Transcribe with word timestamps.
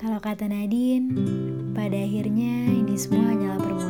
Kalau 0.00 0.16
kata 0.16 0.48
Nadine, 0.48 1.12
pada 1.76 1.92
akhirnya 1.92 2.72
ini 2.72 2.96
semua 2.96 3.36
hanyalah 3.36 3.60
permulaan. 3.60 3.89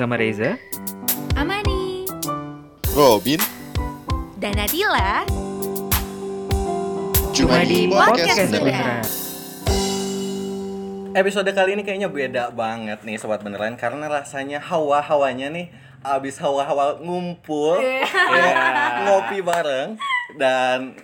Bersama 0.00 0.16
Reza 0.16 0.56
Amani, 1.36 2.08
Robin 2.96 3.36
dan 4.40 4.56
Nadila 4.56 5.28
cuma 7.36 7.60
di 7.68 7.84
podcast 7.84 8.48
beneran. 8.48 9.04
Episode 11.12 11.52
kali 11.52 11.76
ini 11.76 11.84
kayaknya 11.84 12.08
beda 12.08 12.48
banget 12.48 13.04
nih 13.04 13.20
sobat 13.20 13.44
beneran 13.44 13.76
karena 13.76 14.08
rasanya 14.08 14.56
hawa-hawanya 14.64 15.52
nih 15.52 15.68
abis 16.00 16.40
hawa-hawa 16.40 16.96
ngumpul 17.04 17.76
ya, 17.84 19.04
ngopi 19.04 19.44
bareng 19.44 20.00
dan 20.40 20.96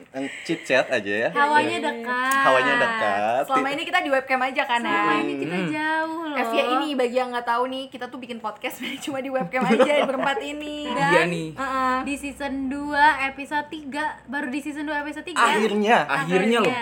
chit 0.48 0.64
chat 0.64 0.88
aja 0.88 1.28
ya. 1.28 1.30
Hawanya 1.36 1.84
dekat. 1.84 2.32
Hawanya 2.48 2.74
dekat. 2.80 3.42
Selama 3.44 3.68
ini 3.76 3.82
kita 3.84 4.00
di 4.00 4.08
webcam 4.08 4.40
aja 4.40 4.64
kan 4.64 4.80
Selama 4.80 5.12
ya. 5.12 5.20
ini 5.20 5.34
kita 5.44 5.58
jauh 5.68 6.15
loh. 6.38 6.46
FY 6.46 6.60
ini 6.74 6.88
bagi 6.92 7.16
yang 7.16 7.28
nggak 7.28 7.46
tahu 7.46 7.62
nih, 7.66 7.84
kita 7.86 8.06
tuh 8.06 8.16
bikin 8.16 8.38
podcast 8.38 8.76
cuma 9.04 9.18
di 9.18 9.28
webcam 9.28 9.62
aja 9.62 10.02
berempat 10.02 10.38
ini. 10.38 10.86
Dan 10.86 11.08
Iya 11.08 11.22
nih 11.24 11.48
Heeh. 11.52 11.96
di 12.02 12.14
season 12.14 12.68
2 12.68 12.92
episode 13.26 13.66
3 13.66 14.26
baru 14.26 14.46
di 14.46 14.60
season 14.60 14.84
2 14.84 15.02
episode 15.02 15.26
3 15.26 15.34
Akhirnya 15.34 15.96
Akhirnya 16.04 16.58
loh 16.60 16.76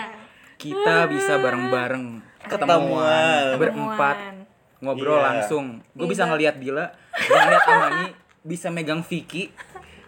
Kita 0.55 1.07
bisa 1.07 1.37
bareng-bareng 1.37 2.05
Ketemuan. 2.45 3.55
Berempat 3.55 4.17
Ngobrol 4.77 5.15
Iya. 5.15 5.25
langsung 5.25 5.65
Gue 5.91 6.07
bisa 6.07 6.23
ngeliat 6.23 6.55
Dila 6.55 6.85
Gue 7.11 7.35
ngeliat 7.35 7.65
Amani 7.65 8.07
Bisa 8.41 8.67
megang 8.69 9.01
Vicky 9.01 9.49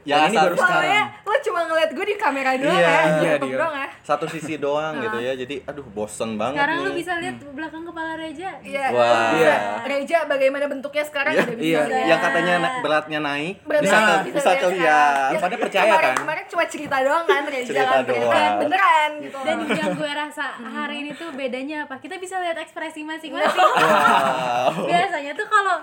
Ya, 0.07 0.23
ini 0.23 0.39
baru 0.39 0.55
sekarang 0.55 0.71
Soalnya 0.79 1.03
lo 1.21 1.35
cuma 1.43 1.59
ngeliat 1.61 1.91
gue 1.91 2.05
di 2.05 2.15
kamera 2.15 2.51
doang 2.55 2.71
Iya, 2.73 2.87
ya, 2.87 3.01
iya, 3.19 3.33
dia. 3.35 3.57
doang 3.59 3.75
ya. 3.75 3.87
satu 4.01 4.25
sisi 4.25 4.55
doang 4.55 4.93
gitu 4.97 5.17
ya. 5.17 5.33
Jadi 5.35 5.55
aduh 5.61 5.83
bosen 5.85 6.29
banget 6.33 6.55
Sekarang 6.55 6.77
nih. 6.77 6.85
lu 6.85 6.91
bisa 6.95 7.13
lihat 7.17 7.35
belakang 7.45 7.83
kepala 7.83 8.11
Reja 8.15 8.49
Iya. 8.57 8.85
Wah. 8.89 9.29
Bisa. 9.29 9.55
Reja 9.83 10.17
bagaimana 10.25 10.65
bentuknya 10.65 11.03
sekarang 11.03 11.33
Iya, 11.33 11.43
udah 11.43 11.57
bisa. 11.57 11.81
iya. 11.83 12.05
Yang 12.07 12.19
katanya 12.23 12.53
na- 12.57 12.73
beratnya 12.79 13.19
naik 13.21 13.55
Berat 13.61 13.81
bisa 13.81 13.97
ke- 13.97 14.05
bisa 14.29 14.47
lihat 14.47 14.57
kelihatan. 14.57 14.71
sekarang. 14.71 15.41
Pada 15.43 15.55
percaya 15.59 15.83
kemarin, 15.85 16.07
kan? 16.07 16.15
Kemarin 16.17 16.43
cuma 16.47 16.63
cerita 16.65 16.97
doang 17.01 17.25
kan 17.25 17.41
Reja 17.45 17.67
Cerita 17.67 17.83
kan 17.85 17.99
ternyata 18.01 18.23
doang. 18.31 18.55
beneran 18.57 19.11
gitu. 19.19 19.37
Dan 19.43 19.55
yang 19.69 19.91
gue 19.93 20.11
rasa 20.15 20.45
hari 20.55 20.95
ini 21.01 21.11
tuh 21.11 21.29
bedanya 21.31 21.77
apa? 21.83 21.95
Kita 21.97 22.15
bisa 22.15 22.39
lihat 22.39 22.55
ekspresi 22.55 23.03
masing-masing 23.03 23.59
Wow. 23.59 24.87
Biasanya 24.87 25.31
tuh 25.33 25.47
kalau 25.47 25.75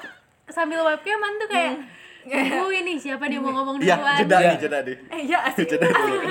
sambil 0.47 0.81
webcaman 0.83 1.33
tuh 1.37 1.47
kayak 1.47 1.75
Nungguin 2.27 2.85
nih 2.85 2.97
siapa 2.99 3.25
nih 3.25 3.37
mau 3.37 3.53
ngomong 3.53 3.77
Iya, 3.79 3.95
duluan 3.95 4.17
jeda 4.19 4.37
Iya. 4.37 4.49
nih, 4.49 4.59
jeda 4.59 4.79
nih. 4.81 4.97
eh 5.09 5.21
iya 5.23 5.39
asik. 5.47 5.67
Jeda 5.67 5.87
dulu. 5.87 6.17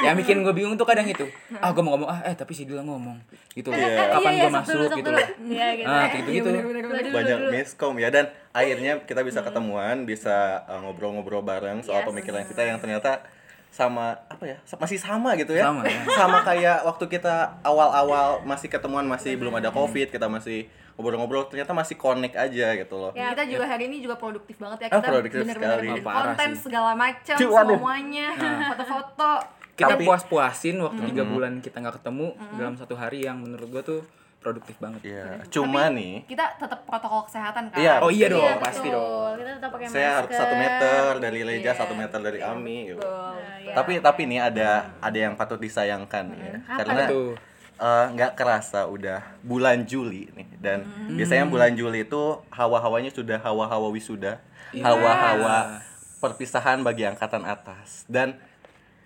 Yang 0.00 0.14
bikin 0.18 0.36
gue 0.40 0.50
bingung 0.50 0.74
tuh 0.74 0.82
kadang 0.82 1.04
itu 1.04 1.28
Ah 1.54 1.70
gue 1.70 1.78
mau 1.78 1.92
ngomong 1.92 2.08
Ah 2.08 2.24
eh 2.24 2.34
tapi 2.34 2.50
si 2.50 2.64
Dila 2.64 2.80
ngomong 2.80 3.20
Gitu 3.50 3.68
Iya. 3.68 4.10
Kapan 4.10 4.32
Iya, 4.32 4.42
gue 4.42 4.50
masuk 4.50 4.72
dulu, 4.74 4.96
gitu 4.96 5.10
loh 5.12 5.26
Iya 5.44 5.66
gitu 5.76 5.86
Ah 5.86 5.94
ya. 5.94 6.06
kayak 6.10 6.24
Iya. 6.26 6.40
Dulu, 6.40 6.58
dulu, 6.72 7.08
banyak 7.12 7.38
miskom 7.52 7.94
ya 7.96 8.08
dan 8.08 8.24
akhirnya 8.50 9.04
kita 9.04 9.20
bisa 9.20 9.40
ketemuan 9.40 10.02
bisa 10.04 10.36
uh, 10.64 10.80
ngobrol-ngobrol 10.80 11.44
bareng 11.44 11.80
soal 11.80 12.00
Yes. 12.00 12.08
pemikiran 12.08 12.42
kita 12.44 12.62
yang 12.64 12.78
ternyata 12.78 13.22
sama 13.70 14.18
apa 14.26 14.42
ya 14.44 14.58
masih 14.74 14.98
sama 14.98 15.36
gitu 15.36 15.54
ya 15.54 15.62
Sama, 15.64 15.86
ya. 15.86 16.02
sama 16.10 16.38
kayak 16.42 16.82
waktu 16.82 17.04
kita 17.08 17.34
awal-awal 17.62 18.42
masih 18.42 18.66
ketemuan 18.66 19.06
masih 19.06 19.36
belum 19.36 19.54
ada 19.54 19.70
covid 19.70 20.08
kita 20.08 20.26
masih 20.26 20.66
ngobrol-ngobrol 21.00 21.48
ternyata 21.48 21.72
masih 21.72 21.96
connect 21.96 22.36
aja 22.36 22.76
gitu 22.76 22.94
loh 22.94 23.12
Ya. 23.12 23.32
kita 23.32 23.48
juga 23.48 23.64
hari 23.64 23.88
ini 23.88 23.98
juga 23.98 24.14
produktif 24.14 24.54
banget 24.54 24.84
ya 24.84 24.86
Ah, 24.86 24.92
kita 24.94 25.08
produktif 25.08 25.40
bener-bener 25.42 25.80
konten 25.98 26.48
sih. 26.50 26.60
segala 26.62 26.92
macam 26.94 27.34
semuanya 27.34 28.26
foto-foto 28.70 29.32
Kita 29.72 29.96
Tapi- 29.96 30.04
puas-puasin 30.04 30.76
waktu 30.78 31.00
tiga 31.06 31.24
bulan 31.24 31.52
kita 31.58 31.80
nggak 31.80 31.96
ketemu 31.96 32.36
Dalam 32.54 32.76
satu 32.76 32.92
hari 32.92 33.24
yang 33.24 33.40
menurut 33.40 33.64
gue 33.66 33.82
tuh 33.82 34.00
produktif 34.38 34.76
banget 34.76 35.00
Iya, 35.06 35.40
cuma 35.48 35.88
nih 35.88 36.24
kita 36.24 36.56
tetap 36.56 36.84
protokol 36.84 37.24
kesehatan 37.24 37.68
kan 37.68 37.76
Iya, 37.76 38.00
Oh 38.00 38.08
iya 38.08 38.28
dong, 38.28 38.40
Iya, 38.40 38.56
pasti 38.56 38.88
betul. 38.88 38.96
dong. 38.98 39.32
Kita 39.36 39.50
tetap 39.56 39.70
pakai 39.70 39.86
saya 39.86 40.08
harus 40.16 40.30
satu 40.34 40.54
meter 40.54 41.08
dari 41.18 41.40
Leja 41.42 41.60
Iya. 41.62 41.72
satu 41.74 41.92
meter 41.94 42.18
dari 42.18 42.40
Ami 42.40 42.78
gitu. 42.88 43.00
Betul. 43.00 43.36
Iya. 43.60 43.74
tapi 43.74 43.92
tapi 44.00 44.22
nih 44.26 44.40
ada 44.42 44.68
ada 44.98 45.18
yang 45.18 45.32
patut 45.34 45.56
disayangkan 45.56 46.24
ya 46.30 46.54
karena 46.74 47.04
tuh? 47.06 47.32
Eh, 47.80 48.06
nggak 48.12 48.36
kerasa 48.36 48.84
udah 48.84 49.24
bulan 49.40 49.82
Juli 49.82 50.28
nih 50.30 50.48
dan 50.60 50.84
biasanya 51.08 51.48
bulan 51.48 51.72
Juli 51.72 52.04
itu 52.04 52.36
hawa-hawanya 52.52 53.08
sudah 53.08 53.40
hawa-hawa 53.40 53.88
wisuda 53.88 54.36
hawa-hawa 54.70 55.80
perpisahan 56.20 56.84
bagi 56.84 57.08
angkatan 57.08 57.42
atas. 57.42 58.04
Dan 58.06 58.36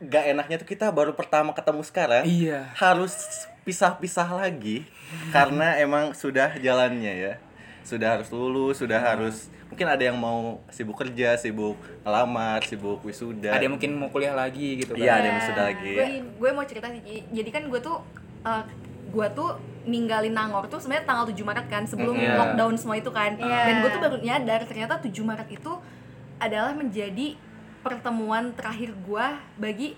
nggak 0.02 0.24
enaknya 0.34 0.56
tuh 0.60 0.68
kita 0.68 0.90
baru 0.90 1.14
pertama 1.14 1.54
ketemu 1.54 1.80
sekarang 1.86 2.26
Iya. 2.26 2.74
harus 2.76 3.14
pisah-pisah 3.64 4.26
lagi 4.28 4.84
karena 5.30 5.78
emang 5.80 6.12
sudah 6.12 6.58
jalannya 6.58 7.14
ya. 7.14 7.34
Sudah 7.86 8.18
harus 8.18 8.28
lulus 8.34 8.82
sudah 8.82 8.98
harus 8.98 9.48
mungkin 9.70 9.86
ada 9.88 10.02
yang 10.02 10.18
mau 10.18 10.60
sibuk 10.68 10.98
kerja 10.98 11.38
sibuk 11.38 11.78
ngelamar 12.02 12.60
sibuk 12.66 13.00
wisuda. 13.06 13.54
Ada 13.54 13.64
yang 13.64 13.78
mungkin 13.78 13.94
mau 13.96 14.10
kuliah 14.10 14.34
lagi 14.34 14.82
gitu 14.82 14.92
kan. 14.92 15.00
Iya 15.00 15.12
ada 15.22 15.26
yang 15.30 15.36
wisuda 15.40 15.62
lagi. 15.70 15.92
Gue 15.94 16.08
gue 16.26 16.50
mau 16.50 16.64
cerita 16.66 16.90
sih 16.90 17.22
jadi 17.30 17.50
kan 17.54 17.62
gue 17.70 17.80
tuh 17.80 18.02
eh, 18.44 18.64
gue 19.08 19.26
tuh 19.30 19.50
ninggalin 19.84 20.32
Nangor 20.32 20.64
tuh 20.66 20.80
sebenarnya 20.80 21.04
tanggal 21.04 21.24
7 21.26 21.36
Maret 21.40 21.66
kan 21.66 21.82
sebelum 21.84 22.14
Iya. 22.14 22.34
lockdown 22.34 22.74
semua 22.74 22.96
itu 22.96 23.08
kan 23.08 23.36
Iya. 23.36 23.60
dan 23.64 23.74
gue 23.80 23.90
tuh 23.90 24.00
baru 24.00 24.16
nyadar 24.18 24.60
ternyata 24.64 24.96
7 24.96 25.12
Maret 25.20 25.48
itu 25.50 25.72
adalah 26.36 26.72
menjadi 26.72 27.36
pertemuan 27.80 28.56
terakhir 28.56 28.96
gue 28.98 29.26
bagi 29.56 29.88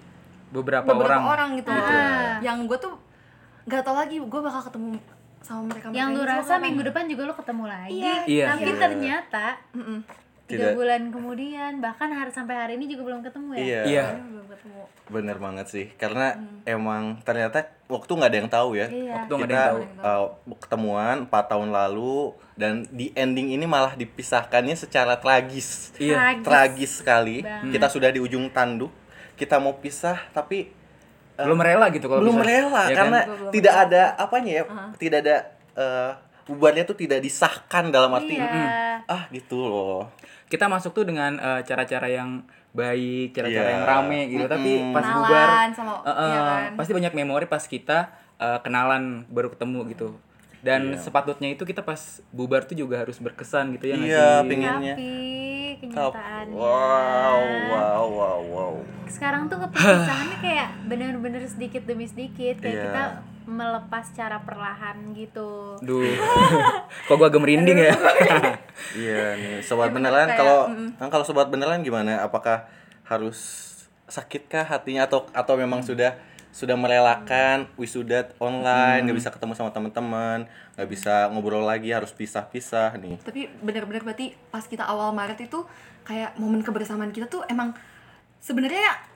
Beberapa, 0.46 0.86
beberapa 0.86 1.22
orang, 1.26 1.50
orang, 1.52 1.58
gitu 1.58 1.70
Ah. 1.70 2.38
yang 2.40 2.66
gue 2.66 2.74
tuh 2.76 2.94
nggak 3.64 3.82
tau 3.82 3.94
lagi 3.94 4.18
gue 4.18 4.40
bakal 4.40 4.62
ketemu 4.62 4.98
sama 5.38 5.62
mereka 5.70 5.90
Yang 5.90 6.08
lu 6.12 6.22
rasa 6.24 6.58
minggu 6.58 6.82
depan 6.82 7.06
juga 7.06 7.22
lu 7.24 7.34
ketemu 7.34 7.64
lagi. 7.66 7.98
Iya. 7.98 8.16
Iya. 8.26 8.44
Tapi 8.52 8.62
Iya. 8.64 8.78
ternyata 8.78 9.44
tiga 10.46 10.62
Tidak. 10.64 10.74
bulan 10.74 11.02
kemudian 11.10 11.72
bahkan 11.78 12.06
hari 12.08 12.30
sampai 12.30 12.54
hari 12.54 12.72
ini 12.74 12.86
juga 12.86 13.02
belum 13.04 13.20
ketemu 13.20 13.48
ya. 13.52 13.60
iya 13.60 13.80
Iya 13.82 14.04
belum 14.22 14.46
ketemu 14.46 14.80
bener 15.06 15.36
banget 15.36 15.66
sih 15.66 15.86
karena 15.92 16.34
emang 16.64 17.18
ternyata 17.20 17.62
waktu 17.86 18.10
nggak 18.10 18.26
ada 18.26 18.38
yang 18.40 18.50
tahu 18.50 18.68
ya 18.72 18.86
Iya. 18.86 19.12
Waktu 19.16 19.32
nggak 19.32 19.44
ada 19.44 19.54
kita 19.54 19.66
yang 19.74 19.90
tahu 19.96 20.24
uh, 20.24 20.56
ketemuan 20.56 21.16
4 21.24 21.50
tahun 21.50 21.68
lalu 21.70 22.18
dan 22.54 22.72
di 22.88 23.10
ending 23.12 23.52
ini 23.52 23.64
malah 23.64 23.94
dipisahkannya 23.94 24.74
secara 24.74 25.14
tragis 25.16 25.90
Iya 25.96 26.38
tragis 26.40 27.02
sekali 27.02 27.42
Banget. 27.42 27.72
kita 27.72 27.86
sudah 27.88 28.10
di 28.10 28.18
ujung 28.18 28.46
tanduk 28.48 28.90
kita 29.34 29.58
mau 29.58 29.74
pisah 29.74 30.30
tapi 30.30 30.70
uh, 31.36 31.42
Belum 31.42 31.60
rela 31.60 31.90
gitu 31.90 32.06
kalau 32.06 32.22
belum 32.22 32.38
bisa. 32.38 32.48
rela 32.48 32.82
Ya 32.82 32.88
kan? 32.88 32.96
karena 32.96 33.20
Belum 33.26 33.50
tidak 33.50 33.74
ada 33.82 34.02
apanya 34.16 34.52
ya 34.52 34.64
tidak 34.96 35.18
ada 35.22 35.36
uh, 35.74 36.10
bubarnya 36.46 36.82
tuh 36.82 36.94
tidak 36.96 37.18
disahkan 37.20 37.90
dalam 37.90 38.10
arti 38.10 38.34
Iya. 38.34 39.02
ah 39.04 39.26
gitu 39.28 39.58
loh 39.60 40.06
Kita 40.46 40.66
masuk 40.66 40.90
tuh 40.92 41.02
dengan 41.02 41.34
eh, 41.36 41.60
cara-cara 41.60 42.06
yang 42.06 42.38
baik, 42.70 43.34
cara-cara 43.34 43.66
Iya. 43.66 43.74
yang 43.74 43.84
rame 43.84 44.20
gitu 44.28 44.46
Tapi 44.46 44.70
Mm-mm. 44.76 44.94
pas 44.94 45.02
Kenalan 45.02 45.18
bubar 45.20 45.48
sama 45.72 45.92
eh, 46.00 46.14
iya 46.22 46.40
kan 46.40 46.70
Pasti 46.74 46.92
banyak 46.92 47.12
memori 47.12 47.46
pas 47.46 47.60
kita 47.60 47.98
eh, 48.36 48.58
kenalan 48.60 49.02
baru 49.26 49.50
ketemu 49.50 49.80
gitu 49.90 50.08
Dan 50.60 50.94
Iya. 50.94 50.98
sepatutnya 51.00 51.48
itu 51.48 51.62
kita 51.62 51.82
pas 51.82 51.98
bubar 52.31 52.62
tuh 52.62 52.75
juga 52.75 53.00
harus 53.00 53.19
berkesan 53.19 53.75
gitu 53.75 53.87
ya 53.87 53.96
iya 53.96 54.26
pengennya 54.40 54.94
Tapi 54.94 55.10
kenyataannya 55.78 56.54
wow 56.54 57.40
wow 57.69 58.04
wow 58.08 58.40
wow 58.44 58.72
sekarang 59.06 59.46
tuh 59.46 59.58
kepisahannya 59.60 60.38
kayak 60.40 60.69
bener-bener 60.84 61.42
sedikit 61.44 61.82
demi 61.84 62.06
sedikit 62.06 62.58
kayak 62.58 62.70
Iya. 62.72 62.84
kita 62.87 63.02
melepas 63.46 64.10
cara 64.12 64.43
perlahan 64.43 65.14
gitu. 65.14 65.78
Duh, 65.78 66.02
kok 67.06 67.14
gua 67.14 67.31
agak 67.31 67.43
merinding 67.43 67.78
ya? 67.78 67.94
Iya 68.96 69.37
nih, 69.37 69.56
sobat 69.64 69.90
bener, 69.90 70.12
beneran 70.12 70.37
kalau 70.37 70.69
mm. 70.69 71.00
kan 71.00 71.08
kalau 71.08 71.25
sobat 71.25 71.48
beneran 71.48 71.81
gimana? 71.81 72.22
Apakah 72.22 72.69
harus 73.08 73.64
sakitkah 74.06 74.66
hatinya 74.66 75.08
atau 75.08 75.26
atau 75.32 75.54
memang 75.58 75.82
sudah 75.82 76.16
sudah 76.56 76.72
merelakan 76.72 77.69
wisuda 77.76 78.32
online, 78.40 79.04
nggak 79.04 79.19
bisa 79.20 79.28
ketemu 79.28 79.52
sama 79.52 79.76
teman-teman, 79.76 80.49
nggak 80.72 80.88
bisa 80.88 81.28
ngobrol 81.28 81.60
lagi, 81.60 81.92
harus 81.92 82.16
pisah-pisah 82.16 82.96
nih. 82.96 83.20
tapi 83.20 83.52
benar-benar 83.60 84.00
berarti 84.00 84.32
pas 84.49 84.64
kita 84.64 84.88
awal 84.88 85.12
Maret 85.12 85.37
itu 85.44 85.69
kayak 86.08 86.32
momen 86.40 86.64
kebersamaan 86.64 87.12
kita 87.12 87.28
tuh 87.28 87.44
emang 87.52 87.76
sebenarnya 88.40 89.15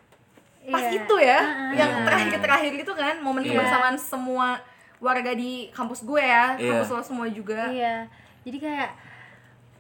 pas 0.71 0.83
Iya. 0.83 0.97
itu 0.97 1.15
ya 1.19 1.41
Heeh. 1.41 1.73
yang 1.77 1.91
terakhir-terakhir 2.03 2.73
itu 2.77 2.93
kan 2.93 3.15
momen 3.19 3.43
Iya. 3.43 3.51
kebersamaan 3.53 3.97
semua 3.97 4.59
warga 4.97 5.33
di 5.33 5.69
kampus 5.71 6.03
gue 6.03 6.19
ya 6.19 6.55
Iya. 6.55 6.71
kampus 6.77 6.91
lo 6.91 7.01
semua 7.05 7.27
juga 7.27 7.69
Iya. 7.69 8.07
Jadi 8.41 8.57
kayak 8.59 8.91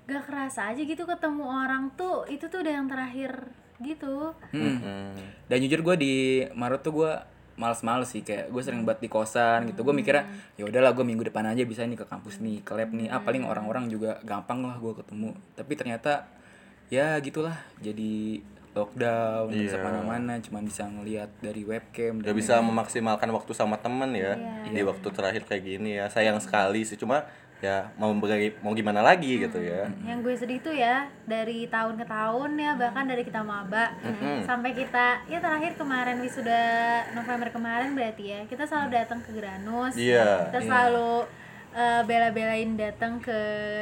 gak 0.04 0.24
kerasa 0.26 0.68
aja 0.68 0.82
gitu 0.82 1.02
ketemu 1.04 1.44
orang 1.44 1.88
tuh 1.94 2.26
itu 2.26 2.44
tuh 2.44 2.60
udah 2.60 2.72
yang 2.74 2.86
terakhir 2.86 3.32
gitu 3.78 4.34
Hmm. 4.50 4.76
Hmm. 4.76 5.14
Dan 5.46 5.58
jujur 5.60 5.80
gue 5.82 5.96
di 5.96 6.14
Maret 6.50 6.82
tuh 6.82 6.92
gue 6.94 7.12
males-males 7.54 8.08
sih 8.08 8.20
kayak 8.20 8.48
gue 8.48 8.58
sering 8.58 8.82
buat 8.82 8.98
di 8.98 9.06
kosan 9.06 9.68
gitu 9.68 9.80
gue 9.80 9.92
mikirnya 9.92 10.24
ya 10.56 10.64
udahlah 10.64 10.90
gue 10.90 11.04
minggu 11.04 11.20
depan 11.22 11.44
aja 11.46 11.60
bisa 11.62 11.84
nih 11.84 11.94
ke 11.94 12.04
kampus 12.04 12.40
nih 12.40 12.60
ke 12.60 12.72
lab 12.72 12.88
nih 12.90 13.06
ah 13.06 13.20
paling 13.20 13.44
orang-orang 13.44 13.84
juga 13.86 14.16
gampang 14.22 14.64
lah 14.64 14.76
gue 14.76 14.92
ketemu 14.94 15.30
tapi 15.52 15.72
ternyata 15.74 16.24
ya 16.88 17.20
gitulah 17.20 17.52
jadi 17.78 18.40
lockdown 18.72 19.46
nggak 19.46 19.60
bisa 19.60 19.74
Iya. 19.74 19.76
ke 19.76 19.84
mana-mana 19.84 20.32
cuma 20.38 20.58
bisa 20.60 20.82
ngelihat 20.84 21.30
dari 21.38 21.62
webcam 21.62 22.12
Gak 22.16 22.24
dan 22.24 22.34
bisa 22.34 22.54
memaksimalkan 22.60 23.28
waktu 23.28 23.52
sama 23.52 23.74
temen 23.76 24.10
ya 24.12 24.38
di 24.64 24.80
waktu 24.80 25.08
terakhir 25.08 25.42
kayak 25.44 25.62
gini 25.64 25.90
ya. 25.96 26.06
Sayang 26.06 26.38
sekali 26.38 26.82
sih 26.82 26.94
cuma 26.94 27.26
ya 27.60 27.92
mau 27.94 28.08
bagi- 28.14 28.56
mau 28.58 28.72
gimana 28.72 29.00
lagi 29.00 29.36
gitu 29.36 29.58
ya. 29.58 29.84
Yang 30.02 30.18
gue 30.22 30.34
sedih 30.34 30.58
tuh 30.60 30.72
ya 30.72 30.96
dari 31.24 31.66
tahun 31.66 31.94
ke 31.94 32.06
tahun 32.06 32.50
ya 32.56 32.72
bahkan 32.74 33.04
dari 33.04 33.20
kita 33.20 33.42
maba. 33.42 33.92
Sampai 34.42 34.72
kita 34.72 35.26
ya 35.26 35.38
terakhir 35.38 35.74
kemarin 35.74 36.16
wisuda 36.18 36.62
November 37.12 37.50
kemarin 37.50 37.92
berarti 37.92 38.24
ya 38.28 38.40
kita 38.44 38.64
selalu 38.64 38.88
datang 38.94 39.20
ke 39.20 39.30
Granus. 39.30 39.92
Iya. 39.94 40.46
kita 40.46 40.62
selalu 40.62 41.26
eh, 41.70 42.02
bela-belain 42.02 42.74
datang 42.74 43.18
ke 43.18 43.38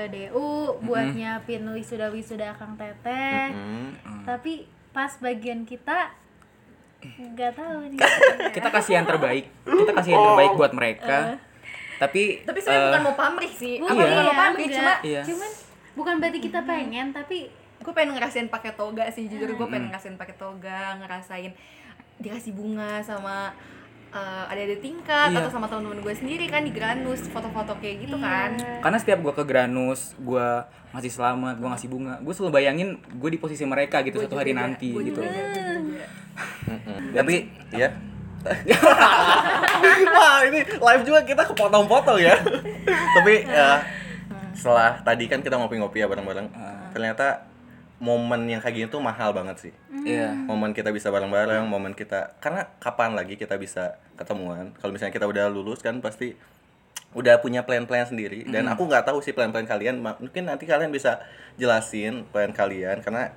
DU 0.09 0.49
buat 0.83 1.09
nyiapin 1.09 1.65
wisuda 1.69 2.09
wisuda 2.09 2.53
Kang 2.53 2.75
Teteh. 2.75 3.49
Hmm. 3.49 3.97
tapi 4.25 4.69
pas 4.91 5.13
bagian 5.19 5.63
kita 5.63 6.11
nggak 6.99 7.53
tahu 7.55 7.81
nih. 7.95 7.99
Kita 8.59 8.69
kasih 8.75 8.93
yang 8.99 9.07
terbaik. 9.07 9.47
Kita 9.63 9.93
kasih 9.95 10.11
yang 10.19 10.25
terbaik 10.35 10.53
buat 10.59 10.73
mereka. 10.75 11.39
Tapi 11.99 12.43
Tapi 12.43 12.59
sebenarnya 12.59 12.83
eh, 12.83 12.89
bukan 12.91 13.03
mau 13.07 13.15
pamrih 13.15 13.53
sih. 13.55 13.75
Bukan, 13.79 13.91
Aku 13.95 13.99
bukan 14.03 14.11
mau 14.19 14.35
iya, 14.35 14.43
pamrih, 14.43 14.67
enggak. 14.67 14.79
cuma 14.79 14.93
Iya. 15.07 15.23
cuman 15.23 15.51
bukan 15.95 16.15
berarti 16.19 16.39
kita 16.43 16.61
pengen 16.63 17.07
tapi 17.11 17.39
gue 17.79 17.93
pengen 17.95 18.11
ngerasain 18.19 18.49
pakai 18.51 18.73
toga 18.75 19.05
sih 19.15 19.31
jujur. 19.31 19.47
Gue 19.55 19.67
pengen 19.67 19.91
ngerasain 19.91 20.19
pakai 20.19 20.35
toga 20.35 20.99
ngerasain 20.99 21.53
dikasih 22.19 22.51
bunga 22.51 22.99
sama 23.07 23.55
eh, 24.09 24.45
ada-ada 24.47 24.77
tingkat 24.79 25.29
Iya. 25.31 25.39
atau 25.41 25.51
sama 25.51 25.67
teman-teman 25.67 26.01
gue 26.01 26.15
sendiri 26.15 26.47
kan 26.47 26.61
di 26.61 26.71
Granus 26.71 27.27
foto-foto 27.27 27.77
kayak 27.77 27.97
gitu 28.03 28.17
kan. 28.17 28.57
Karena 28.81 28.97
setiap 28.97 29.21
gue 29.21 29.33
ke 29.33 29.45
Granus 29.45 30.17
gue 30.17 30.49
ngasih 30.89 31.13
selamat 31.13 31.55
gue 31.57 31.69
ngasih 31.69 31.89
bunga 31.89 32.15
gue 32.19 32.33
selalu 32.33 32.53
bayangin 32.55 32.89
gue 32.97 33.29
di 33.29 33.37
posisi 33.37 33.63
mereka 33.63 34.01
gitu 34.01 34.19
satu 34.19 34.35
hari 34.35 34.53
nanti 34.53 34.89
Gua 34.91 35.05
gitu. 35.05 35.21
juga, 35.21 35.29
gua 35.29 35.81
juga. 35.85 36.07
Tapi 37.15 37.35
ya 37.71 37.89
wah 40.09 40.41
ini 40.43 40.61
live 40.65 41.03
juga 41.03 41.21
kita 41.23 41.43
kepotong-potong 41.45 42.19
ya. 42.19 42.39
Tapi 43.17 43.35
ya 43.45 43.83
setelah 44.55 44.99
tadi 45.03 45.27
kan 45.27 45.41
kita 45.41 45.55
ngopi-ngopi 45.55 46.01
ya 46.01 46.07
bareng-bareng. 46.07 46.47
Ternyata 46.91 47.45
momen 47.99 48.47
yang 48.47 48.63
kayak 48.63 48.75
gini 48.75 48.87
tuh 48.87 49.03
mahal 49.03 49.35
banget 49.35 49.71
sih. 49.71 49.75
Iya. 50.07 50.31
Momen 50.31 50.71
kita 50.71 50.95
bisa 50.95 51.11
bareng-bareng 51.11 51.67
momen 51.67 51.99
kita 51.99 52.39
karena 52.39 52.71
kapan 52.79 53.19
lagi 53.19 53.35
kita 53.35 53.59
bisa 53.59 53.99
ketemuan? 54.15 54.71
Kalau 54.79 54.95
misalnya 54.95 55.15
kita 55.15 55.27
udah 55.27 55.51
lulus 55.51 55.83
kan 55.83 55.99
pasti 55.99 56.39
udah 57.17 57.43
punya 57.43 57.67
plan-plan 57.67 58.07
sendiri. 58.07 58.47
Dan 58.47 58.71
aku 58.71 58.87
nggak 58.87 59.11
tahu 59.11 59.19
sih 59.19 59.35
plan-plan 59.35 59.67
kalian. 59.67 59.99
Mungkin 59.99 60.47
nanti 60.47 60.71
kalian 60.71 60.95
bisa 60.95 61.19
jelasin 61.59 62.23
plan 62.31 62.55
kalian 62.55 63.03
karena 63.03 63.35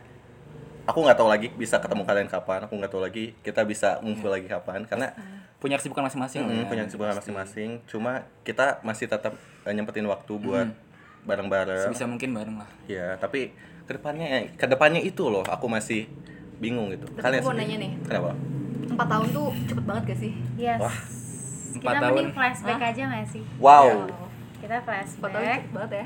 aku 0.86 1.00
nggak 1.02 1.18
tahu 1.18 1.30
lagi 1.30 1.48
bisa 1.50 1.82
ketemu 1.82 2.06
kalian 2.06 2.30
kapan. 2.30 2.70
Aku 2.70 2.78
nggak 2.78 2.92
tahu 2.94 3.02
lagi 3.02 3.34
kita 3.42 3.66
bisa 3.66 3.98
ngumpul 4.06 4.30
lagi 4.30 4.46
kapan. 4.46 4.86
Karena 4.86 5.10
punya 5.58 5.78
kesibukan 5.78 6.06
masing-masing 6.10 6.42
mm, 6.42 6.54
ya. 6.54 6.66
punya 6.70 6.84
kesibukan 6.86 7.18
masing-masing. 7.18 7.70
Cuma 7.90 8.30
kita 8.46 8.78
masih 8.86 9.10
tetap 9.10 9.34
eh, 9.66 9.74
nyempetin 9.74 10.06
waktu 10.06 10.34
buat 10.38 10.70
bareng-bareng. 11.26 11.90
Sebisa 11.90 12.06
mungkin 12.06 12.34
bareng 12.34 12.56
lah. 12.62 12.70
Ya 12.86 13.18
tapi 13.18 13.54
ke 13.92 14.00
depannya 14.00 14.28
ke 14.56 14.66
depannya 14.66 15.02
itu 15.04 15.28
loh 15.28 15.44
aku 15.44 15.68
masih 15.68 16.08
bingung 16.64 16.88
gitu. 16.96 17.04
Tapi 17.20 17.42
gue 17.42 17.44
mau 17.44 17.58
nanya 17.58 17.76
nih. 17.76 17.92
kenapa? 18.08 18.32
Empat 18.88 19.08
tahun 19.12 19.28
tuh 19.36 19.48
cepet 19.68 19.84
banget 19.84 20.04
gak 20.14 20.20
sih? 20.24 20.32
Yes. 20.56 20.80
Wah. 20.80 20.96
Empat 21.72 21.82
kita 21.82 22.00
tahun. 22.00 22.14
mending 22.16 22.32
flashback 22.32 22.82
aja 22.82 23.02
gak 23.10 23.28
sih? 23.28 23.44
Wow. 23.60 23.86
Kita 24.62 24.76
empat 24.80 24.88
tahun 24.88 24.88
flashback 24.88 25.60
cepet 25.60 25.74
banget 25.76 25.92
ya. 25.92 26.06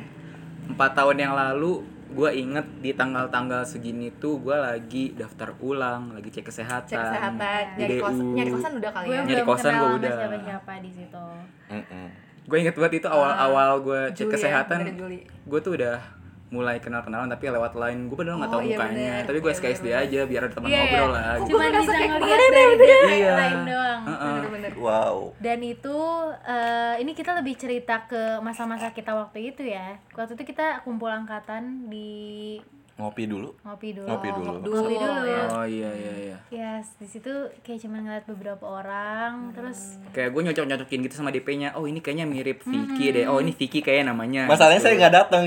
empat 0.66 0.92
tahun 0.98 1.16
yang 1.22 1.34
lalu 1.38 1.86
gue 2.06 2.30
inget 2.32 2.68
di 2.80 2.92
tanggal-tanggal 2.96 3.62
segini 3.68 4.08
tuh 4.18 4.40
gue 4.40 4.56
lagi 4.56 5.12
daftar 5.14 5.54
ulang 5.60 6.16
lagi 6.16 6.32
cek 6.32 6.48
kesehatan. 6.48 6.90
Cek 6.90 6.98
kesehatan 6.98 7.64
nyari 7.76 7.96
kos 8.00 8.18
nyari 8.18 8.50
kosan 8.50 8.72
udah 8.80 8.92
kali 8.96 9.06
gue 9.06 9.14
ya 9.14 9.22
Nyari 9.28 9.44
kosan 9.44 9.72
sama 9.76 9.86
udah. 10.00 10.14
siapa-siapa 10.16 10.72
di 10.82 10.92
situ. 10.96 11.26
Mm-mm. 11.66 12.06
gue 12.46 12.58
inget 12.62 12.76
banget 12.78 12.94
itu 13.02 13.08
awal-awal 13.10 13.70
gue 13.82 14.02
cek 14.14 14.18
Juli 14.22 14.30
ya, 14.30 14.34
kesehatan. 14.38 14.80
Juli. 14.96 15.20
gue 15.28 15.60
tuh 15.60 15.74
udah 15.76 15.98
mulai 16.48 16.78
kenal-kenalan 16.78 17.26
tapi 17.28 17.50
lewat 17.50 17.74
line 17.74 18.06
gue 18.06 18.16
padahal 18.16 18.38
nggak 18.38 18.48
Oh, 18.48 18.56
tahu 18.56 18.64
iya 18.64 18.70
mukanya 18.72 18.94
bener. 19.12 19.24
tapi 19.26 19.38
gue 19.38 19.50
Iya, 19.50 19.58
SKSD 19.58 19.88
aja 19.90 20.20
biar 20.24 20.42
ada 20.42 20.54
teman 20.54 20.68
Iya, 20.68 20.78
ngobrol 20.78 20.94
iya. 21.02 21.10
lah 21.10 21.34
gitu. 21.36 21.50
Cuman 21.50 21.66
ngerasa 21.66 21.84
bisa 21.92 22.06
ngeliat 22.08 22.40
dari 22.52 22.74
dia 22.78 23.00
Iya. 23.10 23.34
lain 23.36 23.60
doang. 23.66 24.02
bener-bener 24.06 24.72
wow 24.78 25.16
Dan 25.38 25.60
itu 25.60 25.98
eh, 26.46 26.94
ini 26.98 27.12
kita 27.12 27.32
lebih 27.34 27.56
cerita 27.56 27.96
ke 28.06 28.22
masa-masa 28.40 28.90
kita 28.90 29.12
waktu 29.12 29.40
itu 29.50 29.64
ya. 29.64 29.98
Waktu 30.12 30.34
itu 30.34 30.44
kita 30.46 30.82
kumpul 30.82 31.10
angkatan 31.10 31.88
di 31.88 32.62
ngopi 32.96 33.24
dulu 33.26 33.52
ngopi 33.62 33.92
dulu. 33.92 34.08
Ngopi 34.08 34.30
dulu. 34.32 34.52
Ngopi 34.58 34.96
dulu 34.96 35.22
ya. 35.26 35.44
oh 35.52 35.66
iya 35.66 35.90
iya 35.92 36.14
iya 36.18 36.38
Yes, 36.48 36.96
di 36.96 37.04
situ 37.06 37.28
kayak 37.60 37.84
cuman 37.84 38.00
ngeliat 38.02 38.24
beberapa 38.26 38.64
orang, 38.64 39.52
terus 39.52 40.00
kayak 40.10 40.32
gue 40.32 40.42
nyocok-nyocokin 40.46 41.00
gitu 41.04 41.14
sama 41.14 41.28
DP-nya 41.30 41.76
oh 41.76 41.84
ini 41.84 42.00
kayaknya 42.00 42.24
mirip 42.24 42.64
Vicky 42.64 43.12
deh 43.12 43.26
oh 43.26 43.38
ini 43.38 43.52
Vicky 43.52 43.80
kayaknya 43.80 44.10
namanya 44.10 44.48
masalahnya 44.48 44.80
saya 44.80 44.96
nggak 44.98 45.14
datang 45.14 45.44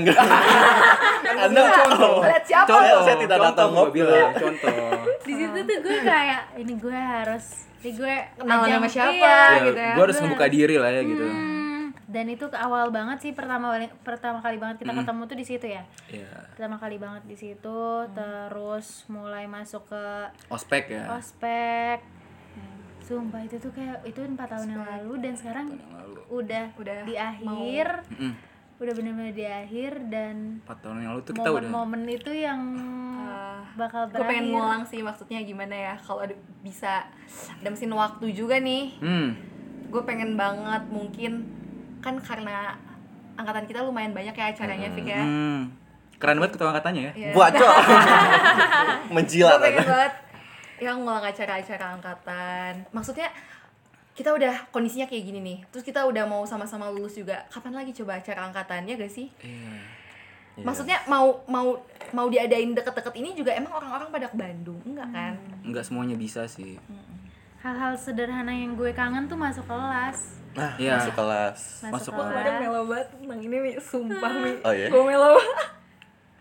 anda 1.45 1.61
contoh 1.73 2.21
lihat 2.21 2.43
siapa 2.43 2.67
Contoh. 2.67 2.89
lo 2.91 3.01
saya 3.01 3.17
tidak 3.17 3.37
datang 3.43 3.69
ngobrol. 3.71 3.93
bilang 3.95 4.29
contoh 4.31 4.93
di 5.27 5.33
situ 5.35 5.57
tuh 5.59 5.77
gue 5.79 5.97
kayak 6.03 6.41
ini 6.55 6.73
gue 6.75 6.93
harus 6.93 7.45
ini 7.79 7.91
gue 7.95 8.13
Kenalan 8.35 8.67
sama 8.69 8.87
siapa? 8.87 9.09
iya. 9.09 9.31
Ah, 9.31 9.49
ya, 9.49 9.59
gitu 9.65 9.79
ya. 9.79 9.93
gue 9.95 10.03
harus 10.03 10.17
ngebuka 10.19 10.45
diri 10.47 10.75
lah 10.75 10.91
ya 10.91 11.01
gitu 11.01 11.25
Hmm, 11.25 11.48
dan 12.09 12.25
itu 12.25 12.49
ke 12.49 12.57
awal 12.57 12.89
banget 12.89 13.21
sih 13.21 13.31
pertama 13.37 13.69
pertama 14.01 14.41
kali 14.41 14.57
banget 14.57 14.81
kita 14.81 14.97
ketemu 14.97 15.21
tuh 15.29 15.37
di 15.37 15.45
situ 15.45 15.65
ya. 15.69 15.83
Iya. 16.09 16.29
Pertama 16.57 16.81
kali 16.81 16.97
banget 16.97 17.23
di 17.29 17.37
situ, 17.37 17.81
terus 18.17 19.05
mulai 19.05 19.45
masuk 19.45 19.85
ke 19.85 20.05
ospek 20.49 20.89
ya 20.89 21.05
ospek. 21.13 22.01
Sumpah 23.05 23.41
itu 23.41 23.57
tuh 23.57 23.73
kayak 23.73 24.05
itu 24.05 24.21
empat 24.21 24.53
tahun 24.53 24.69
yang 24.69 24.85
lalu 24.85 25.13
dan 25.21 25.33
sekarang 25.33 25.67
lalu. 25.73 26.21
udah 26.29 26.65
Udah 26.77 26.97
di 27.09 27.17
akhir, 27.17 28.05
Mm-mm. 28.05 28.33
udah 28.77 28.93
benar-benar 28.93 29.33
di 29.33 29.45
akhir 29.49 29.91
dan 30.13 30.61
empat 30.61 30.77
tahun 30.85 30.97
yang 31.01 31.09
lalu 31.17 31.21
tuh 31.25 31.33
kita 31.33 31.49
udah 31.49 31.69
momen-momen 31.73 32.01
itu 32.05 32.31
yang 32.33 32.61
bakal 33.77 34.09
gue 34.11 34.21
pengen 34.25 34.51
ngulang 34.51 34.83
sih 34.85 34.99
maksudnya 34.99 35.39
gimana 35.41 35.71
ya 35.71 35.93
kalau 36.01 36.25
ada 36.25 36.35
bisa 36.61 37.07
ada 37.61 37.67
mesin 37.71 37.93
waktu 37.95 38.29
juga 38.35 38.59
nih 38.59 38.97
hmm 38.99 39.29
gue 39.89 40.03
pengen 40.05 40.37
banget 40.37 40.85
mungkin 40.93 41.49
kan 41.99 42.15
karena 42.19 42.75
angkatan 43.39 43.63
kita 43.67 43.79
lumayan 43.83 44.11
banyak 44.11 44.35
ya 44.35 44.45
acaranya 44.51 44.87
Fik 44.91 45.07
ya. 45.07 45.23
Hmm. 45.23 45.71
Keren 46.19 46.35
banget 46.43 46.59
ketua 46.59 46.75
angkatannya 46.75 47.01
ya? 47.01 47.13
Iya. 47.15 47.31
buat 47.31 47.51
cok. 47.55 47.75
Menjilat 49.15 49.55
gue 49.55 49.63
pengen 49.63 49.79
aja. 49.79 49.87
banget 49.87 50.13
ya 50.79 50.91
ngulang 50.95 51.23
acara-acara 51.23 51.85
angkatan. 51.95 52.71
Maksudnya 52.91 53.31
kita 54.15 54.35
udah 54.35 54.67
kondisinya 54.75 55.07
kayak 55.07 55.23
gini 55.23 55.39
nih. 55.39 55.57
Terus 55.71 55.87
kita 55.87 56.03
udah 56.03 56.27
mau 56.27 56.43
sama-sama 56.43 56.91
lulus 56.91 57.15
juga. 57.15 57.47
Kapan 57.47 57.79
lagi 57.79 57.95
coba 57.95 58.19
acara 58.19 58.51
angkatannya 58.51 58.99
gak 58.99 59.11
sih? 59.11 59.31
Iya. 59.39 59.97
maksudnya 60.59 60.99
mau 61.07 61.39
mau 61.47 61.79
mau 62.11 62.27
diadain 62.27 62.75
deket-deket 62.75 63.15
ini 63.15 63.31
juga 63.31 63.55
emang 63.55 63.79
orang-orang 63.79 64.11
pada 64.11 64.27
ke 64.27 64.35
Bandung 64.35 64.83
enggak 64.83 65.07
kan? 65.07 65.33
Nggak 65.63 65.87
semuanya 65.87 66.19
bisa 66.19 66.43
sih. 66.51 66.75
Hal-hal 67.63 67.95
sederhana 67.95 68.51
yang 68.51 68.75
gue 68.75 68.91
kangen 68.91 69.31
tuh 69.31 69.39
masuk 69.39 69.63
kelas. 69.63 70.38
Nah 70.59 70.71
Iya. 70.75 70.93
masuk 70.97 71.13
kelas 71.15 71.57
Masuk 71.87 72.11
kelas. 72.11 72.29
Kemarin 72.29 72.53
melo 72.59 72.81
banget 72.85 73.07
tentang 73.09 73.39
ini 73.39 73.55
nih, 73.57 73.73
sumpah 73.79 74.33
nih. 74.37 74.55
Oh, 74.61 74.73
iya? 74.73 74.87
Gue 74.87 75.03
melo 75.03 75.33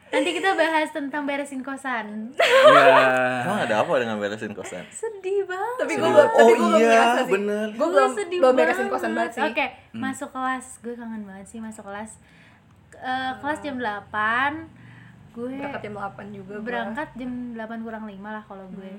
Nanti 0.08 0.30
kita 0.32 0.50
bahas 0.54 0.88
tentang 0.88 1.22
beresin 1.22 1.60
kosan. 1.60 2.32
Iya. 2.32 2.96
emang 3.44 3.60
ada 3.62 3.74
apa 3.78 3.92
dengan 3.98 4.16
beresin 4.16 4.50
kosan 4.50 4.80
Sedih 4.88 5.44
banget. 5.44 5.76
Tapi 5.78 5.92
gue 5.94 6.08
belum, 6.08 6.26
tapi 6.26 6.32
Oh 6.34 6.48
gue 6.48 6.56
belum 6.66 6.80
iya, 6.82 7.04
sih. 7.14 7.28
bener. 7.30 7.66
Gue 7.72 7.88
belum, 7.88 8.10
sedih 8.12 8.38
belum 8.38 8.54
beresin 8.54 8.78
banget. 8.80 8.94
kosan 8.94 9.12
banget 9.12 9.32
sih. 9.32 9.42
Oke, 9.44 9.66
masuk 9.94 10.30
kelas. 10.30 10.66
Gue 10.80 10.94
kangen 10.94 11.22
banget 11.22 11.46
sih 11.46 11.60
masuk 11.60 11.84
kelas. 11.84 12.10
Eh, 12.94 13.32
kelas 13.38 13.58
jam 13.60 13.76
8 13.76 14.66
gue 15.30 15.54
Berangkat 15.54 15.82
jam 15.84 15.94
8 15.94 16.34
juga 16.34 16.52
gua. 16.52 16.64
berangkat 16.64 17.08
jam 17.14 17.30
8 17.54 17.78
kurang 17.78 18.04
5 18.04 18.18
lah 18.24 18.42
kalau 18.42 18.66
gue. 18.70 18.92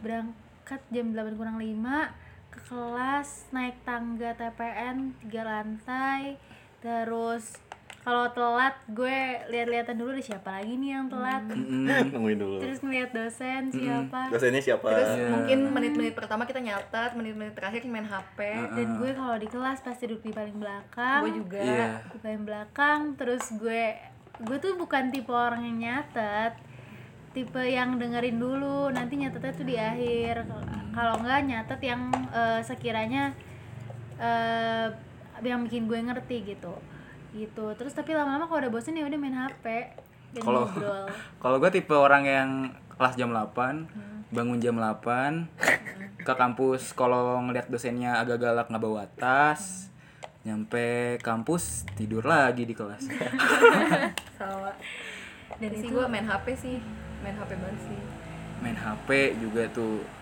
Berangkat 0.00 0.80
jam 0.88 1.06
8 1.12 1.36
kurang 1.36 1.56
5 1.56 2.10
ke 2.50 2.60
kelas 2.66 3.50
naik 3.50 3.78
tangga 3.82 4.34
TPN 4.34 5.14
tiga 5.20 5.42
lantai. 5.42 6.34
Terus 6.80 7.54
kalau 8.00 8.32
telat 8.32 8.72
gue 8.88 9.18
lihat-lihatan 9.46 9.92
dulu 9.92 10.16
deh 10.16 10.24
siapa 10.24 10.56
lagi 10.56 10.72
nih 10.72 10.96
yang 10.96 11.06
telat. 11.06 11.44
Nungguin 12.10 12.40
dulu. 12.40 12.56
Terus 12.58 12.80
ngeliat 12.80 13.12
dosen 13.12 13.68
siapa. 13.68 14.32
Dosennya 14.32 14.58
siapa? 14.58 14.88
Terus 14.88 15.10
Iya. 15.12 15.28
mungkin 15.28 15.58
menit-menit 15.68 16.14
pertama 16.16 16.42
kita 16.42 16.58
nyatet, 16.58 17.12
menit-menit 17.12 17.52
terakhir 17.52 17.84
main 17.84 18.08
HP. 18.08 18.38
dan 18.72 18.88
gue 18.96 19.10
kalau 19.12 19.36
di 19.36 19.46
kelas 19.46 19.78
pasti 19.80 20.08
duduk 20.08 20.24
di 20.24 20.32
paling 20.32 20.56
belakang. 20.56 21.20
Gue 21.22 21.32
juga. 21.36 21.60
Iya. 21.60 21.86
di 22.08 22.18
paling 22.18 22.42
belakang. 22.42 23.00
Terus 23.14 23.44
gue 23.54 23.84
gue 24.40 24.56
tuh 24.56 24.72
bukan 24.74 25.12
tipe 25.12 25.30
orang 25.30 25.60
yang 25.62 25.76
nyatet. 25.78 26.56
Tipe 27.30 27.62
yang 27.62 28.00
dengerin 28.00 28.40
dulu. 28.40 28.88
Nanti 28.88 29.20
nyatetnya 29.20 29.52
tuh 29.52 29.62
di 29.62 29.76
akhir 29.76 30.48
kalau 30.90 31.14
enggak 31.22 31.46
nyatet 31.46 31.80
yang 31.82 32.10
eh, 32.34 32.60
sekiranya 32.66 33.34
eh, 34.18 34.88
yang 35.42 35.64
bikin 35.64 35.88
gue 35.88 35.98
ngerti 35.98 36.56
gitu. 36.56 36.74
Gitu. 37.32 37.66
Terus 37.78 37.92
tapi 37.94 38.12
lama-lama 38.12 38.50
kalau 38.50 38.60
udah 38.66 38.72
bosen 38.72 38.98
ya 38.98 39.06
udah 39.06 39.18
main 39.18 39.36
hp 39.36 39.64
dan 40.36 40.42
Kalau 40.42 40.66
ngobrol. 40.66 41.06
kalau 41.42 41.56
gue 41.58 41.70
tipe 41.72 41.94
orang 41.94 42.24
yang 42.26 42.50
kelas 42.94 43.16
jam 43.16 43.32
8, 43.32 44.30
bangun 44.30 44.58
jam 44.60 44.76
8, 44.76 45.48
ke 46.20 46.32
kampus 46.36 46.92
kalau 46.92 47.40
ngeliat 47.48 47.72
dosennya 47.72 48.20
agak 48.20 48.44
galak 48.44 48.68
nggak 48.68 48.82
bawa 48.84 49.08
tas, 49.16 49.88
nyampe 50.44 51.16
kampus 51.24 51.88
tidur 51.96 52.22
lagi 52.28 52.68
di 52.68 52.74
kelas. 52.76 53.08
sama. 54.38 54.72
Dan 55.58 55.70
sih 55.74 55.88
itu 55.88 55.96
gue 55.96 56.06
main 56.06 56.26
HP 56.28 56.46
sih. 56.54 56.76
Main 57.24 57.36
HP 57.36 57.50
banget 57.58 57.80
sih. 57.88 58.00
Main 58.60 58.76
HP 58.76 59.08
juga 59.40 59.64
tuh. 59.72 60.19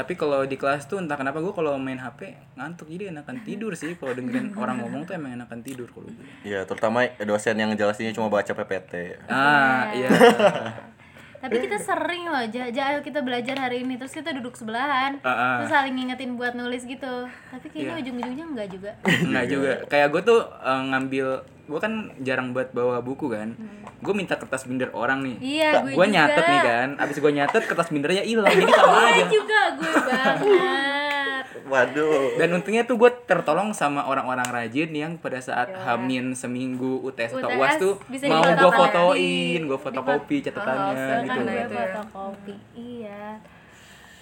Tapi 0.00 0.16
kalau 0.16 0.48
di 0.48 0.56
kelas 0.56 0.88
tuh 0.88 0.96
entah 0.96 1.20
kenapa 1.20 1.44
gue 1.44 1.52
kalau 1.52 1.76
main 1.76 2.00
HP 2.00 2.32
ngantuk 2.56 2.88
jadi 2.88 3.12
enakan 3.12 3.44
tidur 3.44 3.76
sih 3.76 4.00
kalau 4.00 4.16
dengerin 4.16 4.56
orang 4.62 4.80
ngomong 4.80 5.04
tuh 5.04 5.12
emang 5.12 5.36
enakan 5.36 5.60
tidur 5.60 5.92
kalau 5.92 6.08
gue. 6.08 6.24
Iya, 6.48 6.64
terutama 6.64 7.04
dosen 7.20 7.60
yang 7.60 7.68
ngejelasinnya 7.68 8.16
cuma 8.16 8.32
baca 8.32 8.48
PPT. 8.48 9.20
Ah, 9.28 9.92
iya. 9.92 10.08
tapi 11.40 11.56
kita 11.58 11.76
sering 11.76 12.24
loh 12.24 12.44
ja, 12.46 12.68
ja, 12.68 12.82
ayo 12.86 13.00
kita 13.00 13.18
belajar 13.18 13.56
hari 13.58 13.80
ini 13.80 13.96
terus 13.96 14.12
kita 14.12 14.30
duduk 14.30 14.54
sebelahan 14.54 15.16
Ah, 15.20 15.28
ah. 15.28 15.54
terus 15.56 15.70
saling 15.70 15.94
ngingetin 15.94 16.36
buat 16.36 16.52
nulis 16.52 16.84
gitu 16.84 17.24
tapi 17.48 17.66
kayaknya 17.66 17.88
Iya. 17.90 18.02
ujung-ujungnya 18.02 18.46
enggak 18.46 18.68
juga 18.68 18.90
Enggak 19.26 19.46
juga. 19.46 19.72
Kayak 19.86 20.08
gue 20.10 20.22
tuh 20.22 20.40
eh, 20.44 20.82
ngambil 20.86 21.26
gue 21.64 21.78
kan 21.78 21.92
jarang 22.18 22.50
buat 22.50 22.68
bawa 22.70 22.98
buku 22.98 23.30
kan. 23.30 23.54
Gue 23.98 24.10
minta 24.12 24.34
kertas 24.34 24.64
binder 24.64 24.90
orang 24.90 25.22
nih. 25.22 25.36
Iya, 25.40 25.70
gue 25.86 26.06
nyatet 26.08 26.44
nih 26.44 26.60
kan. 26.60 26.88
Abis 26.98 27.16
gue 27.16 27.32
nyatet 27.32 27.62
kertas 27.64 27.88
bindernya 27.88 28.20
hilang. 28.20 28.50
Jadi 28.50 28.72
sama 28.74 28.90
Gue 28.90 29.06
aja. 29.08 29.24
juga 29.26 29.60
gue 29.72 29.92
banget 30.08 30.99
Waduh. 31.70 32.34
Dan 32.34 32.50
untungnya 32.52 32.82
tuh 32.82 32.96
gue 32.96 33.10
tertolong 33.24 33.70
sama 33.70 34.04
orang-orang 34.04 34.44
rajin 34.46 34.90
yang 34.90 35.12
pada 35.14 35.38
saat 35.38 35.70
hamin 35.70 36.34
seminggu 36.34 36.98
UTS 37.00 37.32
atau 37.36 37.50
UAS 37.52 37.74
tuh 37.76 37.94
bisa 38.04 38.26
mau 38.26 38.42
gue 38.42 38.72
fotoin, 38.74 39.60
gue 39.62 39.78
fotokopi 39.78 40.36
catatannya 40.42 40.98
Oh, 41.00 41.22
gitu. 41.22 41.30
kan 41.30 41.46
ya. 41.46 41.66
fotokopi 41.94 42.54
iya 42.74 43.24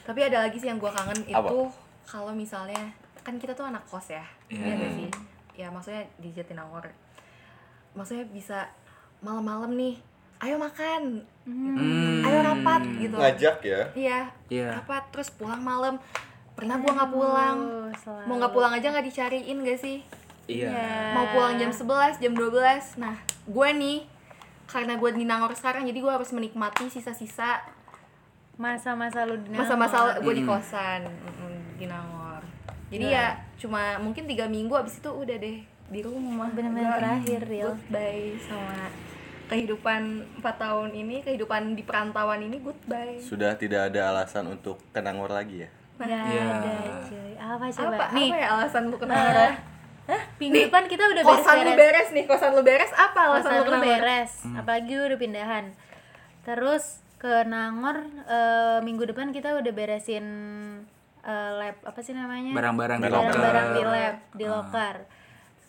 tapi 0.05 0.21
ada 0.23 0.41
lagi 0.43 0.57
sih 0.57 0.65
yang 0.67 0.77
gue 0.77 0.89
kangen 0.89 1.21
itu 1.23 1.59
kalau 2.05 2.33
misalnya 2.33 2.93
kan 3.21 3.37
kita 3.37 3.53
tuh 3.53 3.65
anak 3.65 3.85
kos 3.85 4.09
ya 4.09 4.25
Iya. 4.47 4.57
Iya 4.59 4.73
nggak 4.75 4.93
sih 4.95 5.09
ya 5.55 5.67
maksudnya 5.69 6.05
di 6.17 6.29
Jatinangor 6.31 6.85
maksudnya 7.91 8.25
bisa 8.27 8.69
malam-malam 9.19 9.75
nih 9.75 9.97
ayo 10.41 10.57
makan 10.57 11.25
Hmm. 11.45 12.21
ayo 12.23 12.45
rapat 12.45 12.85
gitu 12.99 13.17
Ngajak 13.17 13.57
ya. 13.63 13.81
iya 13.95 14.21
Iya. 14.47 14.69
rapat 14.75 15.09
terus 15.09 15.29
pulang 15.31 15.59
malam 15.59 15.97
pernah 16.59 16.77
gua 16.83 16.93
nggak 16.99 17.13
pulang. 17.15 17.59
Selalu. 18.03 18.25
mau 18.27 18.35
nggak 18.43 18.53
pulang 18.53 18.73
aja 18.75 18.87
nggak 18.91 19.07
dicariin 19.07 19.59
gak 19.63 19.81
sih? 19.81 19.99
Iya. 20.49 21.13
mau 21.13 21.29
pulang 21.29 21.61
jam 21.61 21.69
11 21.69 22.25
jam 22.25 22.33
12 22.33 22.97
nah 22.97 23.17
gue 23.45 23.69
nih 23.77 23.99
karena 24.65 24.97
gue 24.97 25.11
di 25.13 25.25
Nangor 25.29 25.53
sekarang 25.53 25.85
jadi 25.85 26.01
gue 26.01 26.13
harus 26.13 26.33
menikmati 26.33 26.89
sisa-sisa 26.89 27.61
masa-masa 28.57 29.29
lu 29.29 29.37
di 29.45 29.53
masa-masa 29.53 30.17
gue 30.25 30.35
di 30.35 30.45
kosan 30.49 31.05
mm, 31.05 31.79
di 31.79 31.87
Nangor. 31.87 32.43
Jadi 32.89 33.07
ya 33.07 33.37
cuma 33.61 34.01
mungkin 34.01 34.25
tiga 34.25 34.49
minggu 34.49 34.73
abis 34.73 34.99
itu 34.99 35.11
udah 35.13 35.37
deh 35.37 35.61
di 35.93 36.01
rumah. 36.03 36.51
Bener-bener 36.51 36.91
Gua 36.91 36.99
terakhir, 36.99 37.41
Ril. 37.47 37.65
goodbye 37.71 38.35
sama 38.43 38.91
kehidupan 39.49 40.03
4 40.41 40.65
tahun 40.65 40.91
ini 40.97 41.23
kehidupan 41.23 41.77
di 41.79 41.87
perantauan 41.87 42.43
ini 42.43 42.59
goodbye. 42.59 43.23
Sudah 43.23 43.55
tidak 43.55 43.93
ada 43.95 44.11
alasan 44.11 44.51
untuk 44.51 44.83
ke 44.91 44.99
Nangor 44.99 45.31
lagi 45.31 45.69
ya. 45.69 45.71
Gak 45.99 46.07
Iya. 46.07 46.45
ada 46.47 46.75
cuy. 47.03 47.33
Apa 47.35 47.65
coba 47.69 47.97
apa 47.97 48.05
nih 48.15 48.29
apa 48.31 48.37
ya 48.37 48.47
alasan 48.55 48.83
lu 48.87 48.97
ke 48.97 49.07
Nangor 49.07 49.51
minggu 50.39 50.57
depan 50.65 50.85
kita 50.87 51.05
udah 51.05 51.23
kosan 51.23 51.57
lu 51.59 51.73
beres-beres. 51.75 51.77
beres 51.77 52.09
nih 52.15 52.25
kosan 52.25 52.51
lu 52.55 52.63
beres 52.63 52.93
apa 52.95 53.21
alasan 53.29 53.51
kosan 53.51 53.55
lu 53.61 53.69
lu 53.69 53.79
beres. 53.83 54.33
Apalagi 54.55 54.93
udah 54.95 55.19
pindahan. 55.19 55.65
Terus 56.43 56.85
ke 57.19 57.45
Nangor 57.45 57.99
eh, 58.25 58.79
minggu 58.81 59.05
depan 59.05 59.35
kita 59.35 59.59
udah 59.59 59.73
beresin 59.75 60.27
eh, 61.21 61.51
lab 61.53 61.77
apa 61.83 62.01
sih 62.01 62.15
namanya? 62.15 62.55
Barang-barang 62.55 62.99
di 62.99 63.05
barang-barang 63.05 63.67
di 63.69 63.83
lab 63.85 64.17
di 64.33 64.45
loker 64.47 64.97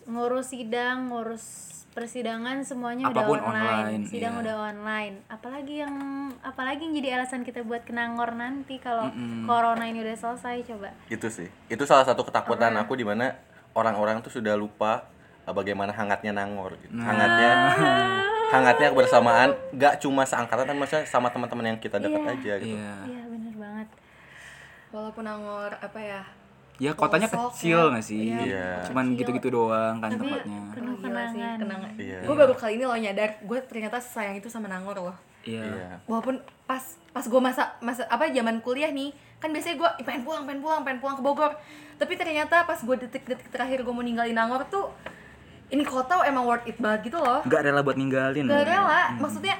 ngurus 0.08 0.46
sidang 0.48 1.12
ngurus 1.12 1.44
persidangan 1.90 2.62
semuanya 2.62 3.10
Apa 3.10 3.26
pun 3.26 3.38
udah 3.42 3.50
online, 3.50 3.66
online, 3.66 4.02
sidang 4.06 4.38
iya. 4.38 4.42
udah 4.46 4.56
online 4.70 5.14
apalagi 5.26 5.74
yang 5.82 5.94
apalagi 6.38 6.86
yang 6.86 6.94
jadi 7.02 7.08
alasan 7.18 7.42
kita 7.42 7.66
buat 7.66 7.82
ke 7.82 7.90
Nangor 7.90 8.30
nanti 8.38 8.78
kalau 8.78 9.10
corona 9.42 9.84
ini 9.90 9.98
udah 10.06 10.14
selesai 10.14 10.62
coba 10.70 10.94
Itu 11.10 11.26
sih. 11.26 11.50
Itu 11.66 11.82
salah 11.90 12.06
satu 12.06 12.22
ketakutan 12.22 12.78
aku 12.78 12.94
di 12.94 13.02
mana 13.02 13.34
orang-orang 13.74 14.22
tuh 14.22 14.30
sudah 14.30 14.54
lupa 14.54 15.10
uh, 15.46 15.54
bagaimana 15.54 15.90
hangatnya 15.90 16.30
Nangor 16.30 16.78
gitu. 16.78 16.94
Hangatnya 16.94 17.50
hangatnya 18.54 18.88
kebersamaan 18.90 19.50
gak 19.78 20.02
cuma 20.02 20.26
seangkatan 20.26 20.66
tapi 20.66 20.78
maksudnya 20.78 21.06
sama 21.06 21.30
teman-teman 21.30 21.74
yang 21.74 21.78
kita 21.78 22.02
dekat 22.02 22.22
aja 22.22 22.52
gitu. 22.58 22.74
Iya. 22.74 22.94
iya 23.06 23.22
bener 23.30 23.54
banget 23.54 23.88
walaupun 24.90 25.22
Nangor 25.22 25.70
apa 25.78 26.00
ya 26.02 26.22
Ya 26.80 26.96
kotanya 26.96 27.28
Pelosok 27.28 27.52
kecil 27.52 27.76
ya. 27.76 27.90
nggak 27.92 28.04
sih? 28.04 28.24
Iya. 28.32 28.68
Cuman 28.88 29.04
gitu-gitu 29.12 29.48
doang 29.52 30.00
kan 30.00 30.08
Tapi 30.10 30.24
tempatnya. 30.24 30.60
penuh 30.72 30.96
kenangan 30.96 31.56
kenangan. 31.60 31.90
Iya. 31.94 32.18
Gue 32.24 32.34
baru 32.34 32.54
kali 32.56 32.72
ini 32.74 32.84
loh 32.88 32.96
nyadar, 32.96 33.30
gue 33.38 33.58
ternyata 33.68 34.00
sayang 34.00 34.34
itu 34.34 34.48
sama 34.48 34.64
Nangor 34.64 34.96
loh. 34.96 35.16
Iya. 35.44 35.60
Iya. 35.60 35.88
Walaupun 36.08 36.40
pas 36.64 36.80
pas 37.12 37.20
gue 37.22 37.40
masa 37.40 37.76
masa 37.78 38.08
apa 38.08 38.32
zaman 38.32 38.64
kuliah 38.64 38.88
nih, 38.88 39.12
kan 39.36 39.52
biasanya 39.52 39.76
gue 39.76 39.90
"Ih, 40.00 40.04
pengen 40.04 40.24
pulang, 40.24 40.48
pengen 40.48 40.60
pulang, 40.60 40.80
pengen 40.80 40.98
pulang 40.98 41.16
ke 41.16 41.22
Bogor. 41.22 41.52
Tapi 41.96 42.16
ternyata 42.16 42.64
pas 42.64 42.80
gue 42.80 42.96
detik-detik 42.98 43.52
terakhir 43.52 43.84
gue 43.84 43.92
mau 43.92 44.00
ninggalin 44.00 44.32
Nangor 44.32 44.64
tuh 44.66 44.88
ini 45.68 45.84
kota 45.84 46.24
emang 46.24 46.48
worth 46.48 46.64
it 46.64 46.80
banget 46.80 47.12
gitu 47.12 47.20
loh. 47.20 47.44
Nggak 47.44 47.60
rela 47.62 47.80
buat 47.80 47.94
ninggalin. 47.94 48.48
Gak 48.48 48.64
rela, 48.64 49.14
maksudnya 49.16 49.54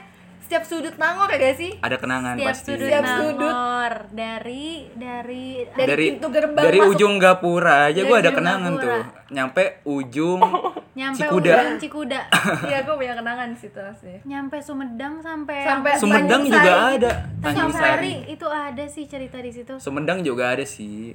setiap 0.50 0.66
sudut 0.66 0.94
Nangor 0.96 1.30
ya 1.30 1.38
gak 1.38 1.56
sih? 1.56 1.70
Ada 1.78 1.94
kenangan 1.94 2.34
setiap 2.34 2.48
pasti. 2.50 2.66
sudut 2.66 2.82
Setiap 2.82 3.04
sudut. 3.06 3.38
Nangor 3.46 3.94
dari 4.10 4.66
dari 4.90 5.46
Dari 5.70 5.86
dari 5.86 6.06
pintu 6.10 6.26
gerbang 6.28 6.58
dari 6.60 6.78
masuk- 6.80 6.90
ujung 6.92 7.14
Gapura 7.16 7.76
aja 7.86 7.94
Dari 7.94 8.02
gue 8.04 8.16
ada 8.18 8.30
kenangan 8.32 8.72
Gapura. 8.72 8.82
tuh 8.82 9.00
nyampe 9.30 9.62
ujung 9.84 10.40
nyampe 10.98 11.22
Cikuda. 11.22 11.54
ujung 11.54 11.78
Cikuda 11.78 12.20
Iya, 12.66 12.78
gue 12.82 12.94
punya 12.96 13.14
kenangan 13.14 13.46
di 13.48 13.58
situ 13.58 13.78
asli. 13.78 14.18
nyampe 14.24 14.58
Sumedang 14.58 15.14
sampai 15.20 15.58
Sampai 15.62 15.90
Sumedang 15.94 16.42
Tanjung 16.42 16.50
juga 16.50 16.58
Sari. 16.66 16.94
ada 16.98 17.10
Tanjung 17.14 17.42
Tanjung 17.46 17.70
Sari 17.72 17.86
Sari 17.86 18.14
itu 18.28 18.46
ada 18.48 18.84
sih 18.84 19.04
cerita 19.06 19.38
di 19.38 19.50
situ 19.50 19.74
Sumedang 19.76 20.18
juga 20.20 20.50
ada 20.50 20.66
sih 20.66 21.14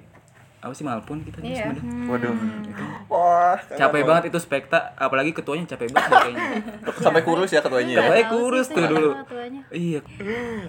apa 0.65 0.73
sih 0.73 0.81
Malpun 0.81 1.21
kita 1.21 1.37
di 1.39 1.53
Iya. 1.53 1.69
Sumedang 1.69 2.09
Waduh. 2.09 2.33
Wah, 3.05 3.53
capek 3.69 4.01
banget 4.01 4.23
itu 4.27 4.39
spekta 4.39 4.91
apalagi 4.95 5.29
ketuanya 5.29 5.65
capek 5.67 5.93
banget 5.93 6.09
kayaknya 6.09 6.41
sampai 7.05 7.21
kurus 7.21 7.49
ya 7.49 7.61
ketuanya. 7.61 7.93
ya? 7.93 7.99
Ketuanya 8.01 8.17
Tahu 8.19 8.25
sih 8.25 8.33
kurus 8.35 8.67
tuh 8.67 8.83
dulu 8.83 9.09
iya 9.71 10.01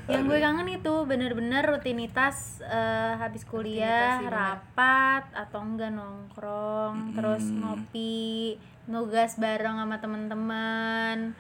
yang 0.07 0.23
gue 0.23 0.39
kangen 0.39 0.69
itu 0.71 0.95
bener-bener 1.03 1.65
rutinitas 1.65 2.37
eh, 2.61 3.17
habis 3.17 3.43
kuliah 3.43 4.21
Rutinitas 4.21 4.21
bener. 4.21 4.37
rapat 4.37 5.25
atau 5.33 5.61
enggak 5.61 5.91
nongkrong 5.91 6.97
terus 7.13 7.45
ngopi 7.49 8.61
nugas 8.87 9.35
bareng 9.35 9.81
sama 9.81 9.97
teman-teman 9.97 11.33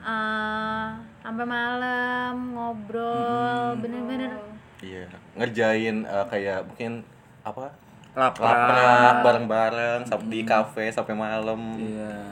eh, 0.00 0.88
sampai 1.20 1.44
malam 1.44 2.34
ngobrol 2.54 3.74
bener-bener 3.76 4.30
Iya, 4.76 5.08
ngerjain 5.34 6.04
uh, 6.04 6.28
kayak 6.28 6.68
mungkin 6.68 7.08
apa? 7.44 7.66
lapar 8.14 8.46
Laprak 8.46 9.16
bareng-bareng 9.20 10.00
sampai 10.06 10.28
di 10.28 10.40
kafe 10.42 10.86
sampai 10.88 11.12
malam. 11.12 11.58
iya 11.76 12.30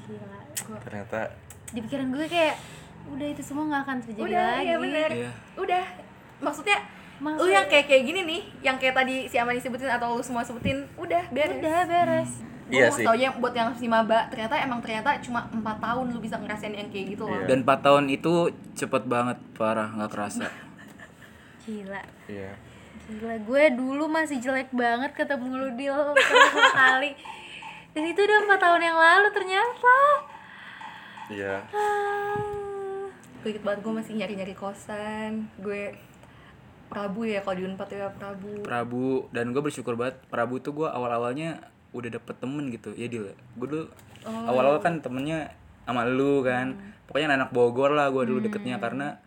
gila 0.00 0.38
Ternyata 0.80 1.18
di 1.68 1.80
pikiran 1.80 2.08
gue 2.08 2.26
kayak 2.26 2.54
udah 3.10 3.26
itu 3.26 3.42
semua 3.42 3.66
nggak 3.66 3.82
akan 3.84 3.96
terjadi 4.00 4.22
Udah, 4.22 4.48
lagi 4.52 4.62
iya 4.62 4.76
bener. 4.76 5.10
Iya. 5.10 5.30
Udah. 5.56 5.84
Maksudnya 6.40 6.78
Maksud- 7.18 7.42
lu 7.42 7.50
yang 7.50 7.66
kayak 7.66 7.84
kayak 7.84 8.02
gini 8.02 8.20
nih, 8.22 8.40
yang 8.62 8.76
kayak 8.76 8.94
tadi 8.94 9.26
si 9.26 9.34
Amani 9.34 9.58
sebutin 9.58 9.90
atau 9.90 10.14
lu 10.14 10.22
semua 10.22 10.40
sebutin, 10.40 10.86
udah 10.94 11.26
beres. 11.28 11.58
udah 11.58 11.78
beres 11.84 12.30
Gue 12.64 12.78
Iya 12.78 12.86
mau 12.86 12.94
sih. 12.94 13.02
tau 13.02 13.12
aja 13.12 13.28
buat 13.34 13.50
yang 13.52 13.74
si 13.74 13.84
maba, 13.84 14.30
ternyata 14.30 14.54
emang 14.56 14.78
ternyata 14.78 15.18
cuma 15.18 15.42
empat 15.44 15.76
tahun 15.80 16.06
lu 16.08 16.22
bisa 16.22 16.38
ngerasain 16.38 16.70
yang 16.70 16.86
kayak 16.86 17.06
gitu 17.10 17.26
loh. 17.26 17.34
Iya. 17.36 17.50
dan 17.50 17.58
4 17.60 17.82
tahun 17.82 18.04
itu 18.08 18.32
cepet 18.72 19.02
banget 19.04 19.36
parah 19.52 19.90
nggak 19.90 20.06
kerasa 20.08 20.46
gila 21.60 21.98
iya. 22.26 22.54
Gila, 23.10 23.42
gue 23.42 23.64
dulu 23.74 24.06
masih 24.06 24.38
jelek 24.38 24.70
banget 24.70 25.10
ketemu 25.18 25.50
lu 25.50 25.68
di 25.74 25.90
pertama 25.90 26.70
kali. 26.78 27.10
Dan 27.90 28.02
itu 28.06 28.22
udah 28.22 28.38
empat 28.46 28.58
tahun 28.62 28.82
yang 28.86 28.98
lalu 28.98 29.28
ternyata. 29.34 29.98
Iya. 31.26 31.54
Ah. 31.74 33.10
Gue 33.42 33.50
inget 33.50 33.66
banget 33.66 33.80
gue 33.82 33.92
masih 33.98 34.12
nyari-nyari 34.14 34.54
kosan. 34.54 35.50
Gue 35.58 35.98
Prabu 36.86 37.26
ya 37.26 37.42
kalau 37.42 37.58
di 37.58 37.66
Unpad 37.66 37.90
ya 37.90 38.14
Prabu. 38.14 38.62
Prabu. 38.62 39.26
Dan 39.34 39.50
gue 39.50 39.62
bersyukur 39.62 39.98
banget 39.98 40.22
Prabu 40.30 40.62
tuh 40.62 40.70
gue 40.78 40.86
awal 40.86 41.10
awalnya 41.10 41.66
udah 41.90 42.14
dapet 42.14 42.38
temen 42.38 42.70
gitu. 42.70 42.94
Ya 42.94 43.10
Dil. 43.10 43.34
Gue 43.58 43.66
dulu 43.66 43.84
awal 44.22 44.70
awal 44.70 44.78
kan 44.78 45.02
temennya 45.02 45.50
sama 45.82 46.06
lu 46.06 46.46
kan. 46.46 46.78
Pokoknya 47.10 47.34
anak 47.34 47.50
Bogor 47.50 47.90
lah 47.90 48.06
gue 48.14 48.22
dulu 48.22 48.38
deketnya 48.38 48.78
karena 48.78 49.18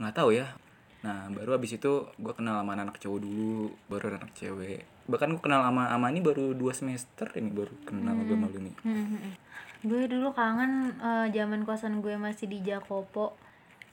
nggak 0.00 0.16
tahu 0.16 0.32
ya 0.32 0.48
nah 0.98 1.26
baru 1.28 1.54
abis 1.54 1.76
itu 1.76 1.92
gue 2.12 2.32
kenal 2.32 2.58
sama 2.58 2.74
anak 2.74 2.96
cowok 2.96 3.18
dulu 3.18 3.58
baru 3.86 4.14
anak 4.14 4.34
cewek. 4.34 4.82
Bahkan 5.06 5.28
gue 5.30 5.40
kenal 5.40 5.62
sama 5.62 5.86
sama 5.86 6.06
ini 6.08 6.20
baru 6.20 6.52
dua 6.52 6.72
semester 6.72 7.30
ini 7.32 7.48
baru 7.48 7.70
kenal 7.82 8.18
gue 8.18 8.34
sama 8.34 8.48
lu 8.48 8.60
nih 8.60 8.74
gue 9.78 10.02
dulu 10.06 10.28
kangen 10.32 10.72
eh, 10.92 11.26
zaman 11.30 11.62
kosan 11.62 11.98
gue 11.98 12.14
masih 12.14 12.46
di 12.46 12.58
Jakopo. 12.60 13.38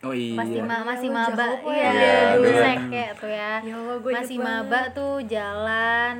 Oh 0.01 0.11
iya. 0.11 0.33
Masih 0.35 0.59
ma 0.61 0.81
masih 0.83 1.07
lu 1.07 1.15
maba. 1.15 1.45
Jakopo 1.45 1.69
iya 1.71 1.89
ya? 1.89 2.17
dulu 2.33 2.45
Iya, 2.47 2.57
seke 2.59 3.03
tuh 3.15 3.29
ya. 3.31 3.53
Ya 3.59 3.73
Allah, 3.75 3.97
gue 3.97 4.11
masih 4.11 4.37
banget. 4.37 4.65
maba 4.65 4.81
tuh 4.91 5.13
jalan 5.23 6.15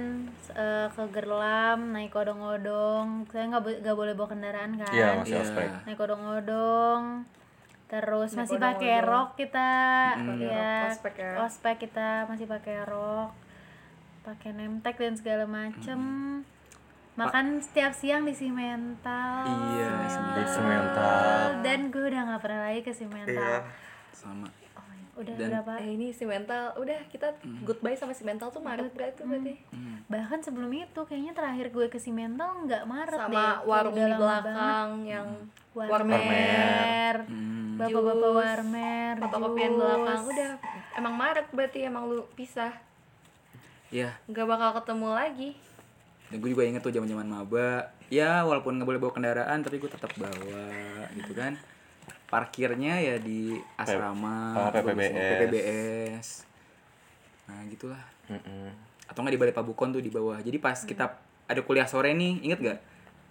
eh, 0.52 0.88
ke 0.88 1.04
Gerlam 1.10 1.80
naik 1.92 2.14
odong-odong. 2.14 3.26
Saya 3.28 3.46
nggak 3.48 3.64
bo- 3.64 3.80
nggak 3.80 3.96
boleh 3.96 4.14
bawa 4.14 4.28
kendaraan 4.32 4.72
kan? 4.76 4.92
Iya, 4.92 5.08
masih 5.20 5.34
Iya. 5.34 5.44
ospek. 5.44 5.70
naik 5.84 6.00
odong-odong 6.00 7.04
terus 7.96 8.30
Naik 8.32 8.40
masih 8.44 8.58
pakai 8.60 8.96
rok 9.00 9.30
kita 9.40 9.70
ya 10.36 10.68
Rok 10.84 10.92
ospek 10.92 11.14
ya. 11.16 11.32
ospek 11.42 11.76
kita 11.80 12.10
masih 12.28 12.46
pakai 12.46 12.84
rok 12.84 13.32
pakai 14.22 14.52
nemtek 14.52 14.98
dan 14.98 15.14
segala 15.14 15.46
macem. 15.46 16.02
Makan 17.14 17.62
setiap 17.62 17.94
siang 17.94 18.26
di 18.26 18.34
simental. 18.34 19.48
Iya, 19.48 19.88
Di 20.34 20.44
semental. 20.50 21.64
dan 21.64 21.88
gue 21.88 22.04
udah 22.04 22.22
nggak 22.26 22.42
pernah 22.42 22.68
lagi 22.68 22.82
ke 22.82 22.92
simental. 22.92 23.32
Iya. 23.32 23.64
sama 24.12 24.50
udah 25.16 25.34
Dan- 25.34 25.48
berapa? 25.50 25.72
Eh 25.80 25.90
ini 25.92 26.12
si 26.12 26.24
mental, 26.24 26.76
udah 26.76 27.00
kita 27.08 27.32
goodbye 27.64 27.96
sama 27.96 28.12
si 28.12 28.22
mental 28.22 28.52
tuh 28.52 28.60
Maret 28.60 28.92
berarti? 28.92 29.24
Berarti. 29.24 29.54
bahkan 30.06 30.38
sebelum 30.38 30.70
itu 30.70 31.02
kayaknya 31.02 31.34
terakhir 31.34 31.74
gue 31.74 31.90
ke 31.90 31.98
simental 31.98 32.62
nggak 32.62 32.86
Maret 32.86 33.18
deh. 33.18 33.26
Sama 33.26 33.66
warung 33.66 33.96
Udah 33.96 34.06
di 34.06 34.14
belakang 34.14 34.90
yang 35.04 35.28
banget. 35.74 35.90
warmer, 35.92 36.14
warmer. 36.14 37.16
Hmm. 37.26 37.74
bapak-bapak 37.76 38.32
warmer 38.32 39.14
kopi-kopian 39.18 39.72
jus. 39.72 39.80
belakang. 39.82 40.22
Udah 40.30 40.52
emang 40.94 41.14
Maret 41.16 41.48
berarti 41.50 41.80
emang 41.82 42.04
lu 42.06 42.22
pisah. 42.34 42.74
Iya, 43.90 44.14
nggak 44.26 44.46
bakal 44.46 44.70
ketemu 44.78 45.08
lagi. 45.10 45.50
Dan 46.28 46.38
gue 46.38 46.50
juga 46.52 46.64
inget 46.64 46.82
tuh 46.82 46.92
zaman 46.92 47.08
zaman 47.08 47.28
maba. 47.28 47.70
Ya 48.08 48.44
walaupun 48.44 48.78
nggak 48.78 48.86
boleh 48.86 49.02
bawa 49.02 49.12
kendaraan 49.12 49.60
tapi 49.60 49.82
gue 49.82 49.90
tetap 49.90 50.14
bawa 50.14 50.64
gitu 51.18 51.34
kan 51.34 51.58
parkirnya 52.26 52.98
ya 52.98 53.16
di 53.18 53.54
asrama 53.76 54.54
Oh, 54.54 54.66
atau 54.68 54.82
PPBS. 54.82 55.14
PPBS 55.14 56.28
nah 57.46 57.62
gitulah. 57.66 58.02
Mm-mm. 58.26 58.74
atau 59.06 59.22
nggak 59.22 59.34
di 59.34 59.40
balai 59.40 59.54
pabukon 59.54 59.94
tuh 59.94 60.02
di 60.02 60.10
bawah. 60.10 60.42
Jadi 60.42 60.58
pas 60.58 60.74
kita 60.76 61.14
ada 61.46 61.62
kuliah 61.62 61.86
sore 61.86 62.10
nih 62.12 62.42
inget 62.42 62.58
gak 62.60 62.80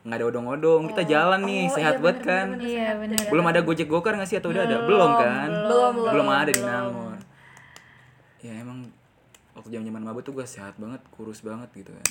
nggak 0.04 0.16
ada 0.20 0.26
odong-odong 0.28 0.86
kita 0.86 1.02
jalan 1.02 1.42
nih 1.42 1.66
Oh, 1.66 1.74
sehat 1.74 1.94
iya, 1.96 2.00
banget 2.00 2.18
bener, 2.20 2.28
kan. 2.28 2.46
bener, 2.52 2.62
iya 2.62 2.88
bener 2.94 3.18
belum 3.26 3.46
ada 3.48 3.60
gojek 3.60 3.88
gokar 3.88 4.14
nggak 4.14 4.28
sih 4.28 4.38
atau 4.38 4.52
udah 4.52 4.62
ada? 4.62 4.76
Belum 4.84 5.10
kan? 5.16 5.48
belum 5.50 5.92
belum 5.96 6.12
belum 6.14 6.28
ada 6.30 6.46
di 6.46 6.54
belum. 6.54 6.70
Nangor. 6.70 7.18
Ya 8.38 8.52
emang 8.54 8.78
waktu 9.52 9.68
zaman 9.72 9.86
zaman 9.88 10.02
maba 10.04 10.20
tuh 10.20 10.32
gue 10.32 10.46
sehat 10.46 10.76
banget 10.76 11.00
kurus 11.10 11.40
banget 11.40 11.66
gitu 11.74 11.90
kan. 11.90 12.06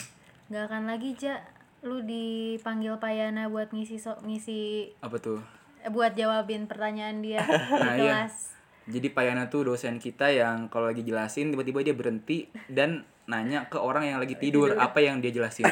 Nggak 0.50 0.64
akan 0.68 0.84
lagi 0.90 1.10
ja 1.16 1.40
lu 1.80 2.02
dipanggil 2.02 2.96
Payana 2.98 3.48
buat 3.48 3.70
ngisi 3.70 3.96
so 3.96 4.16
ngisi 4.20 4.92
apa 5.00 5.16
tuh 5.20 5.40
buat 5.88 6.14
jawabin 6.14 6.64
pertanyaan 6.64 7.20
dia 7.20 7.44
Nah, 7.74 7.96
di 7.96 8.04
iya. 8.04 8.24
kelas 8.24 8.56
Jadi 8.84 9.08
Payana 9.10 9.48
tuh 9.48 9.64
dosen 9.66 9.96
kita 9.96 10.28
yang 10.28 10.68
kalau 10.68 10.92
lagi 10.92 11.02
jelasin 11.02 11.50
tiba-tiba 11.50 11.80
dia 11.82 11.92
berhenti 11.92 12.48
dan 12.68 13.02
nanya 13.24 13.66
ke 13.66 13.76
orang 13.76 14.04
yang 14.06 14.20
lagi 14.20 14.36
tidur 14.36 14.76
apa 14.76 15.00
yang 15.00 15.18
dia 15.18 15.32
jelasin. 15.32 15.64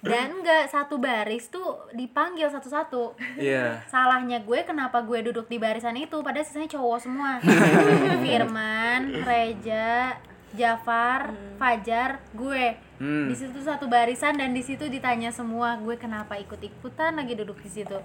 dan 0.00 0.32
nggak 0.34 0.68
satu 0.68 0.96
baris 0.96 1.48
tuh 1.48 1.88
dipanggil 1.92 2.48
satu-satu 2.48 3.16
Iya. 3.36 3.84
salahnya 3.84 4.40
gue 4.40 4.64
kenapa 4.64 5.00
gue 5.00 5.20
duduk 5.22 5.44
di 5.44 5.56
barisan 5.56 5.92
itu 5.94 6.20
padahal 6.20 6.40
sisanya 6.40 6.68
cowok 6.70 6.98
semua 6.98 7.36
Firman 8.24 9.00
Reja 9.20 10.16
Jafar 10.52 11.30
Fajar 11.56 12.20
gue 12.32 12.88
Hmm. 12.96 13.28
di 13.28 13.34
situ 13.34 13.56
satu 13.56 13.88
barisan 13.88 14.36
dan 14.36 14.52
di 14.52 14.60
situ 14.60 14.84
ditanya 14.84 15.32
semua 15.32 15.72
gue 15.76 15.96
kenapa 15.96 16.36
ikut-ikutan 16.36 17.16
lagi 17.16 17.32
duduk 17.32 17.56
di 17.56 17.72
situ 17.72 17.96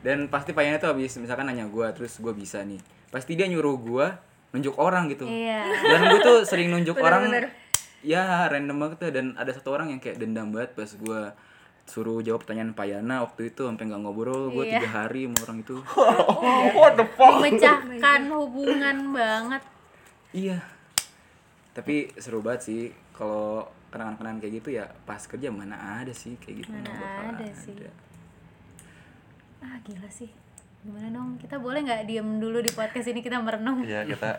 Dan 0.00 0.26
pasti 0.26 0.50
Payana 0.50 0.76
tuh 0.76 0.90
habis 0.90 1.14
misalkan 1.14 1.44
nanya 1.44 1.64
gua 1.64 1.90
terus 1.90 2.16
gua 2.16 2.32
bisa 2.32 2.60
nih. 2.60 2.78
Pasti 3.08 3.32
dia 3.32 3.44
nyuruh 3.44 3.76
gua 3.76 4.06
nunjuk 4.50 4.76
orang 4.76 5.08
gitu. 5.08 5.24
iya 5.24 5.64
Dan 5.64 6.06
gue 6.06 6.20
tuh 6.20 6.38
sering 6.42 6.68
nunjuk 6.68 6.92
Bener, 6.92 7.06
orang 7.06 7.22
bener. 7.24 7.44
ya 8.00 8.22
random 8.46 8.76
banget 8.78 8.96
tuh 8.98 9.10
dan 9.10 9.32
ada 9.32 9.48
satu 9.48 9.70
orang 9.70 9.88
yang 9.88 9.98
kayak 9.98 10.16
dendam 10.16 10.50
banget 10.50 10.74
pas 10.74 10.90
gua 10.94 11.32
suruh 11.82 12.20
jawab 12.20 12.42
pertanyaan 12.42 12.70
Payana 12.70 13.20
waktu 13.20 13.48
itu 13.48 13.64
sampai 13.64 13.84
nggak 13.84 14.00
ngobrol 14.00 14.48
gua 14.48 14.62
Iya. 14.62 14.76
tiga 14.76 14.88
hari 14.92 15.24
sama 15.24 15.38
orang 15.42 15.58
itu 15.58 15.76
What 16.76 16.92
the 16.94 17.06
fuck? 17.08 17.40
memecahkan 17.40 18.20
hubungan 18.28 18.96
banget 19.10 19.62
Iya. 20.32 20.58
Tapi 21.72 22.12
seru 22.14 22.40
banget 22.40 22.60
sih 22.62 22.82
kalau 23.10 23.64
kenangan-kenangan 23.88 24.38
kayak 24.38 24.52
gitu 24.58 24.68
ya 24.74 24.84
pas 25.02 25.20
kerja 25.22 25.48
mana 25.48 25.76
ada 25.98 26.12
sih 26.12 26.36
kayak 26.36 26.56
gitu. 26.60 26.70
Mana 26.70 26.92
bakal 26.92 27.24
ada 27.34 27.46
sih. 27.54 27.72
ah 27.72 27.92
gila 29.84 30.08
sih 30.08 30.30
gimana 30.82 31.08
dong 31.08 31.38
kita 31.38 31.56
boleh 31.56 31.80
nggak 31.80 32.02
diem 32.04 32.28
dulu 32.36 32.58
di 32.58 32.70
podcast 32.70 33.06
ini 33.06 33.20
kita 33.20 33.38
merenung 33.38 33.82
Iya 33.82 34.02
kita. 34.04 34.34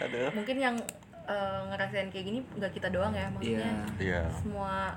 Aduh. 0.00 0.32
mungkin 0.32 0.56
yang 0.58 0.76
eh, 1.24 1.60
ngerasain 1.66 2.08
kayak 2.08 2.24
gini 2.24 2.38
nggak 2.50 2.72
kita 2.72 2.88
doang 2.88 3.12
ya 3.12 3.28
maksudnya 3.28 3.72
Iya. 3.96 4.20
semua 4.34 4.96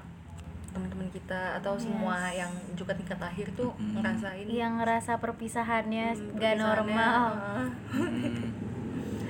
teman-teman 0.67 1.09
kita 1.09 1.57
atau 1.57 1.73
semua 1.75 2.29
yang 2.29 2.49
juga 2.73 2.93
tingkat 2.93 3.17
akhir 3.17 3.49
tuh 3.53 3.71
ngerasain 3.79 4.45
yang 4.45 4.77
ngerasa 4.77 5.17
perpisahannya 5.17 6.13
nggak 6.13 6.53
perpisahannya, 6.53 6.59
normal 6.59 7.23
heeh. 7.33 7.67
Hmm. 7.89 8.45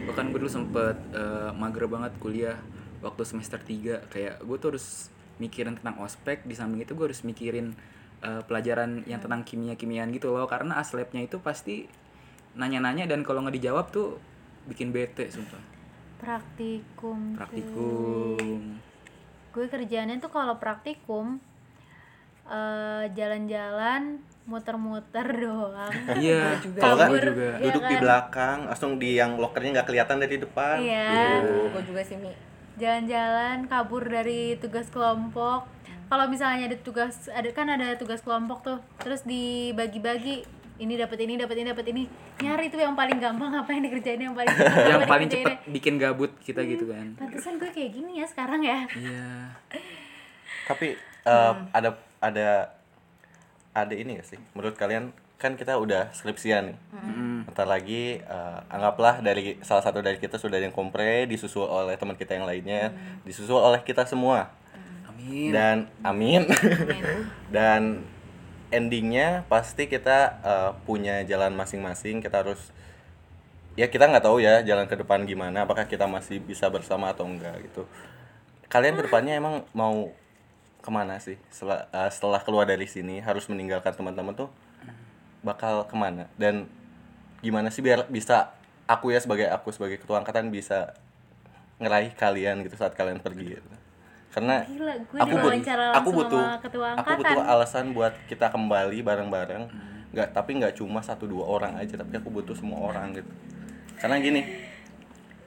Bahkan 0.08 0.26
gue 0.30 0.40
dulu 0.40 0.52
sempet 0.52 0.98
eh, 1.12 1.50
mager 1.54 1.86
banget 1.86 2.14
kuliah 2.18 2.58
waktu 3.00 3.22
semester 3.24 3.58
3 3.58 4.08
kayak 4.08 4.42
gue 4.42 4.58
tuh 4.58 4.70
harus 4.74 5.08
mikirin 5.38 5.74
tentang 5.74 6.02
ospek 6.02 6.42
di 6.44 6.54
samping 6.54 6.82
itu 6.82 6.92
gue 6.92 7.06
harus 7.06 7.22
mikirin 7.22 7.78
eh, 8.22 8.42
pelajaran 8.44 9.04
yang 9.06 9.20
tentang 9.20 9.44
kimia-kimiaan 9.44 10.10
gitu 10.12 10.32
loh. 10.32 10.46
Karena 10.46 10.78
aslabnya 10.78 11.22
itu 11.22 11.38
pasti 11.38 11.86
nanya-nanya 12.54 13.06
dan 13.06 13.22
kalau 13.22 13.46
nggak 13.46 13.56
dijawab 13.56 13.90
tuh 13.90 14.18
bikin 14.66 14.90
bete 14.90 15.30
sumpah. 15.30 15.62
Praktikum 16.18 17.38
praktikum. 17.38 18.82
Gue 19.54 19.66
kerjaannya 19.66 20.18
tuh 20.18 20.30
kalau 20.30 20.58
praktikum 20.58 21.38
eh, 22.50 23.06
jalan-jalan 23.14 24.18
muter-muter 24.48 25.28
doang. 25.44 25.94
Iya 26.18 26.58
Kalau 26.80 26.96
nggak 26.98 27.10
gue 27.12 27.20
juga. 27.22 27.50
duduk 27.62 27.84
di 27.86 27.96
belakang, 28.00 28.58
langsung 28.66 28.96
di 28.98 29.20
yang 29.20 29.36
lokernya 29.38 29.82
nggak 29.82 29.88
kelihatan 29.88 30.18
dari 30.18 30.36
depan. 30.40 30.78
iya. 30.82 31.44
Gue 31.70 31.84
juga 31.86 32.02
sih 32.02 32.18
mi. 32.18 32.32
Jalan-jalan 32.78 33.66
kabur 33.66 34.06
dari 34.06 34.54
tugas 34.58 34.90
kelompok 34.90 35.66
kalau 36.08 36.26
misalnya 36.32 36.72
ada 36.72 36.78
tugas 36.80 37.28
ada 37.32 37.50
kan 37.52 37.68
ada 37.68 37.96
tugas 38.00 38.24
kelompok 38.24 38.64
tuh. 38.64 38.80
Terus 39.04 39.28
dibagi-bagi 39.28 40.48
ini 40.78 40.94
dapat 40.94 41.20
ini 41.26 41.34
dapat 41.36 41.56
ini 41.60 41.68
dapat 41.68 41.86
ini. 41.92 42.04
Nyari 42.40 42.72
tuh 42.72 42.80
yang 42.80 42.96
paling 42.96 43.18
gampang 43.20 43.52
apa 43.62 43.70
yang 43.76 43.84
dikerjain 43.88 44.22
yang 44.22 44.36
paling 44.36 44.52
gampang 44.52 44.88
yang 44.88 45.04
paling 45.10 45.28
cepet 45.28 45.58
bikin 45.68 46.00
gabut 46.00 46.32
kita 46.40 46.64
gitu 46.64 46.90
kan. 46.90 47.18
pantesan 47.20 47.60
gue 47.60 47.70
kayak 47.72 47.92
gini 47.92 48.24
ya 48.24 48.26
sekarang 48.30 48.64
ya. 48.64 48.88
Iya. 48.96 49.32
Tapi 50.68 50.96
eh, 51.28 51.54
ada 51.76 51.90
ada 52.24 52.50
ada 53.76 53.94
ini 53.94 54.18
gak 54.18 54.28
sih? 54.32 54.40
Menurut 54.56 54.80
kalian 54.80 55.14
kan 55.38 55.54
kita 55.54 55.78
udah 55.78 56.10
skripsian 56.18 56.74
nih. 56.74 56.78
Bentar 57.46 57.68
lagi 57.70 58.22
eh, 58.22 58.60
anggaplah 58.72 59.22
dari 59.22 59.60
salah 59.62 59.84
satu 59.84 60.00
dari 60.00 60.18
kita 60.18 60.40
sudah 60.40 60.58
ada 60.58 60.66
yang 60.66 60.76
kompre, 60.76 61.28
disusul 61.30 61.68
oleh 61.68 62.00
teman 62.00 62.16
kita 62.16 62.38
yang 62.38 62.46
lainnya, 62.48 62.96
disusul 63.28 63.60
oleh 63.60 63.84
kita 63.84 64.08
semua. 64.08 64.50
Amin 65.28 65.52
Dan 65.52 65.78
amin. 66.02 66.42
Dan 67.56 67.82
endingnya 68.72 69.44
pasti 69.52 69.92
kita 69.92 70.40
eh, 70.42 70.72
punya 70.88 71.28
jalan 71.28 71.52
masing-masing. 71.54 72.24
Kita 72.24 72.48
harus 72.48 72.72
ya 73.76 73.92
kita 73.92 74.08
nggak 74.08 74.24
tahu 74.24 74.40
ya 74.40 74.64
jalan 74.64 74.88
ke 74.88 74.96
depan 74.96 75.28
gimana. 75.28 75.68
Apakah 75.68 75.86
kita 75.86 76.08
masih 76.08 76.40
bisa 76.40 76.72
bersama 76.72 77.12
atau 77.12 77.28
enggak 77.28 77.60
gitu. 77.68 77.84
Kalian 78.72 78.96
ke 78.96 79.04
depannya 79.08 79.36
emang 79.36 79.68
mau 79.76 80.12
ke 80.88 80.90
mana 80.90 81.20
sih 81.20 81.36
setelah 81.52 81.84
eh, 81.92 82.08
setelah 82.08 82.40
keluar 82.40 82.64
dari 82.64 82.88
sini 82.88 83.20
harus 83.20 83.44
meninggalkan 83.52 83.92
teman-teman 83.92 84.32
tuh 84.32 84.50
bakal 85.44 85.84
ke 85.84 85.96
mana 86.00 86.32
dan 86.40 86.64
gimana 87.44 87.68
sih 87.70 87.84
biar 87.84 88.08
bisa 88.08 88.56
aku 88.88 89.12
ya 89.12 89.20
sebagai 89.20 89.52
aku 89.52 89.76
sebagai 89.76 90.00
ketua 90.00 90.24
angkatan 90.24 90.48
bisa 90.48 90.96
ngeraih 91.78 92.16
kalian 92.16 92.66
gitu 92.66 92.80
saat 92.80 92.96
kalian 92.98 93.22
pergi 93.22 93.60
gitu. 93.60 93.77
Karena 94.38 94.62
Gila, 94.70 94.94
gue 95.02 95.18
aku, 95.18 95.34
diwawancara 95.34 95.86
aku 95.98 96.10
butuh 96.14 96.46
sama 96.46 96.62
ketua 96.62 96.88
aku 96.94 97.12
butuh 97.18 97.42
alasan 97.42 97.86
buat 97.98 98.14
kita 98.30 98.54
kembali 98.54 99.02
bareng-bareng. 99.02 99.64
Nggak 100.14 100.28
tapi 100.38 100.62
nggak 100.62 100.78
cuma 100.78 101.02
satu 101.02 101.26
dua 101.26 101.50
orang 101.50 101.74
aja 101.82 101.98
tapi 101.98 102.22
aku 102.22 102.30
butuh 102.30 102.54
semua 102.54 102.86
orang 102.86 103.18
gitu. 103.18 103.32
Karena 103.98 104.22
gini 104.22 104.46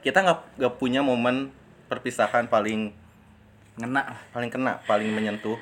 kita 0.03 0.27
nggak 0.27 0.59
nggak 0.59 0.75
punya 0.83 1.07
momen 1.07 1.55
perpisahan 1.87 2.51
paling 2.51 2.91
ngena 3.79 4.11
lah. 4.11 4.19
paling 4.35 4.51
kena 4.51 4.83
paling 4.91 5.15
menyentuh. 5.15 5.55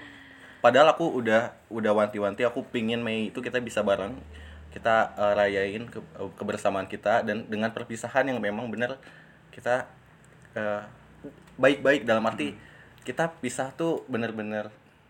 Padahal 0.64 0.96
aku 0.96 1.12
udah 1.12 1.52
udah 1.68 1.92
wanti-wanti 1.92 2.48
aku 2.48 2.64
pingin 2.72 3.04
Mei 3.04 3.28
itu 3.28 3.44
kita 3.44 3.60
bisa 3.60 3.84
bareng 3.84 4.16
kita 4.72 5.12
eh, 5.20 5.32
rayain 5.36 5.84
ke- 5.84 6.00
eh, 6.00 6.30
kebersamaan 6.32 6.88
kita 6.88 7.28
dan 7.28 7.44
dengan 7.44 7.76
perpisahan 7.76 8.24
yang 8.24 8.40
memang 8.40 8.72
benar 8.72 8.96
kita 9.52 9.84
eh, 10.56 10.80
baik-baik 11.60 12.08
dalam 12.08 12.24
arti 12.24 12.67
kita 13.08 13.32
pisah 13.40 13.72
tuh 13.72 14.04
bener-bener 14.04 14.68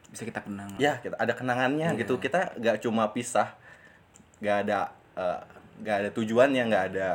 bisa 0.09 0.23
kita 0.23 0.39
kenang. 0.47 0.71
Ya 0.79 1.03
kita 1.03 1.19
ada 1.19 1.35
kenangannya 1.35 1.93
Iya. 1.93 1.99
gitu. 1.99 2.23
Kita 2.23 2.55
nggak 2.55 2.87
cuma 2.87 3.11
pisah 3.11 3.59
nggak 4.39 4.57
ada 4.63 4.95
eh, 5.19 5.41
nggak 5.83 5.97
ada 6.07 6.11
tujuannya 6.15 6.63
nggak 6.71 6.85
ada 6.95 7.09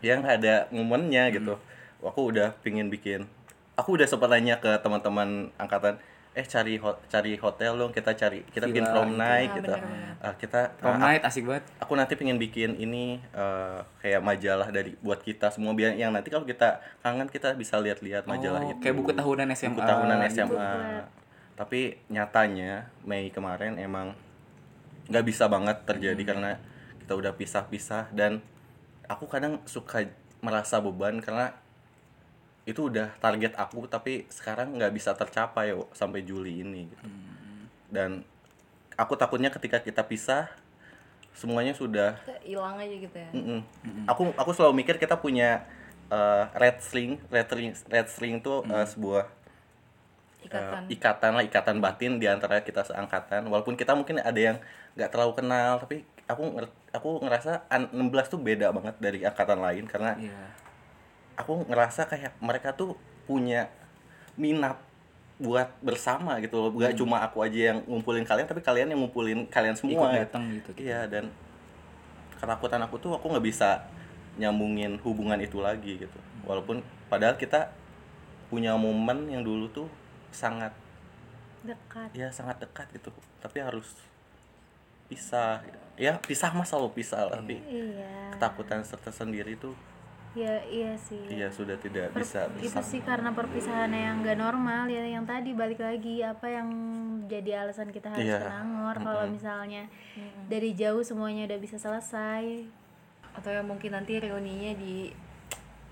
ya 0.00 0.16
nggak 0.16 0.34
ada 0.40 0.54
momennya 0.72 1.28
gitu. 1.36 1.60
Aku 2.00 2.32
udah 2.32 2.56
pingin 2.64 2.88
bikin 2.88 3.28
aku 3.80 3.96
udah 3.96 4.04
sempat 4.04 4.28
nanya 4.28 4.60
ke 4.60 4.68
teman-teman 4.84 5.48
angkatan 5.56 5.96
eh 6.30 6.44
cari 6.44 6.78
ho- 6.78 7.02
cari 7.04 7.34
hotel 7.34 7.74
dong 7.74 7.90
kita 7.90 8.14
cari 8.14 8.46
kita 8.46 8.64
bikin 8.64 8.82
Villa 8.82 8.92
prom 8.92 9.08
gitu. 9.08 9.18
night 9.18 9.48
Ah, 9.48 9.56
gitu 9.56 9.72
bener-bener. 9.72 10.14
Ah, 10.20 10.34
kita 10.36 10.60
prom 10.76 10.92
ah, 10.92 10.98
night 11.02 11.22
asik 11.22 11.42
banget 11.42 11.64
aku 11.76 11.92
nanti 11.92 12.14
pengen 12.14 12.36
bikin 12.36 12.70
ini 12.76 13.04
eh, 13.18 13.78
kayak 13.98 14.20
majalah 14.20 14.68
dari 14.68 14.94
buat 14.96 15.18
kita 15.18 15.50
semua 15.50 15.72
biar 15.72 15.92
yang 15.92 16.10
nanti 16.10 16.28
kalau 16.28 16.44
kita 16.44 16.68
kangen 17.00 17.26
kita 17.26 17.52
bisa 17.52 17.76
lihat-lihat 17.76 18.24
majalah 18.24 18.62
Oh, 18.62 18.70
itu 18.70 18.78
kayak 18.78 18.96
buku 18.96 19.10
tahunan 19.10 19.46
SMA 19.50 19.70
buku 19.72 19.82
tahunan 19.82 20.16
gitu. 20.20 20.30
SMA 20.46 20.70
tapi 21.52 21.80
nyatanya 22.06 22.72
Mei 23.02 23.28
kemarin 23.28 23.74
emang 23.76 24.14
nggak 25.06 25.24
bisa 25.24 25.44
banget 25.44 25.82
terjadi 25.84 26.16
Hmm. 26.16 26.30
karena 26.30 26.50
kita 27.00 27.12
udah 27.16 27.32
pisah-pisah 27.34 28.06
dan 28.10 28.38
aku 29.04 29.26
kadang 29.26 29.58
suka 29.66 30.06
merasa 30.38 30.78
beban 30.78 31.18
karena 31.18 31.50
itu 32.70 32.86
udah 32.86 33.10
target 33.16 33.52
aku 33.54 33.84
tapi 33.84 34.24
sekarang 34.28 34.74
nggak 34.74 34.90
bisa 34.90 35.10
tercapai 35.12 35.70
yo, 35.70 35.90
sampai 35.92 36.22
Juli 36.22 36.60
ini 36.60 36.86
gitu 36.86 37.04
Hmm. 37.04 37.66
dan 37.88 38.10
aku 38.94 39.14
takutnya 39.14 39.48
ketika 39.48 39.78
kita 39.78 40.02
pisah 40.02 40.46
semuanya 41.32 41.72
sudah 41.72 42.18
hilang 42.40 42.76
aja 42.76 42.90
gitu 42.92 43.16
ya 43.16 43.30
Mm-mm. 43.32 43.60
Aku 44.04 44.34
aku 44.34 44.50
selalu 44.50 44.78
mikir 44.78 44.96
kita 44.96 45.14
punya 45.14 45.64
uh, 46.08 46.50
red 46.52 46.78
string, 46.78 47.22
red 47.28 47.46
string, 47.46 47.70
red 47.86 48.06
string 48.06 48.34
tuh 48.38 48.66
uh, 48.66 48.82
sebuah 48.84 49.24
uh, 49.24 50.44
ikatan 50.44 50.82
ikatan 50.88 51.30
lah, 51.32 51.44
ikatan 51.44 51.76
batin 51.78 52.18
di 52.18 52.26
antara 52.26 52.60
kita 52.60 52.82
seangkatan. 52.82 53.46
Walaupun 53.46 53.74
kita 53.74 53.94
mungkin 53.94 54.18
ada 54.18 54.36
yang 54.36 54.58
nggak 54.94 55.06
terlalu 55.08 55.32
kenal, 55.34 55.78
tapi 55.78 56.02
aku 56.26 56.42
aku 56.90 57.08
ngerasa 57.22 57.64
an- 57.68 57.90
16 57.90 58.02
tuh 58.28 58.40
beda 58.40 58.70
banget 58.70 58.94
dari 58.98 59.18
angkatan 59.22 59.58
lain 59.58 59.84
karena 59.86 60.18
Iya. 60.18 60.40
Aku 61.40 61.64
ngerasa 61.66 62.06
kayak 62.06 62.36
mereka 62.38 62.76
tuh 62.76 62.94
punya 63.24 63.72
minat 64.36 64.78
buat 65.40 65.72
bersama 65.80 66.36
gitu 66.44 66.60
loh. 66.60 66.70
Gak 66.76 67.00
cuma 67.00 67.24
aku 67.24 67.40
aja 67.40 67.72
yang 67.72 67.78
ngumpulin 67.88 68.28
kalian, 68.28 68.44
tapi 68.44 68.60
kalian 68.60 68.92
yang 68.92 69.00
ngumpulin 69.00 69.48
kalian 69.48 69.72
semua. 69.72 70.12
Ikut 70.12 70.28
datang 70.28 70.52
gitu, 70.52 70.70
gitu. 70.76 70.88
Iya 70.92 71.08
dan 71.08 71.32
ketakutan 72.36 72.80
aku 72.84 72.96
tuh 73.00 73.12
aku 73.16 73.28
nggak 73.32 73.44
bisa 73.44 73.84
nyambungin 74.36 75.00
hubungan 75.00 75.40
itu 75.40 75.60
lagi 75.60 75.96
gitu. 75.96 76.18
Walaupun 76.44 76.84
padahal 77.08 77.36
kita 77.40 77.72
punya 78.52 78.76
momen 78.76 79.28
yang 79.32 79.44
dulu 79.44 79.68
tuh 79.72 79.88
sangat 80.32 80.72
dekat 81.60 82.12
ya 82.16 82.28
sangat 82.32 82.60
dekat 82.60 82.88
gitu. 82.92 83.08
Tapi 83.40 83.60
harus 83.64 83.96
pisah. 85.08 85.64
Ya 86.00 86.16
pisah 86.16 86.48
mah 86.56 86.64
selalu 86.64 86.96
pisah 86.96 87.28
lah, 87.28 87.44
tapi 87.44 87.60
iya 87.68 88.32
ketakutan 88.32 88.80
tersendiri 88.80 89.52
tuh 89.60 89.76
ya 90.32 90.62
iya 90.64 90.94
sih 90.94 91.26
iya 91.28 91.48
sudah 91.48 91.74
tidak 91.74 92.10
Per- 92.10 92.22
bisa 92.22 92.46
itu 92.54 92.70
bersama. 92.70 92.86
sih 92.86 93.00
karena 93.00 93.30
perpisahannya 93.30 93.98
yang 94.00 94.16
gak 94.20 94.38
normal 94.38 94.86
ya 94.86 95.02
yang 95.04 95.24
tadi 95.24 95.50
balik 95.52 95.78
lagi 95.78 96.22
apa 96.22 96.46
yang 96.46 96.68
jadi 97.26 97.60
alasan 97.60 97.90
kita 97.90 98.08
harus 98.08 98.22
Iya. 98.24 98.38
ke 98.38 98.46
Nangor 98.48 98.96
kalau 99.00 99.22
Mm-mm. 99.22 99.34
misalnya 99.34 99.82
dari 100.46 100.70
jauh 100.72 101.02
semuanya 101.02 101.46
udah 101.46 101.58
bisa 101.58 101.76
selesai 101.76 102.62
atau 103.32 103.50
yang 103.50 103.64
mungkin 103.64 103.90
nanti 103.90 104.16
reuninya 104.16 104.70
di 104.72 105.10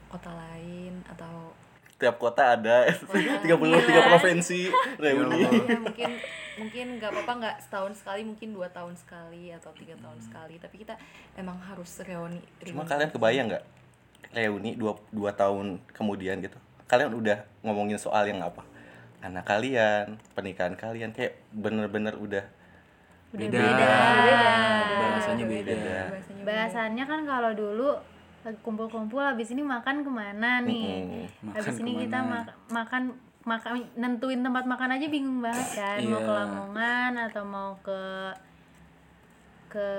kota 0.07 0.31
lain 0.31 1.03
atau 1.09 1.51
Tiap 1.97 2.15
kota 2.17 2.55
ada 2.55 2.87
33 2.87 3.43
Iya. 3.43 4.03
provinsi 4.07 4.71
reuni. 4.97 5.43
ya 5.43 5.77
mungkin 5.77 6.11
mungkin 6.57 6.87
nggak 6.95 7.11
apa-apa 7.13 7.33
nggak 7.37 7.57
setahun 7.61 7.93
sekali 7.97 8.23
mungkin 8.23 8.51
dua 8.51 8.67
tahun 8.69 8.95
sekali 8.95 9.51
atau 9.51 9.71
tiga 9.73 9.95
tahun 9.97 10.19
sekali 10.21 10.59
tapi 10.59 10.79
kita 10.79 10.95
emang 11.35 11.59
harus 11.61 11.91
reuni 12.01 12.39
Cuma 12.61 12.83
reuni. 12.83 12.87
kalian 12.89 13.11
kebayang 13.11 13.47
nggak 13.49 13.65
reuni 14.31 14.75
dua, 14.75 14.93
dua 15.09 15.33
tahun 15.33 15.81
kemudian 15.91 16.39
gitu 16.39 16.57
kalian 16.85 17.13
udah 17.13 17.37
ngomongin 17.61 17.97
soal 17.97 18.25
yang 18.25 18.41
apa 18.41 18.65
anak 19.19 19.45
kalian 19.45 20.17
pernikahan 20.33 20.75
kalian 20.75 21.11
kayak 21.11 21.37
bener-bener 21.51 22.15
udah 22.15 22.45
udah 23.29 23.45
Beda. 23.45 23.61
beda, 23.61 23.89
Bahasanya 24.99 25.45
Udah 25.45 25.53
beda. 25.55 25.75
bahasanya 25.75 26.15
beda. 26.35 26.47
bahasannya 26.47 27.05
kan 27.05 27.21
kalau 27.25 27.51
dulu 27.53 27.91
lagi 28.41 28.59
kumpul-kumpul 28.59 29.21
habis 29.21 29.51
ini 29.51 29.61
makan 29.61 30.01
ke 30.01 30.09
mana 30.09 30.63
nih 30.63 31.05
Mm-mm. 31.05 31.53
habis 31.53 31.75
Makan 31.75 31.83
ini 31.83 31.93
kita 32.01 32.17
ke 32.17 32.23
mana? 32.23 32.33
mak- 32.39 32.57
makan 32.71 33.03
makan 33.45 33.71
nentuin 33.95 34.41
tempat 34.41 34.65
makan 34.65 34.91
aja 34.95 35.07
bingung 35.07 35.41
banget 35.41 35.69
kan 35.75 35.99
mau 36.03 36.17
ke 36.17 36.25
Iya. 36.25 36.39
Lamongan 36.39 37.13
atau 37.23 37.43
mau 37.45 37.71
ke 37.79 38.03
ke 39.69 39.91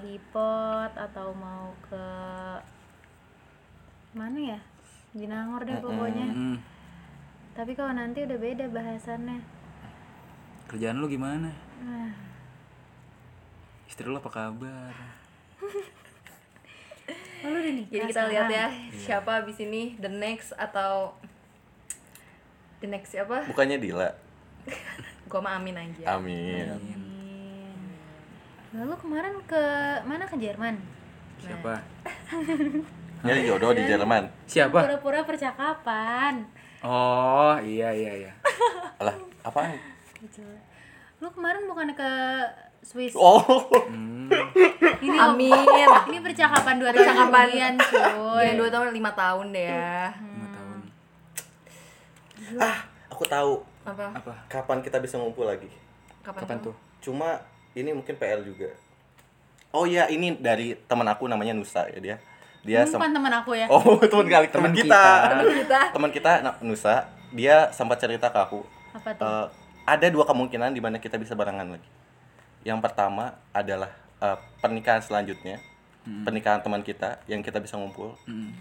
Hipot 0.00 0.92
atau 0.94 1.28
mau 1.34 1.68
ke 1.82 2.06
mana 4.16 4.56
ya? 4.56 4.60
Di 5.12 5.24
Nangor 5.24 5.62
deh 5.62 5.76
pokoknya. 5.78 6.28
Hmm. 6.28 6.56
tapi 7.52 7.72
kalau 7.72 7.92
nanti 7.92 8.20
udah 8.20 8.36
beda 8.36 8.68
bahasannya. 8.68 9.40
Kerjaan 10.66 10.98
lu 10.98 11.06
gimana? 11.06 11.48
Ah. 11.78 12.12
istri 13.86 14.04
lu 14.04 14.16
apa 14.16 14.28
kabar? 14.28 14.92
Oh, 17.40 17.48
lu 17.48 17.56
udah 17.56 17.72
nikah 17.72 17.92
jadi 17.94 18.04
kita 18.10 18.22
lihat 18.26 18.48
ya 18.50 18.66
Iya. 18.66 18.66
siapa 18.92 19.40
abis 19.40 19.62
ini 19.62 19.94
the 19.96 20.10
next 20.10 20.52
atau 20.52 21.14
the 22.80 22.88
next 22.90 23.14
siapa? 23.14 23.46
Bukannya 23.46 23.78
Dila? 23.78 24.10
Gua 25.30 25.40
mah 25.40 25.56
amin 25.56 25.76
aja. 25.76 26.18
Amin. 26.18 26.66
Lalu 28.74 28.94
kemarin 28.98 29.34
ke 29.46 29.62
mana 30.04 30.26
ke 30.26 30.36
Jerman? 30.36 30.76
Siapa 31.38 31.80
nyari 33.26 33.42
jodoh 33.44 33.70
di 33.70 33.82
Jerman. 33.82 34.24
Siapa? 34.46 34.78
Pura-pura 34.78 35.20
percakapan. 35.22 36.46
Oh 36.80 37.58
iya 37.58 37.90
iya 37.90 38.12
iya. 38.20 38.32
Alah 39.00 39.16
apa 39.42 39.74
Gitu. 40.16 40.42
lu 41.16 41.28
kemarin 41.30 41.64
bukan 41.64 41.92
ke 41.92 42.10
Swiss? 42.80 43.16
Oh. 43.16 43.40
Hmm. 43.88 44.28
ini 45.04 45.16
amin. 45.16 45.88
ini 46.08 46.18
percakapan 46.20 46.76
dua 46.76 46.90
tahun 46.90 47.02
Percakapan. 47.02 47.44
kemudian 47.46 47.72
cuy. 47.76 48.44
Yang 48.44 48.56
dua 48.56 48.68
tahun 48.70 48.86
lima 48.92 49.10
tahun 49.12 49.46
deh 49.50 49.66
ya. 49.66 50.02
Lima 50.14 50.48
tahun. 50.52 50.78
Ah 52.56 52.78
aku 53.08 53.24
tahu. 53.24 53.52
Apa? 53.82 54.06
Apa? 54.14 54.32
Kapan 54.46 54.78
kita 54.80 54.98
bisa 54.98 55.16
ngumpul 55.16 55.46
lagi? 55.46 55.70
Kapan, 56.22 56.42
kapan 56.42 56.58
tuh? 56.62 56.74
cuma 56.98 57.38
ini 57.72 57.94
mungkin 57.94 58.18
PR 58.18 58.42
juga. 58.42 58.66
Oh 59.70 59.86
iya 59.86 60.06
ini 60.06 60.34
dari 60.34 60.74
teman 60.86 61.06
aku 61.06 61.26
namanya 61.26 61.52
Nusa 61.52 61.86
ya 61.86 61.98
dia 61.98 62.16
dia 62.66 62.82
bukan 62.84 63.10
teman 63.12 63.32
aku 63.32 63.50
ya. 63.54 63.66
Oh 63.68 63.80
teman 64.10 64.26
kali 64.26 64.46
teman 64.48 64.68
Teman 64.68 64.76
kita. 64.76 65.02
kita. 65.38 65.54
kita. 65.62 65.80
Teman 65.94 66.10
kita 66.10 66.30
Na- 66.42 66.58
Nusa 66.60 66.94
dia 67.30 67.70
sempat 67.70 67.96
cerita 67.96 68.26
ke 68.26 68.38
aku 68.38 68.60
apa 68.92 69.10
tuh? 69.12 69.22
eh, 69.22 69.46
ada 69.84 70.06
dua 70.08 70.24
kemungkinan 70.24 70.70
di 70.70 70.80
mana 70.80 70.96
kita 70.96 71.14
bisa 71.14 71.32
barengan 71.32 71.70
lagi. 71.70 71.90
Yang 72.62 72.82
pertama 72.82 73.24
adalah 73.50 73.90
eh, 74.18 74.34
pernikahan 74.58 74.98
selanjutnya 74.98 75.62
pernikahan 76.06 76.58
teman 76.60 76.80
kita 76.80 77.18
yang 77.24 77.40
kita 77.40 77.58
bisa 77.58 77.74
ngumpul. 77.74 78.14
Hmm. 78.24 78.54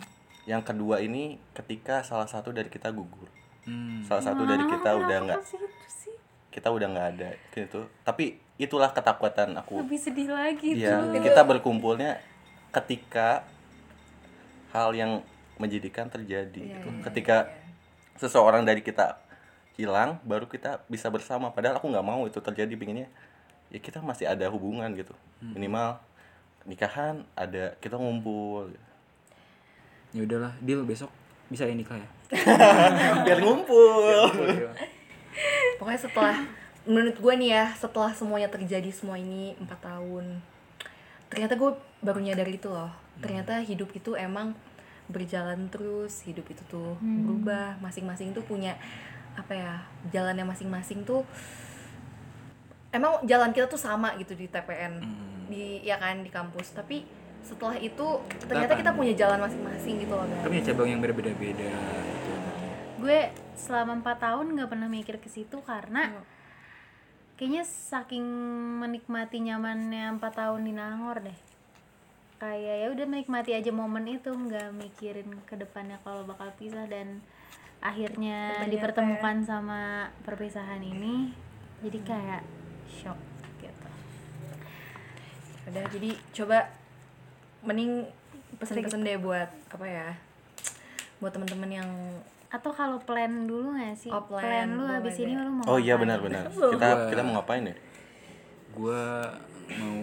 yang 0.45 0.61
kedua 0.61 0.97
ini 0.99 1.41
ketika 1.51 2.01
salah 2.01 2.25
satu 2.25 2.49
dari 2.49 2.69
kita 2.69 2.89
gugur. 2.89 3.25
Hmm. 3.63 4.01
salah 4.01 4.21
satu 4.23 4.45
dari 4.45 4.61
kita 4.63 4.89
Ah, 4.91 4.97
udah 4.99 5.17
kenapa 5.19 5.41
nggak 5.41 5.41
kita 6.51 6.67
udah 6.69 6.87
nggak 6.87 7.07
ada 7.11 7.29
gitu. 7.51 7.81
Tapi 8.01 8.25
itulah 8.55 8.89
ketakutan 8.89 9.51
aku. 9.53 9.77
Lebih 9.79 9.99
sedih 9.99 10.29
lagi 10.29 10.73
Iya, 10.75 11.01
tuh. 11.03 11.19
kita 11.19 11.41
berkumpulnya 11.43 12.21
ketika 12.71 13.43
hal 14.75 14.91
yang 14.91 15.23
menjadikan 15.55 16.11
terjadi 16.11 16.51
Iya, 16.59 16.75
gitu. 16.75 16.87
iya, 16.91 17.01
Ketika 17.07 17.37
seseorang 18.15 18.67
dari 18.67 18.83
kita 18.83 19.23
hilang, 19.75 20.19
baru 20.21 20.45
kita 20.45 20.83
bisa 20.87 21.07
bersama. 21.07 21.49
Padahal 21.49 21.79
aku 21.79 21.87
nggak 21.87 22.03
mau 22.03 22.23
itu 22.23 22.39
terjadi, 22.39 22.75
pinginnya 22.75 23.07
ya 23.67 23.79
kita 23.79 23.99
masih 23.99 24.27
ada 24.27 24.47
hubungan 24.47 24.91
gitu. 24.93 25.15
Hmm. 25.39 25.55
Minimal 25.55 25.99
nikahan 26.63 27.23
ada 27.33 27.77
kita 27.79 27.95
ngumpul. 27.95 28.73
ya 30.11 30.23
udahlah 30.23 30.55
deal 30.59 30.81
besok 30.81 31.11
bisa 31.45 31.61
ya 31.61 31.75
nikah 31.75 31.93
ya 31.93 32.09
Biar 33.27 33.37
ngumpul. 33.37 34.31
pokoknya 35.75 35.99
setelah 35.99 36.37
menurut 36.87 37.13
gue 37.13 37.33
nih 37.35 37.49
ya 37.51 37.65
setelah 37.75 38.09
semuanya 38.09 38.47
terjadi 38.47 38.87
semua 38.89 39.19
ini 39.19 39.53
empat 39.59 39.77
tahun 39.77 40.39
ternyata 41.27 41.53
gue 41.53 41.69
baru 41.99 42.17
nyadar 42.17 42.47
itu 42.47 42.65
loh 42.65 42.89
ternyata 43.17 43.59
hidup 43.59 43.91
itu 43.91 44.13
emang 44.13 44.55
berjalan 45.05 45.69
terus 45.69 46.23
hidup 46.23 46.45
itu 46.45 46.61
tuh 46.65 46.97
berubah. 46.97 47.77
Masing-masing 47.79 48.31
tuh 48.31 48.41
punya 48.41 48.75
apa 49.35 49.51
ya 49.51 49.73
jalannya 50.09 50.43
masing-masing 50.43 51.03
tuh 51.03 51.27
emang 52.89 53.19
jalan 53.23 53.51
kita 53.51 53.67
tuh 53.67 53.77
sama 53.77 54.15
gitu 54.15 54.33
di 54.33 54.47
TPN 54.47 54.93
Hmm. 54.97 55.45
di 55.45 55.79
ya 55.81 55.95
kan 55.95 56.19
di 56.19 56.29
kampus. 56.29 56.71
Tapi 56.71 57.03
setelah 57.41 57.77
itu 57.77 58.07
ternyata 58.41 58.73
kan- 58.73 58.81
kita 58.81 58.91
punya 58.91 59.13
jalan 59.13 59.37
masing-masing 59.39 60.01
gitu 60.01 60.09
loh 60.11 60.25
Kan 60.25 60.49
punya 60.49 60.65
cabang 60.65 60.89
yang 60.89 60.97
berbeda-beda 60.99 61.69
gitu. 61.69 62.33
gue 62.97 63.19
selama 63.53 64.01
empat 64.01 64.17
tahun 64.19 64.57
nggak 64.57 64.65
pernah 64.65 64.89
mikir 64.89 65.21
ke 65.21 65.29
situ 65.29 65.61
karena 65.61 66.09
Hmm. 66.09 66.25
kayaknya 67.37 67.61
saking 67.61 68.25
menikmati 68.81 69.37
nyamannya 69.41 70.17
empat 70.17 70.33
tahun 70.35 70.65
di 70.65 70.73
Nangor 70.73 71.21
deh 71.21 71.37
kayak 72.45 72.77
ya 72.77 72.87
udah 72.87 73.05
menikmati 73.07 73.51
aja 73.51 73.71
momen 73.71 74.05
itu 74.07 74.29
nggak 74.29 74.69
mikirin 74.71 75.33
ke 75.43 75.57
depannya 75.57 75.97
kalau 75.99 76.21
bakal 76.23 76.45
pisah 76.53 76.85
dan 76.85 77.25
akhirnya 77.81 78.53
Ternyata 78.55 78.69
dipertemukan 78.69 79.35
sama 79.41 79.81
perpisahan 80.21 80.77
ini 80.79 81.33
jadi 81.81 81.99
kayak 82.03 82.41
shock 82.85 83.17
gitu 83.57 83.89
udah 85.65 85.83
jadi 85.89 86.09
coba 86.31 86.69
mending 87.61 88.05
pesen-pesen 88.55 89.01
deh 89.01 89.17
buat 89.17 89.49
apa 89.67 89.85
ya 89.85 90.09
buat 91.17 91.33
teman-teman 91.33 91.71
yang 91.73 91.89
atau 92.47 92.69
kalau 92.69 93.01
plan 93.01 93.43
dulu 93.43 93.73
nggak 93.73 93.97
sih 93.97 94.07
Oh, 94.07 94.21
plan. 94.23 94.69
lu 94.69 94.85
Boleh 94.85 94.95
habis 94.95 95.17
deh. 95.17 95.25
ini 95.25 95.33
lu 95.35 95.49
mau 95.51 95.65
Oh 95.65 95.79
iya 95.81 95.97
benar-benar. 95.97 96.47
Kita 96.47 97.09
kita 97.09 97.21
mau 97.21 97.41
ngapain 97.41 97.65
ya? 97.65 97.75
gue 98.71 99.03
mau 99.73 99.97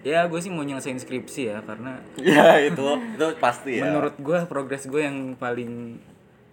ya 0.00 0.24
gue 0.24 0.38
sih 0.38 0.48
mau 0.48 0.62
nyelesain 0.62 0.96
skripsi 0.96 1.42
ya 1.48 1.58
karena 1.60 1.98
Ya 2.16 2.54
itu 2.60 2.86
itu 3.14 3.26
pasti 3.36 3.78
ya. 3.78 3.86
menurut 3.86 4.14
gue 4.16 4.38
progres 4.46 4.86
gue 4.86 5.02
yang 5.02 5.34
paling 5.34 5.98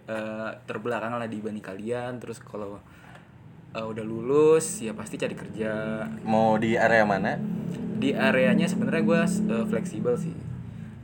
eh, 0.06 0.50
terbelakang 0.64 1.14
lah 1.14 1.26
dibanding 1.26 1.62
kalian 1.62 2.18
terus 2.18 2.38
kalau 2.38 2.82
eh, 3.70 3.82
udah 3.82 4.02
lulus 4.02 4.80
ya 4.80 4.92
pasti 4.92 5.14
cari 5.14 5.34
kerja 5.34 6.02
mau 6.22 6.56
di 6.56 6.74
area 6.74 7.02
mana? 7.02 7.38
di 7.96 8.12
areanya 8.12 8.68
sebenarnya 8.68 9.02
gue 9.02 9.20
eh, 9.48 9.64
fleksibel 9.64 10.14
sih 10.14 10.34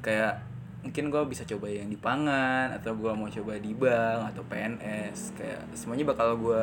kayak 0.02 0.42
mungkin 0.83 1.09
gue 1.09 1.22
bisa 1.24 1.46
coba 1.46 1.70
yang 1.70 1.87
di 1.87 1.96
pangan 1.96 2.74
atau 2.74 2.92
gue 2.92 3.12
mau 3.14 3.31
coba 3.31 3.55
di 3.57 3.70
bank 3.70 4.35
atau 4.35 4.42
PNS 4.44 5.38
kayak 5.38 5.62
semuanya 5.72 6.05
bakal 6.05 6.35
gue 6.37 6.62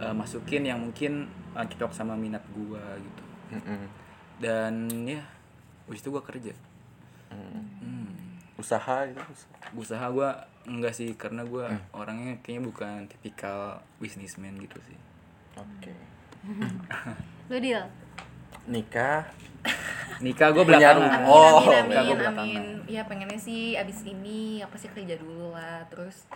eh, 0.00 0.14
masukin 0.16 0.64
yang 0.64 0.80
mungkin 0.80 1.28
eh, 1.52 1.66
cocok 1.68 1.92
sama 1.92 2.16
minat 2.16 2.40
gue 2.50 2.80
gitu 2.98 3.22
Mm-mm. 3.52 3.99
Dan 4.40 4.74
ya 5.02 5.20
habis 5.84 6.00
itu 6.00 6.08
gue 6.08 6.24
kerja 6.24 6.52
Hmm. 7.30 8.10
Usaha 8.56 9.06
itu. 9.06 9.22
usaha. 9.72 10.02
gue 10.04 10.28
enggak 10.66 10.90
sih 10.92 11.14
karena 11.14 11.40
gue 11.42 11.62
orangnya 11.92 12.34
kayaknya 12.40 12.62
bukan 12.64 12.96
tipikal 13.06 13.78
businessman 13.96 14.58
gitu 14.58 14.76
sih 14.82 14.98
Oke. 15.54 15.94
lu 17.48 17.56
deal 17.56 17.86
Nikah. 18.66 19.30
nikah 20.18 20.50
gue 20.50 20.64
belakangan 20.64 20.98
rumah. 20.98 21.14
amin 21.14 21.30
Oh, 21.30 21.46
amin 21.46 21.62
nikah 21.62 21.72
amin 21.72 21.86
gua 21.86 22.02
amin 22.02 22.18
belakangan. 22.18 22.64
ya 22.86 23.02
pengennya 23.04 23.38
sih 23.38 23.62
abis 23.74 23.98
ini 24.02 24.40
apa 24.58 24.74
sih 24.74 24.90
kerja 24.90 25.16
dulu 25.16 25.54
lah 25.54 25.86
terus 25.86 26.26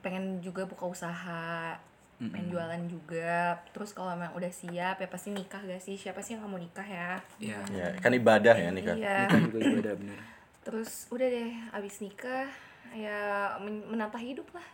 pengen 0.00 0.38
juga 0.38 0.62
buka 0.62 0.86
usaha 0.86 1.74
pengen 2.18 2.48
jualan 2.48 2.82
juga. 2.86 3.36
Terus 3.70 3.92
kalau 3.92 4.10
emang 4.10 4.32
udah 4.32 4.48
siap 4.48 4.96
ya 4.96 5.06
pasti 5.06 5.30
nikah 5.30 5.60
gak 5.60 5.78
sih? 5.78 5.94
Siapa 5.94 6.18
sih 6.18 6.32
yang 6.32 6.40
nggak 6.40 6.50
mau 6.50 6.58
nikah 6.58 6.84
ya? 6.84 7.10
Ya 7.36 7.60
Ya, 7.68 7.86
kan. 7.94 8.08
Ibadah 8.10 8.54
ya 8.54 8.70
nikah. 8.70 8.94
iya. 8.94 9.26
Nikah 9.26 9.40
juga 9.42 9.58
ibadah 9.60 9.94
bener. 9.94 10.18
Terus 10.66 10.90
udah 11.08 11.26
deh 11.26 11.52
abis 11.70 12.00
nikah 12.00 12.48
ya 12.90 13.18
men- 13.58 13.84
menata 13.86 14.16
hidup 14.16 14.48
lah. 14.50 14.64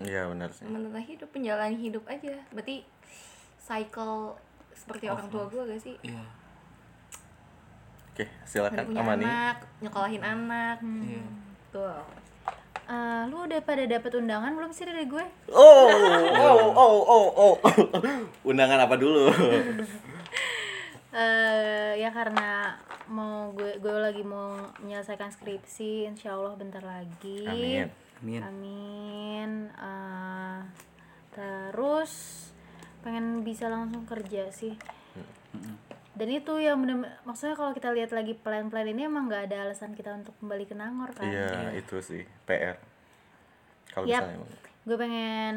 Iya 0.00 0.26
benar 0.26 0.50
sih. 0.50 0.64
menata 0.64 0.98
hidup 0.98 1.28
menjalani 1.30 1.76
hidup 1.76 2.06
aja. 2.06 2.38
Berarti 2.48 2.86
cycle 3.58 4.38
seperti 4.72 5.06
orang 5.06 5.26
tua 5.28 5.44
gue 5.46 5.62
gak 5.66 5.82
sih? 5.82 5.96
Iya. 6.00 6.22
Oke, 8.08 8.26
silakan 8.44 8.86
Amani. 8.92 9.22
anak 9.22 9.56
nyekolahin 9.78 10.22
anak. 10.22 10.78
Iya. 10.82 11.22
Tuh 11.68 12.02
Eh, 12.88 13.22
lu 13.28 13.44
udah 13.44 13.60
pada 13.60 13.84
dapet 13.84 14.16
undangan 14.16 14.48
belum 14.56 14.72
sih 14.72 14.88
dari 14.88 15.04
gue 15.04 15.20
Oh, 15.52 15.92
oh, 16.48 16.72
oh, 16.72 16.96
oh, 17.04 17.26
oh. 17.36 17.54
Undangan 18.48 18.88
apa 18.88 18.96
dulu? 18.96 19.28
eh 21.08 21.96
ya 21.96 22.12
karena 22.12 22.76
mau 23.08 23.48
gue 23.56 23.80
gue 23.80 23.96
lagi 23.96 24.20
mau 24.20 24.60
menyelesaikan 24.84 25.32
skripsi 25.32 26.04
insya 26.04 26.36
Allah 26.36 26.52
bentar 26.56 26.84
lagi 26.84 27.48
Amin. 27.48 27.88
amin 28.20 28.40
Amin. 28.44 29.50
Eh, 29.72 30.58
terus 31.32 32.12
pengen 33.00 33.40
bisa 33.40 33.72
langsung 33.72 34.04
kerja 34.04 34.52
sih 34.52 34.76
dan 36.18 36.28
itu 36.28 36.52
yang 36.58 36.76
bener 36.76 36.96
maksudnya 37.22 37.54
kalau 37.54 37.70
kita 37.70 37.88
lihat 37.88 38.10
lagi 38.10 38.34
plan-plan 38.34 38.84
ini 38.84 39.06
emang 39.06 39.26
nggak 39.26 39.46
ada 39.46 39.64
alasan 39.64 39.94
kita 39.94 40.10
untuk 40.12 40.34
kembali 40.36 40.64
ke 40.64 40.74
Nangor 40.74 41.14
kan 41.14 41.24
Iya, 41.24 41.72
itu 41.72 41.96
sih 42.00 42.26
PR. 42.42 42.74
Kalau 43.88 44.04
Yap. 44.04 44.26
misalnya 44.26 44.38
gue 44.82 44.96
pengen 44.96 45.56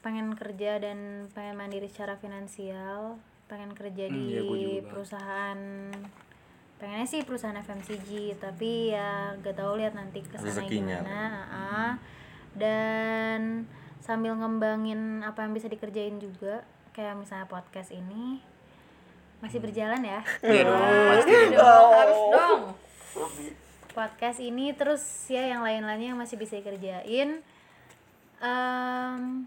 pengen 0.00 0.28
kerja 0.32 0.76
dan 0.76 0.98
pengen 1.30 1.54
mandiri 1.54 1.86
secara 1.86 2.16
finansial 2.16 3.14
pengen 3.46 3.70
kerja 3.70 4.08
Hmm, 4.08 4.16
di 4.16 4.40
banget. 4.40 4.88
perusahaan 4.88 5.60
pengennya 6.76 7.06
sih 7.06 7.22
perusahaan 7.22 7.54
FMCG 7.54 8.10
tapi 8.36 8.90
ya 8.90 9.38
gak 9.38 9.54
tahu 9.54 9.78
lihat 9.78 9.92
nanti 9.92 10.18
ke 10.20 10.34
sana 10.34 10.50
Rezekinya. 10.50 10.98
gimana 10.98 11.20
ah. 11.46 11.92
dan 12.52 13.68
sambil 13.98 14.34
ngembangin 14.34 15.22
apa 15.22 15.42
yang 15.42 15.52
bisa 15.52 15.66
dikerjain 15.66 16.16
juga 16.16 16.66
kayak 16.90 17.14
misalnya 17.14 17.46
podcast 17.46 17.88
ini 17.88 18.42
masih 19.42 19.58
berjalan 19.58 19.98
ya 20.00 20.20
iya 20.40 20.62
dong 20.62 20.80
pasti 21.10 21.32
dong. 21.34 21.50
dong 21.52 21.90
harus 21.92 22.20
dong 22.30 22.60
podcast 23.90 24.38
ini 24.38 24.72
terus 24.72 25.02
ya 25.26 25.44
yang 25.44 25.60
lain-lainnya 25.60 26.08
yang 26.08 26.20
masih 26.20 26.36
bisa 26.36 26.56
dikerjain 26.56 27.42
Em, 28.40 29.46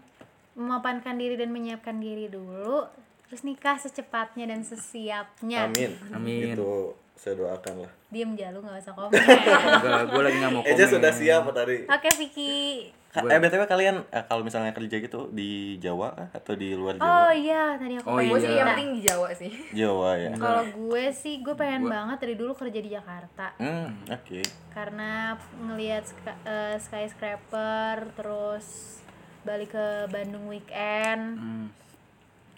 memapankan 0.54 1.12
diri 1.14 1.36
dan 1.36 1.50
menyiapkan 1.50 1.96
diri 1.96 2.28
dulu 2.28 2.88
terus 3.22 3.42
nikah 3.42 3.76
secepatnya 3.76 4.46
dan 4.46 4.62
sesiapnya 4.62 5.68
Amin. 5.68 5.92
Amin. 6.10 6.54
Itu 6.54 6.96
saya 7.12 7.36
doakan 7.36 7.74
lah. 7.78 7.92
diem 8.06 8.32
jalu 8.32 8.60
nggak 8.60 8.76
usah 8.78 8.94
komen 8.94 9.12
Enggak, 9.12 10.00
gue 10.06 10.22
lagi 10.22 10.36
nggak 10.38 10.52
mau 10.54 10.60
komen 10.60 10.72
Eja 10.72 10.84
sudah 10.86 11.10
siap 11.10 11.44
tadi. 11.50 11.84
oke 11.84 12.08
Vicky 12.14 12.54
Ka- 12.88 12.95
Eh 13.18 13.38
BTW 13.38 13.64
kalian 13.64 13.96
eh, 14.06 14.24
kalau 14.24 14.40
misalnya 14.40 14.70
kerja 14.70 14.96
gitu 14.98 15.30
di 15.30 15.50
Jawa 15.76 16.12
kah? 16.12 16.28
atau 16.34 16.52
di 16.52 16.72
luar 16.72 16.94
oh 16.94 17.00
Jawa? 17.00 17.32
iya 17.32 17.62
tadi 17.74 17.94
aku 17.94 18.06
Oh, 18.06 18.16
pengen 18.16 18.28
gue 18.28 18.38
sih 18.38 18.46
Iya. 18.46 18.56
yang 18.56 18.68
penting 18.70 18.88
di 18.90 19.02
Jawa 19.02 19.28
sih 19.32 19.52
Jawa 19.72 20.10
ya. 20.14 20.30
kalau 20.34 20.62
gue 20.66 21.04
sih 21.10 21.34
gue 21.38 21.54
pengen 21.54 21.82
banget 21.86 22.18
dari 22.18 22.34
dulu 22.34 22.52
kerja 22.52 22.76
di 22.76 22.90
Jakarta 22.90 23.46
Hmm, 23.56 23.88
oke. 24.06 24.40
karena 24.70 25.32
ngelihat 25.58 26.04
ska- 26.04 26.40
eh, 26.42 26.76
skyscraper 26.76 27.96
terus 28.12 29.00
balik 29.42 29.72
ke 29.72 29.86
Bandung 30.06 30.44
weekend 30.46 31.22
Hmm. 31.34 31.66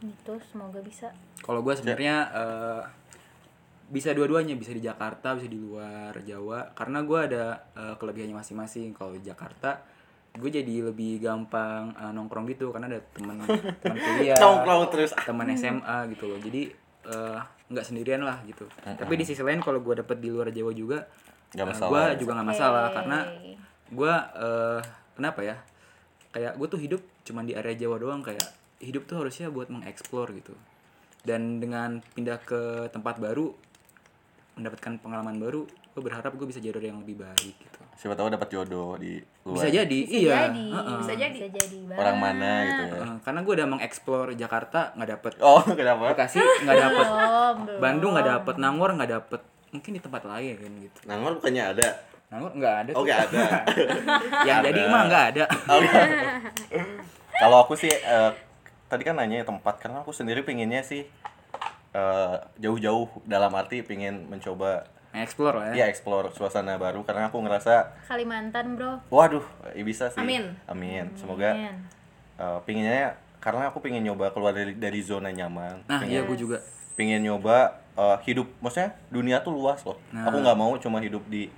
gitu 0.01 0.39
semoga 0.45 0.79
bisa 0.79 1.15
Kalau 1.39 1.61
gue 1.61 1.71
sebenarnya 1.73 2.15
eh, 2.29 2.83
bisa 3.89 4.11
dua-duanya, 4.11 4.53
bisa 4.53 4.71
di 4.71 4.81
Jakarta, 4.81 5.33
bisa 5.33 5.47
di 5.47 5.57
luar 5.57 6.13
Jawa. 6.21 6.73
Karena 6.73 7.01
gue 7.01 7.19
ada 7.23 7.45
eh, 7.73 7.95
kelebihannya 7.95 8.37
masing-masing. 8.37 8.93
Kalau 8.93 9.15
di 9.15 9.23
Jakarta, 9.23 9.81
gue 10.39 10.51
jadi 10.55 10.75
lebih 10.87 11.19
gampang 11.19 11.91
eh, 11.93 12.11
nongkrong 12.11 12.47
gitu 12.47 12.71
karena 12.71 12.87
ada 12.87 13.01
teman 13.11 13.43
teman 13.83 13.97
kuliah, 13.99 14.39
Nongkrong 14.39 14.83
terus. 14.89 15.11
teman 15.19 15.51
SMA 15.53 15.99
gitu 16.15 16.25
loh. 16.27 16.39
Jadi 16.39 16.71
eh, 17.05 17.39
nggak 17.69 17.85
sendirian 17.85 18.23
lah 18.23 18.41
gitu. 18.47 18.65
Tapi 18.81 19.13
di 19.15 19.25
sisi 19.27 19.43
lain 19.43 19.59
kalau 19.59 19.79
gue 19.79 19.99
dapet 19.99 20.17
di 20.17 20.31
luar 20.31 20.49
Jawa 20.49 20.73
juga, 20.73 20.99
Nggak 21.53 21.67
eh, 21.67 21.71
masalah. 21.71 21.91
gue 21.91 22.03
juga 22.23 22.31
nggak 22.39 22.49
masalah 22.49 22.85
Oke. 22.87 22.95
karena 22.97 23.19
gue 23.89 24.13
eh, 24.39 24.81
kenapa 25.13 25.41
ya? 25.43 25.57
Kayak 26.29 26.53
gue 26.55 26.67
tuh 26.69 26.81
hidup 26.81 27.03
cuman 27.25 27.45
di 27.45 27.53
area 27.53 27.75
Jawa 27.75 27.97
doang 27.99 28.21
kayak 28.23 28.45
hidup 28.79 29.05
tuh 29.05 29.19
harusnya 29.19 29.51
buat 29.51 29.69
mengeksplor 29.69 30.31
gitu. 30.33 30.55
Dan 31.21 31.59
dengan 31.59 31.99
pindah 32.15 32.39
ke 32.41 32.61
tempat 32.89 33.19
baru 33.19 33.53
mendapatkan 34.55 34.99
pengalaman 34.99 35.37
baru, 35.37 35.67
gue 35.67 36.03
berharap 36.03 36.35
gue 36.35 36.47
bisa 36.47 36.59
jadi 36.59 36.75
orang 36.75 36.91
yang 36.93 37.01
lebih 37.03 37.17
baik 37.21 37.55
gitu. 37.59 37.81
Siapa 37.99 38.15
tahu 38.15 38.31
dapat 38.31 38.47
jodoh 38.49 38.95
di 38.95 39.19
luar. 39.43 39.59
Bisa 39.59 39.69
jadi, 39.75 39.99
bisa 40.01 40.15
iya. 40.17 40.35
jadi 40.47 40.65
Heeh. 40.71 40.99
Bisa 40.99 41.15
jadi. 41.19 41.35
bisa 41.37 41.49
jadi 41.51 41.77
Orang 41.91 42.17
banget. 42.17 42.39
mana 42.39 42.51
gitu 42.63 42.83
ya. 42.85 42.95
Heeh, 42.97 43.17
karena 43.21 43.41
gue 43.43 43.55
udah 43.55 43.69
mengeksplor 43.69 44.27
Jakarta 44.33 44.79
nggak 44.95 45.11
dapet 45.11 45.33
Oh, 45.41 45.63
kenapa? 45.69 46.03
Bekasi 46.09 46.39
nggak 46.39 46.79
dapet 46.85 47.07
belum 47.07 47.55
belum 47.67 47.79
Bandung 47.79 48.11
nggak 48.15 48.29
dapet 48.31 48.55
Nangor 48.57 48.91
nggak 48.95 49.11
dapet 49.13 49.41
mungkin 49.69 49.91
di 49.91 50.01
tempat 50.01 50.23
lain 50.25 50.55
kan 50.57 50.73
gitu 50.79 50.99
Nangor 51.05 51.33
bukannya 51.37 51.65
ada. 51.69 51.89
Nangor 52.29 52.51
nggak 52.55 52.75
ada 52.79 52.91
Oh, 52.95 53.03
nggak 53.03 53.21
ada. 53.25 53.41
yang 54.47 54.59
jadi 54.63 54.81
mah 54.87 55.03
nggak 55.05 55.25
ada 55.35 55.45
Kalau 57.41 57.57
aku 57.61 57.75
sih 57.75 57.91
eh, 57.91 58.31
tadi 58.87 59.03
kan 59.03 59.15
nanya 59.15 59.43
tempat 59.43 59.79
karena 59.79 60.03
aku 60.03 60.11
sendiri 60.11 60.43
pinginnya 60.43 60.83
sih 60.83 61.03
eh, 61.91 62.37
jauh-jauh 62.59 63.25
dalam 63.25 63.51
arti 63.53 63.83
pingin 63.83 64.27
mencoba 64.27 64.87
explore 65.11 65.57
lah 65.57 65.67
ya. 65.71 65.75
Ya 65.75 65.87
explore 65.87 66.31
suasana 66.31 66.77
baru 66.77 67.01
karena 67.03 67.27
aku 67.27 67.39
ngerasa 67.39 67.97
Kalimantan 68.05 68.75
bro. 68.75 69.01
Waduh 69.09 69.45
eh, 69.69 69.83
bisa 69.83 70.09
sih. 70.09 70.21
Amin. 70.21 70.53
amin. 70.65 71.09
Semoga 71.15 71.53
Amin. 71.53 71.75
eh, 72.37 72.59
pinginnya 72.63 73.17
karena 73.39 73.67
aku 73.67 73.79
pengen 73.79 74.03
nyoba 74.03 74.31
keluar 74.31 74.51
dari 74.51 74.75
dari 74.75 75.01
zona 75.01 75.31
nyaman. 75.31 75.83
Nah 75.85 76.03
pengen, 76.03 76.13
iya 76.13 76.21
gue 76.23 76.37
juga. 76.37 76.59
pengen 76.95 77.23
nyoba 77.23 77.57
eh, 77.95 78.17
hidup 78.25 78.47
maksudnya 78.59 78.93
dunia 79.09 79.39
tuh 79.39 79.53
luas 79.53 79.81
loh. 79.83 79.97
Nah. 80.11 80.27
aku 80.27 80.39
nggak 80.39 80.57
mau 80.57 80.75
cuma 80.77 80.99
hidup 80.99 81.23
di 81.27 81.49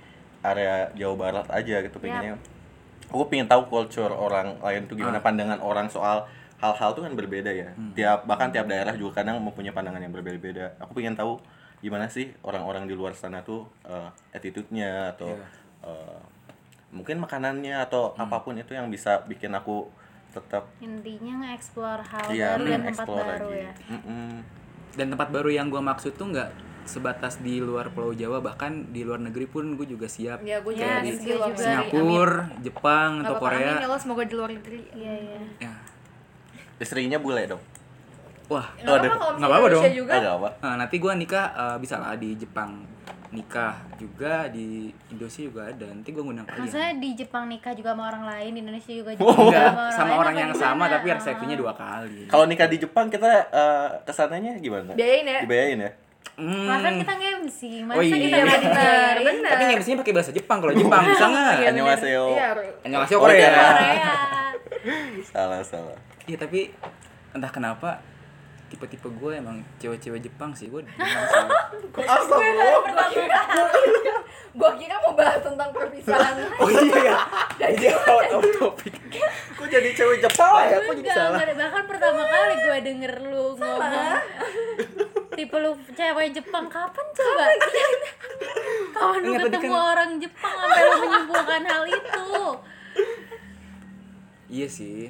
area 0.41 0.89
Jawa 0.93 1.15
Barat 1.15 1.47
aja 1.49 1.81
gitu 1.81 1.97
pengennya 1.97 2.33
aku 3.05 3.27
pengen 3.27 3.45
tahu 3.45 3.67
culture 3.67 4.09
orang 4.09 4.55
lain 4.57 4.87
tuh 4.87 4.95
gimana 4.95 5.19
Ah. 5.19 5.21
pandangan 5.21 5.59
orang 5.59 5.85
soal 5.85 6.23
hal-hal 6.57 6.93
tuh 6.93 7.03
kan 7.03 7.11
berbeda 7.11 7.51
ya. 7.51 7.73
Hmm. 7.73 7.91
tiap 7.91 8.23
bahkan 8.23 8.47
tiap 8.47 8.65
daerah 8.65 8.93
juga 8.93 9.19
kadang 9.19 9.37
mempunyai 9.37 9.69
pandangan 9.69 9.99
yang 9.99 10.09
berbeda-beda. 10.09 10.77
Aku 10.79 10.93
pengen 10.93 11.13
tahu 11.13 11.35
gimana 11.81 12.05
sih 12.07 12.29
orang-orang 12.41 12.85
di 12.85 12.93
luar 12.93 13.11
sana 13.11 13.41
tuh 13.41 13.65
eh, 13.83 14.07
attitude-nya 14.31 15.11
atau 15.11 15.33
Iya. 15.33 15.45
eh, 15.83 16.19
mungkin 16.91 17.17
makanannya 17.17 17.75
atau 17.81 18.11
Hmm. 18.11 18.23
apa 18.23 18.37
pun 18.39 18.53
itu 18.53 18.71
yang 18.71 18.87
bisa 18.87 19.23
bikin 19.23 19.49
aku 19.51 19.87
tetap 20.29 20.63
intinya 20.79 21.41
nge-explore 21.41 22.03
hal 22.03 22.27
iya 22.29 22.55
baru 22.55 22.63
dan 22.65 22.81
tempat 22.83 23.03
explore 23.03 23.27
baru 23.27 23.47
lagi. 23.49 23.59
ya 23.59 23.71
Mm-mm. 23.89 24.29
dan 24.93 25.07
tempat 25.09 25.27
baru 25.29 25.49
yang 25.49 25.67
gue 25.67 25.81
maksud 25.81 26.13
tuh 26.13 26.27
nggak 26.29 26.49
sebatas 26.83 27.37
di 27.37 27.59
luar 27.59 27.89
Pulau 27.89 28.11
Jawa 28.11 28.39
bahkan 28.39 28.89
di 28.89 29.01
luar 29.01 29.19
negeri 29.19 29.45
pun 29.45 29.75
gue 29.75 29.85
juga 29.85 30.05
siap 30.05 30.41
ya 30.41 30.59
gue 30.59 30.73
Ya, 30.73 30.97
juga 30.97 30.97
di 30.99 31.11
juga. 31.17 31.53
Singapura 31.53 32.37
Jepang 32.59 33.11
Amin. 33.13 33.23
atau 33.23 33.33
Nggak 33.33 33.39
apa-apa, 33.39 33.55
Korea 33.55 33.69
amin 33.69 33.81
ya 33.81 33.87
lo 33.87 33.97
semoga 33.97 34.23
di 34.23 34.33
luar 34.33 34.49
negeri 34.51 34.81
iya 34.93 35.13
iya 35.15 35.39
ya 35.61 35.73
istrinya 36.77 37.17
bule 37.17 37.43
dong 37.45 37.61
wah 38.51 38.67
nggak 38.75 38.91
apa-apa 38.91 39.15
kalau 39.15 39.33
Nggak 39.33 39.49
apa-apa 39.49 39.67
dong. 39.69 39.83
juga 39.95 40.11
Ah, 40.11 40.19
nggak 40.19 40.35
apa 40.35 40.49
Nah, 40.61 40.75
nanti 40.77 40.95
gue 40.97 41.11
nikah 41.15 41.45
eh, 41.53 41.77
bisa 41.79 41.95
lah 41.97 42.13
di 42.13 42.29
Jepang 42.35 42.71
nikah 43.31 43.71
juga 43.95 44.51
di 44.51 44.67
Indonesia 45.07 45.39
juga 45.41 45.61
ada 45.65 45.87
nanti 45.87 46.09
gue 46.09 46.19
ngundang 46.19 46.43
kalian 46.43 46.61
maksudnya 46.61 46.91
di 46.97 47.09
Jepang 47.15 47.47
nikah 47.47 47.71
juga 47.71 47.89
sama 47.89 48.03
orang 48.05 48.23
lain 48.27 48.51
di 48.51 48.59
Indonesia 48.61 48.91
juga 48.91 49.09
Oh. 49.17 49.47
enggak 49.47 49.63
sama 49.63 49.83
sama 49.89 50.03
lain 50.05 50.19
orang 50.19 50.35
yang 50.35 50.49
gimana? 50.51 50.67
sama 50.67 50.83
tapi 50.89 51.07
Ah. 51.07 51.15
resepsinya 51.15 51.55
dua 51.55 51.71
kali 51.73 52.21
kalau 52.27 52.45
nikah 52.45 52.67
di 52.67 52.77
Jepang 52.77 53.07
kita 53.07 53.31
eh, 53.47 53.89
ke 54.01 54.11
sananya 54.11 54.51
gimana 54.57 54.91
Biayain 54.91 55.23
ya? 55.25 55.39
dibayain 55.41 55.79
ya 55.79 55.91
Hmm. 56.31 56.63
Masa 56.63 56.81
kan 56.81 56.93
kita 56.95 57.13
nge-MC, 57.13 57.59
masa 57.83 57.97
Oh 57.97 58.01
iya. 58.01 58.15
kita 58.15 58.37
benar, 58.39 59.15
benar. 59.19 59.51
tapi 59.51 59.63
ngemsinya 59.67 59.97
pakai 59.99 60.13
bahasa 60.15 60.31
Jepang 60.31 60.57
kalau 60.57 60.73
Jepang 60.73 61.01
bisa 61.03 61.25
nggak 61.27 61.53
Iya. 61.53 61.67
Annyeonghaseyo. 61.69 62.25
Iya, 62.31 62.47
Annyeonghaseyo 62.81 63.17
Oh, 63.19 63.23
Korea 63.23 63.37
iya. 63.37 63.51
Korea. 63.51 64.13
salah 65.23 65.61
salah 65.61 65.97
Iya 66.23 66.37
tapi 66.37 66.71
entah 67.31 67.51
kenapa 67.51 67.99
tipe-tipe 68.71 69.03
gue 69.05 69.31
emang 69.35 69.59
cewek-cewek 69.77 70.23
Jepang 70.23 70.55
sih 70.55 70.65
gue 70.65 70.79
Gua 74.51 74.75
kira 74.75 74.99
mau 74.99 75.13
bahas 75.13 75.39
tentang 75.39 75.71
perpisahan. 75.71 76.35
oh 76.57 76.67
iya 76.67 77.15
ya 77.55 77.67
iya 77.69 77.93
out 78.03 78.27
of 78.33 78.43
topic 78.53 78.91
kok 79.55 79.67
jadi 79.67 79.89
cewek 79.91 80.19
Jepang 80.19 80.51
ya 80.61 80.77
kok 80.77 80.93
jadi 80.93 81.07
salah 81.09 81.39
bahkan 81.51 81.83
pertama 81.85 82.21
kali 82.21 82.53
gue 82.57 82.77
denger 82.81 83.13
lu 83.23 83.55
ngomong 83.55 84.19
tipe 85.31 85.55
lu 85.55 85.71
cewek 85.89 86.27
Jepang 86.31 86.67
kapan 86.67 87.07
coba? 87.11 87.45
Kapan 88.91 89.19
lu 89.21 89.31
ketemu 89.37 89.71
kan- 89.71 89.87
orang 89.89 90.11
Jepang 90.17 90.51
sampai 90.53 90.81
lu 90.81 90.95
menyimpulkan 90.97 91.61
hal 91.65 91.83
itu? 91.85 92.25
iya 94.49 94.67
sih 94.67 95.07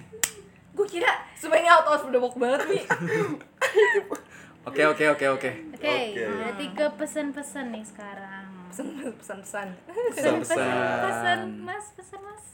Gue 0.71 0.87
kira 0.87 1.11
sebenarnya 1.35 1.71
out 1.79 1.87
of 1.99 2.07
the 2.07 2.19
box 2.19 2.33
banget 2.39 2.61
nih. 2.71 2.83
oke 4.69 4.83
oke 4.93 5.05
oke 5.17 5.25
oke 5.41 5.51
Oke, 5.73 6.13
berarti 6.13 6.65
ke 6.77 6.85
pesan-pesan 6.95 7.65
nih 7.73 7.83
sekarang. 7.83 8.45
Pesan 8.69 8.87
pesan-pesan. 9.17 9.67
pesan-pesan 10.15 10.57
Pesan, 11.01 11.39
Mas, 11.65 11.85
pesan, 11.97 12.19
Mas. 12.21 12.45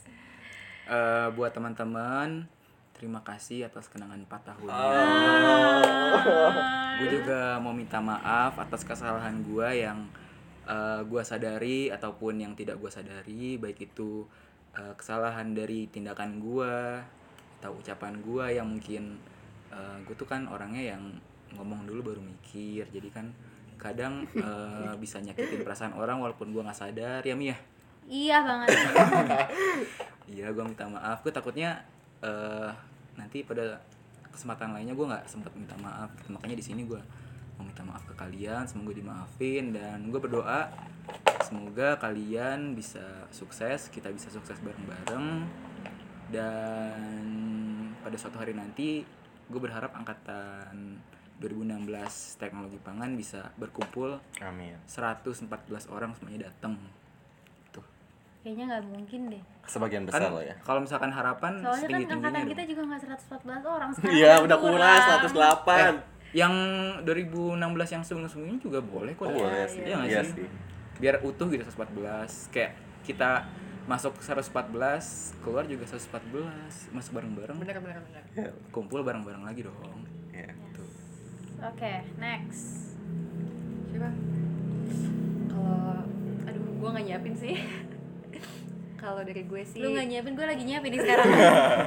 Eh, 0.88 1.28
buat 1.36 1.52
teman-teman 1.52 2.48
terima 2.98 3.22
kasih 3.22 3.70
atas 3.70 3.86
kenangan 3.86 4.18
4 4.26 4.42
tahun 4.42 4.66
gue 6.98 7.08
juga 7.14 7.62
mau 7.62 7.70
minta 7.70 8.02
maaf 8.02 8.58
atas 8.58 8.82
kesalahan 8.82 9.38
gue 9.46 9.68
yang 9.86 10.10
eh, 10.66 11.00
gue 11.06 11.22
sadari 11.22 11.94
ataupun 11.94 12.42
yang 12.42 12.58
tidak 12.58 12.82
gue 12.82 12.90
sadari 12.90 13.54
baik 13.54 13.92
itu 13.92 14.26
eh, 14.74 14.96
kesalahan 14.98 15.54
dari 15.54 15.86
tindakan 15.86 16.42
gue 16.42 16.74
atau 17.58 17.74
ucapan 17.74 18.22
gue 18.22 18.44
yang 18.54 18.66
mungkin 18.70 19.18
gue 20.06 20.14
tuh 20.16 20.24
kan 20.24 20.48
orangnya 20.48 20.96
yang 20.96 21.02
ngomong 21.54 21.84
dulu 21.84 22.12
baru 22.12 22.22
mikir 22.24 22.88
jadi 22.88 23.08
kan 23.12 23.26
kadang 23.78 24.26
eh, 24.34 24.94
bisa 24.98 25.22
nyakitin 25.22 25.62
perasaan 25.62 25.94
orang 25.94 26.18
walaupun 26.18 26.50
gue 26.50 26.62
nggak 26.62 26.76
sadar 26.76 27.22
ya 27.22 27.38
Mia 27.38 27.56
Iya 28.08 28.40
banget. 28.40 28.68
Iya, 30.28 30.52
gue 30.52 30.60
minta 30.60 30.84
maaf. 30.84 31.24
Gue 31.24 31.32
takutnya 31.32 31.80
eh 32.20 32.68
nanti 33.16 33.40
pada 33.48 33.80
kesempatan 34.28 34.76
lainnya 34.76 34.92
gue 34.92 35.06
nggak 35.08 35.24
sempat 35.24 35.52
minta 35.56 35.72
maaf. 35.80 36.12
Makanya 36.28 36.56
di 36.56 36.64
sini 36.64 36.84
gue 36.84 37.00
mau 37.56 37.64
minta 37.64 37.80
maaf 37.84 38.04
ke 38.04 38.12
kalian. 38.12 38.68
Semoga 38.68 38.92
dimaafin 38.92 39.72
dan 39.72 40.08
gue 40.12 40.20
berdoa 40.20 40.68
semoga 41.44 41.96
kalian 41.96 42.76
bisa 42.76 43.28
sukses. 43.32 43.88
Kita 43.88 44.12
bisa 44.12 44.28
sukses 44.28 44.60
bareng-bareng. 44.60 45.48
Dan 46.28 47.24
pada 48.00 48.16
suatu 48.16 48.36
hari 48.36 48.52
nanti 48.52 49.02
gue 49.48 49.60
berharap 49.60 49.92
angkatan 49.92 51.00
2016 51.38 51.86
teknologi 52.36 52.78
pangan 52.82 53.14
bisa 53.14 53.54
berkumpul 53.54 54.18
amin 54.38 54.74
114 54.84 55.46
orang 55.88 56.10
semuanya 56.12 56.50
datang. 56.50 56.74
Tuh. 57.70 57.86
Kayaknya 58.42 58.64
nggak 58.66 58.82
mungkin 58.86 59.20
deh. 59.30 59.42
sebagian 59.68 60.02
kan 60.08 60.16
besar 60.16 60.32
loh 60.32 60.40
ya 60.40 60.56
kalau 60.64 60.80
misalkan 60.80 61.12
harapan 61.12 61.60
Soalnya 61.60 61.88
kan 61.92 62.00
angkatan 62.18 62.42
kita 62.48 62.62
juga 62.66 62.82
nggak 62.88 63.00
114 63.28 63.62
orang. 63.68 63.88
Sekarang 63.94 64.16
iya 64.16 64.32
udah 64.40 64.58
kurang 64.58 64.96
Eh, 64.96 65.30
108 65.30 66.18
yang 66.28 66.54
2016 67.04 67.94
yang 67.94 68.02
sebelum 68.04 68.28
sebelumnya 68.28 68.58
juga 68.60 68.80
boleh 68.80 69.12
kok 69.12 69.24
oh 69.24 69.32
boleh 69.32 69.64
sih 69.64 69.80
Iya 69.80 69.94
nggak 69.96 70.10
iya 70.12 70.20
sih? 70.24 70.34
sih 70.44 70.48
biar 70.98 71.22
utuh 71.22 71.46
gitu 71.48 71.62
114 71.62 72.50
kayak 72.50 72.72
kita 73.06 73.46
masuk 73.88 74.20
114 74.20 74.52
keluar 75.40 75.64
juga 75.64 75.88
114 75.88 76.92
masuk 76.92 77.12
bareng-bareng 77.16 77.56
Bener 77.56 77.80
bener 77.80 77.98
bener. 78.04 78.52
Kumpul 78.68 79.00
bareng-bareng 79.00 79.48
lagi 79.48 79.64
dong 79.64 80.04
iya. 80.28 80.52
Tuh. 80.76 80.84
Oke, 81.64 82.04
next. 82.20 82.92
Siapa? 83.88 84.12
Kalau 85.48 86.04
aduh 86.44 86.64
gue 86.68 86.88
nggak 86.92 87.06
nyiapin 87.08 87.34
sih. 87.34 87.56
Kalau 89.02 89.24
dari 89.24 89.42
gue 89.48 89.62
sih. 89.64 89.80
Lu 89.80 89.96
nggak 89.96 90.06
nyiapin, 90.10 90.34
gue 90.36 90.46
lagi 90.46 90.64
nyiapin 90.68 90.90
nih 90.92 91.00
sekarang. 91.08 91.28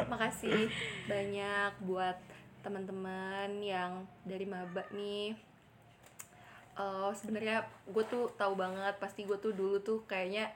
makasih 0.10 0.68
banyak 1.06 1.72
buat 1.86 2.18
teman-teman 2.66 3.62
yang 3.62 4.10
dari 4.26 4.50
maba 4.50 4.82
nih 4.90 5.38
Eh 6.72 7.12
sebenarnya 7.14 7.68
gue 7.84 8.04
tuh 8.08 8.32
tahu 8.40 8.56
banget 8.56 8.96
pasti 8.98 9.28
gue 9.28 9.36
tuh 9.38 9.52
dulu 9.52 9.78
tuh 9.84 10.02
kayaknya 10.08 10.50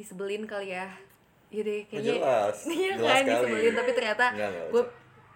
disebelin 0.00 0.48
kali 0.48 0.72
ya. 0.72 0.88
Iya 1.52 1.62
deh 1.66 1.80
kayaknya 1.84 2.14
jelas. 2.16 2.56
iya 2.72 2.92
Jelas 2.96 3.12
kan 3.12 3.24
disebelin. 3.28 3.72
Tapi 3.76 3.90
ternyata 3.92 4.26
gue 4.72 4.82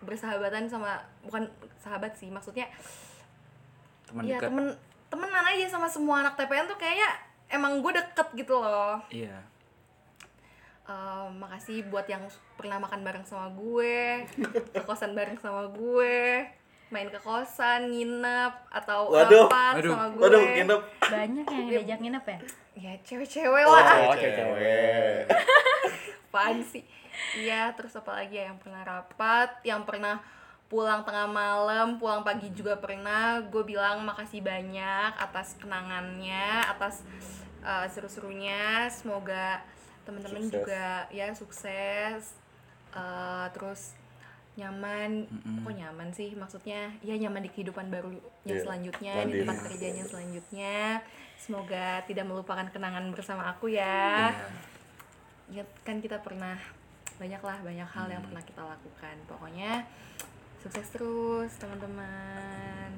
bersahabatan 0.04 0.64
sama 0.68 1.00
bukan 1.24 1.44
sahabat 1.80 2.12
sih 2.12 2.28
maksudnya 2.28 2.68
teman 4.04 4.28
ya 4.28 4.36
dekat 4.36 4.52
temen 4.52 4.66
temenan 5.08 5.44
aja 5.48 5.64
sama 5.68 5.88
semua 5.88 6.20
anak 6.20 6.36
TPN 6.36 6.68
tuh 6.68 6.76
kayaknya 6.76 7.08
emang 7.48 7.84
gue 7.84 7.92
deket 7.92 8.28
gitu 8.36 8.56
loh. 8.56 9.00
Iya. 9.12 9.44
Eh, 10.84 11.26
makasih 11.40 11.88
buat 11.88 12.04
yang 12.04 12.20
pernah 12.60 12.76
makan 12.76 13.00
bareng 13.00 13.24
sama 13.24 13.48
gue, 13.56 14.28
ke 14.68 14.80
kosan 14.84 15.16
bareng 15.16 15.40
sama 15.40 15.64
gue, 15.72 16.44
main 16.92 17.08
ke 17.08 17.16
kosan, 17.24 17.88
nginep 17.88 18.52
atau 18.68 19.08
Waduh, 19.08 19.48
waduh, 19.48 19.92
sama 19.96 20.06
gue. 20.12 20.20
waduh 20.20 20.42
nginep. 20.44 20.80
Banyak 21.08 21.46
yang 21.48 21.66
diajak 21.72 21.98
nginep 22.04 22.24
ya? 22.28 22.38
Ya 22.74 22.98
cewek-cewek 23.06 23.64
oh 23.64 23.74
lah. 23.78 24.18
cewek 24.18 25.30
Apaan 26.34 26.58
sih? 26.66 26.82
Iya, 27.38 27.70
terus 27.78 27.94
apa 27.94 28.10
lagi 28.10 28.34
ya 28.34 28.50
yang 28.50 28.58
pernah 28.58 28.82
rapat, 28.82 29.62
yang 29.62 29.86
pernah 29.86 30.18
pulang 30.66 31.06
tengah 31.06 31.30
malam, 31.30 32.02
pulang 32.02 32.26
pagi 32.26 32.50
juga 32.50 32.74
pernah. 32.74 33.38
Gue 33.46 33.62
bilang 33.62 34.02
makasih 34.02 34.42
banyak 34.42 35.14
atas 35.14 35.54
kenangannya, 35.62 36.66
atas 36.66 37.06
uh, 37.62 37.86
seru-serunya. 37.86 38.90
Semoga 38.90 39.62
teman-teman 40.02 40.50
juga 40.50 41.06
ya 41.14 41.30
sukses. 41.30 42.34
Uh, 42.90 43.46
terus 43.54 43.94
nyaman, 44.58 45.30
kok 45.62 45.74
nyaman 45.74 46.10
sih? 46.10 46.34
Maksudnya 46.34 46.90
ya 47.02 47.14
nyaman 47.14 47.46
di 47.46 47.50
kehidupan 47.54 47.90
barunya 47.90 48.22
Iya, 48.42 48.62
selanjutnya, 48.66 49.14
di 49.14 49.18
mandiri. 49.22 49.40
tempat 49.46 49.58
kerjanya 49.70 50.04
selanjutnya. 50.06 50.78
Semoga 51.44 52.00
tidak 52.08 52.24
melupakan 52.24 52.64
kenangan 52.72 53.04
bersama 53.12 53.52
aku 53.52 53.68
ya. 53.68 54.32
Iya. 54.32 55.60
ya 55.60 55.64
kan 55.84 56.00
kita 56.00 56.24
pernah 56.24 56.56
banyak 57.20 57.42
lah 57.44 57.60
banyak 57.60 57.84
hal 57.84 58.06
yang 58.08 58.24
pernah 58.24 58.40
kita 58.40 58.64
lakukan. 58.64 59.16
Pokoknya 59.28 59.84
sukses 60.56 60.88
terus 60.88 61.52
teman-teman. 61.60 62.88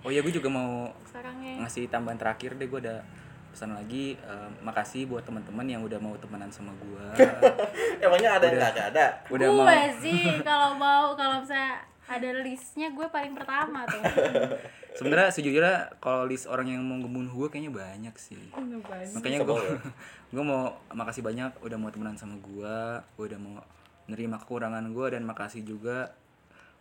Oh 0.00 0.08
ya 0.08 0.24
gue 0.24 0.32
juga 0.32 0.48
mau 0.48 0.88
sarangnya 1.04 1.60
ngasih 1.60 1.92
tambahan 1.92 2.16
terakhir 2.16 2.56
deh 2.56 2.64
gue 2.64 2.80
ada 2.80 3.04
pesan 3.52 3.76
lagi. 3.76 4.16
Eh, 4.16 4.48
makasih 4.64 5.04
buat 5.04 5.20
teman-teman 5.28 5.68
yang 5.68 5.84
udah 5.84 6.00
mau 6.00 6.16
temenan 6.16 6.48
sama 6.48 6.72
gua. 6.80 7.12
Emangnya 8.08 8.40
ada 8.40 8.48
yang 8.48 8.56
nggak 8.56 8.88
ada? 8.96 9.06
udah 9.28 9.46
gue 9.52 9.64
mau. 9.68 10.00
sih 10.00 10.40
kalau 10.40 10.80
mau 10.80 11.12
kalau 11.12 11.44
misalnya 11.44 11.89
ada 12.10 12.42
listnya 12.42 12.90
gue 12.90 13.06
paling 13.06 13.38
pertama 13.38 13.86
tuh. 13.86 14.02
Sebenarnya 14.98 15.30
sejujurnya 15.30 16.02
kalau 16.02 16.26
list 16.26 16.50
orang 16.50 16.66
yang 16.74 16.82
mau 16.82 16.98
ngebunuh 16.98 17.30
gue 17.30 17.48
kayaknya 17.54 17.70
banyak 17.70 18.14
sih. 18.18 18.50
Makanya 19.14 19.46
gue 19.46 19.78
gue 20.34 20.44
mau 20.50 20.74
makasih 20.90 21.22
banyak 21.22 21.62
udah 21.62 21.78
mau 21.78 21.94
temenan 21.94 22.18
sama 22.18 22.34
gue 22.42 22.76
udah 23.22 23.38
mau 23.38 23.62
nerima 24.10 24.42
kekurangan 24.42 24.90
gue 24.90 25.06
dan 25.14 25.22
makasih 25.22 25.62
juga 25.62 26.10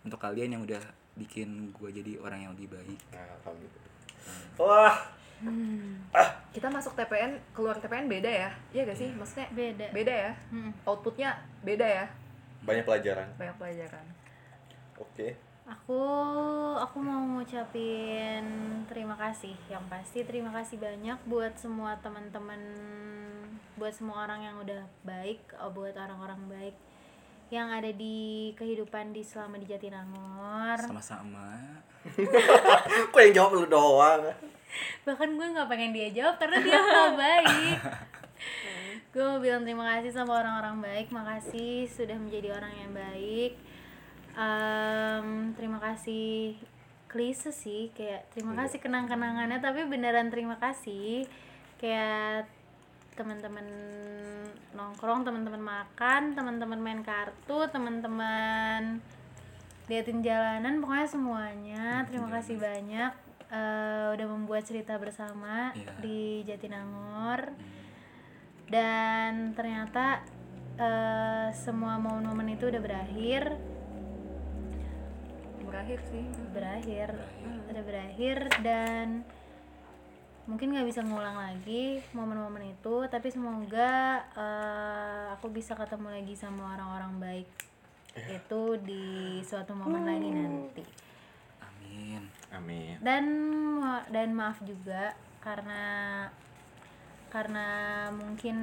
untuk 0.01 0.17
kalian 0.17 0.57
yang 0.57 0.65
udah 0.65 0.81
bikin 1.13 1.69
gue 1.77 1.89
jadi 1.93 2.17
orang 2.25 2.49
yang 2.49 2.51
lebih 2.57 2.73
baik. 2.73 2.99
Nah, 3.13 3.29
alhamdulillah. 3.37 3.85
Wah, 4.57 4.97
kita 6.49 6.67
masuk 6.73 6.97
TPN 6.97 7.37
keluar 7.53 7.77
TPN 7.77 8.09
beda 8.09 8.31
ya? 8.33 8.49
Iya 8.73 8.81
gak 8.89 8.97
sih? 8.97 9.13
Maksudnya 9.13 9.47
beda. 9.53 9.85
beda 9.93 10.13
ya? 10.13 10.31
Mm. 10.49 10.71
outputnya 10.89 11.37
beda 11.61 11.85
ya? 11.85 12.05
Banyak 12.65 12.83
pelajaran. 12.83 13.27
banyak 13.37 13.55
pelajaran 13.55 14.18
Oke. 14.99 15.47
aku 15.69 16.01
aku 16.81 16.97
mau 16.97 17.21
ngucapin 17.37 18.43
terima 18.89 19.15
kasih. 19.15 19.53
Yang 19.69 19.85
pasti 19.87 20.19
terima 20.25 20.49
kasih 20.51 20.81
banyak 20.81 21.19
buat 21.29 21.53
semua 21.55 21.95
teman-teman 22.01 22.59
buat 23.79 23.93
semua 23.95 24.27
orang 24.27 24.43
yang 24.43 24.55
udah 24.59 24.83
baik 25.07 25.39
oh, 25.61 25.71
buat 25.71 25.95
orang-orang 25.95 26.41
baik 26.51 26.75
yang 27.49 27.71
ada 27.71 27.89
di 27.89 28.51
kehidupan 28.59 29.13
di 29.15 29.25
selama 29.25 29.57
di 29.57 29.65
Jatinangor. 29.65 30.77
Sama-sama. 30.85 31.81
Kok 33.13 33.21
yang 33.23 33.33
jawab 33.33 33.51
lu 33.57 33.65
doang? 33.65 34.25
bahkan 35.01 35.33
gue 35.33 35.47
nggak 35.49 35.65
pengen 35.65 35.91
dia 35.97 36.13
jawab 36.13 36.37
karena 36.37 36.57
dia 36.61 36.77
nggak 36.77 37.13
baik. 37.17 37.77
Gue 39.13 39.25
mau 39.25 39.41
bilang 39.41 39.65
terima 39.65 39.97
kasih 39.97 40.13
sama 40.13 40.37
orang-orang 40.37 40.77
baik. 40.85 41.07
Makasih 41.09 41.89
sudah 41.89 42.13
menjadi 42.13 42.53
orang 42.53 42.73
yang 42.77 42.91
baik 42.93 43.57
Em, 44.39 45.51
terima 45.59 45.83
kasih. 45.83 46.55
Klise 47.09 47.51
sih 47.51 47.89
kayak 47.91 48.31
terima 48.31 48.53
kasih 48.55 48.79
kenang-kenangannya 48.79 49.59
tapi 49.59 49.83
beneran 49.83 50.31
terima 50.31 50.55
kasih. 50.55 51.27
Kayak 51.75 52.47
teman-teman 53.19 53.67
nongkrong 54.71 55.27
teman-teman 55.27 55.59
makan 55.59 56.39
teman-teman 56.39 56.79
main 56.79 57.03
kartu 57.03 57.67
teman-teman 57.67 59.03
liatin 59.91 60.23
jalanan 60.23 60.79
pokoknya 60.79 61.07
semuanya. 61.09 61.85
Terima 62.07 62.29
kasih 62.31 62.55
banyak. 62.61 63.11
Eh, 63.49 64.07
udah 64.15 64.27
membuat 64.29 64.63
cerita 64.63 64.95
bersama 65.01 65.73
Iya. 65.75 65.91
di 65.99 66.45
Jatinangor. 66.47 67.51
Dan 68.69 69.57
ternyata 69.57 70.21
eh, 70.79 71.49
semua 71.51 71.99
momen-momen 71.99 72.55
itu 72.55 72.69
udah 72.71 72.79
berakhir 72.79 73.57
berakhir 75.69 75.99
sih. 76.09 76.25
Berakhir. 76.51 77.09
Udah 77.69 77.83
berakhir 77.85 78.37
dan 78.65 79.23
mungkin 80.49 80.73
nggak 80.73 80.89
bisa 80.89 81.05
ngulang 81.05 81.37
lagi 81.37 82.01
momen-momen 82.09 82.73
itu 82.73 83.05
tapi 83.05 83.29
semoga 83.29 84.17
eh, 84.33 85.25
aku 85.37 85.53
bisa 85.53 85.77
ketemu 85.77 86.09
lagi 86.09 86.33
sama 86.33 86.73
orang-orang 86.73 87.13
baik 87.21 87.49
itu 88.17 88.61
di 88.81 89.37
suatu 89.45 89.77
momen 89.77 90.09
lagi 90.09 90.29
nanti. 90.33 90.83
Amin. 91.61 92.23
Amin. 92.49 92.97
dan 93.05 93.25
dan 94.09 94.33
maaf 94.33 94.57
juga 94.65 95.13
karena 95.37 96.25
karena 97.29 97.67
mungkin 98.09 98.57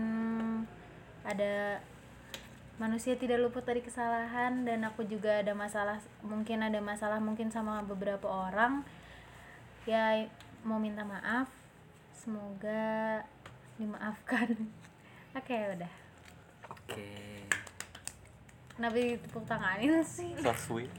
ada 1.22 1.78
manusia 2.76 3.16
tidak 3.16 3.40
luput 3.40 3.64
dari 3.64 3.80
kesalahan 3.80 4.68
dan 4.68 4.84
aku 4.84 5.00
juga 5.08 5.40
ada 5.40 5.56
masalah 5.56 5.96
mungkin 6.20 6.60
ada 6.60 6.76
masalah 6.84 7.16
mungkin 7.16 7.48
sama 7.48 7.80
beberapa 7.80 8.28
orang 8.28 8.84
ya 9.88 10.28
mau 10.60 10.76
minta 10.76 11.00
maaf 11.00 11.48
semoga 12.12 13.24
dimaafkan 13.80 14.68
oke 15.40 15.56
udah 15.78 15.92
oke 16.68 17.08
kenapa 18.76 18.96
ditepuk 19.00 19.44
tanganin 19.48 20.04
sih 20.04 20.36
So 20.36 20.52
sweet. 20.52 20.92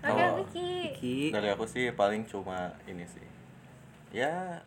oke 0.00 0.22
Oh. 0.24 0.40
Vicky 0.40 0.94
Ki 0.96 1.16
Dari 1.34 1.52
aku 1.52 1.68
sih 1.68 1.90
paling 1.92 2.24
cuma 2.24 2.72
ini 2.86 3.04
sih. 3.04 3.26
Ya 4.14 4.62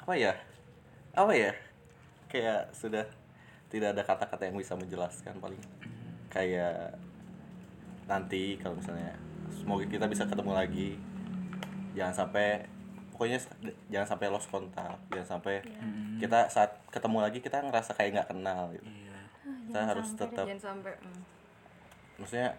apa 0.00 0.16
ya? 0.16 0.32
Apa 1.12 1.36
ya? 1.36 1.52
Kayak 2.32 2.72
sudah 2.72 3.04
tidak 3.70 3.94
ada 3.96 4.02
kata-kata 4.02 4.50
yang 4.50 4.58
bisa 4.58 4.74
menjelaskan 4.74 5.38
paling. 5.38 5.62
Kayak 6.30 6.98
nanti 8.10 8.58
kalau 8.58 8.74
misalnya 8.74 9.14
semoga 9.54 9.86
kita 9.86 10.10
bisa 10.10 10.26
ketemu 10.26 10.52
lagi 10.54 10.98
jangan 11.94 12.26
sampai 12.26 12.66
pokoknya 13.14 13.38
jangan 13.90 14.08
sampai 14.14 14.26
lost 14.30 14.50
kontak 14.50 14.98
jangan 15.14 15.38
sampai 15.38 15.62
kita 16.18 16.50
saat 16.50 16.70
ketemu 16.90 17.18
lagi 17.22 17.38
kita 17.38 17.62
ngerasa 17.62 17.94
kayak 17.94 18.10
nggak 18.18 18.28
kenal 18.34 18.70
gitu. 18.74 18.86
Iya. 18.86 19.18
Kita 19.70 19.80
harus 19.86 20.08
tetap 20.18 20.46
jangan 20.46 20.62
sampai 20.62 20.92
mm. 20.98 21.22
maksudnya 22.18 22.50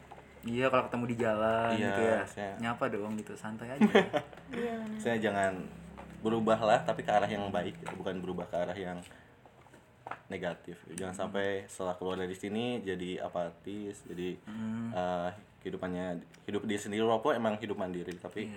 iya 0.41 0.66
kalau 0.72 0.84
ketemu 0.89 1.05
di 1.05 1.16
jalan 1.20 1.70
Iya, 1.76 1.84
gitu 1.84 2.01
ya 2.01 2.18
maksudnya- 2.24 2.57
nyapa 2.64 2.84
dong 2.89 3.14
gitu 3.20 3.34
santai 3.36 3.68
aja. 3.76 3.84
Iya 4.51 4.74
benar. 4.84 4.99
Saya 4.99 5.16
jangan 5.20 5.53
berubah 6.22 6.59
lah 6.59 6.80
tapi 6.86 7.01
ke 7.01 7.12
arah 7.12 7.28
yang 7.28 7.49
baik 7.49 7.76
bukan 7.97 8.20
berubah 8.22 8.45
ke 8.47 8.55
arah 8.55 8.78
yang 8.78 8.99
negatif. 10.28 10.76
Jangan 10.91 11.14
sampai 11.18 11.47
setelah 11.66 11.93
keluar 11.93 12.16
dari 12.16 12.34
sini 12.34 12.66
jadi 12.80 13.22
apatis 13.22 14.03
jadi 14.05 14.36
eh, 14.91 15.30
kehidupannya 15.59 16.18
hidup 16.43 16.64
diri 16.64 16.80
sendiri 16.80 17.03
walaupun 17.03 17.34
emang 17.34 17.53
hidup 17.55 17.76
mandiri 17.76 18.12
tapi 18.16 18.49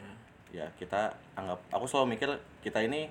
ya 0.51 0.71
kita 0.73 1.09
anggap 1.35 1.61
aku 1.69 1.85
selalu 1.85 2.07
mikir 2.11 2.31
kita 2.61 2.81
ini 2.81 3.11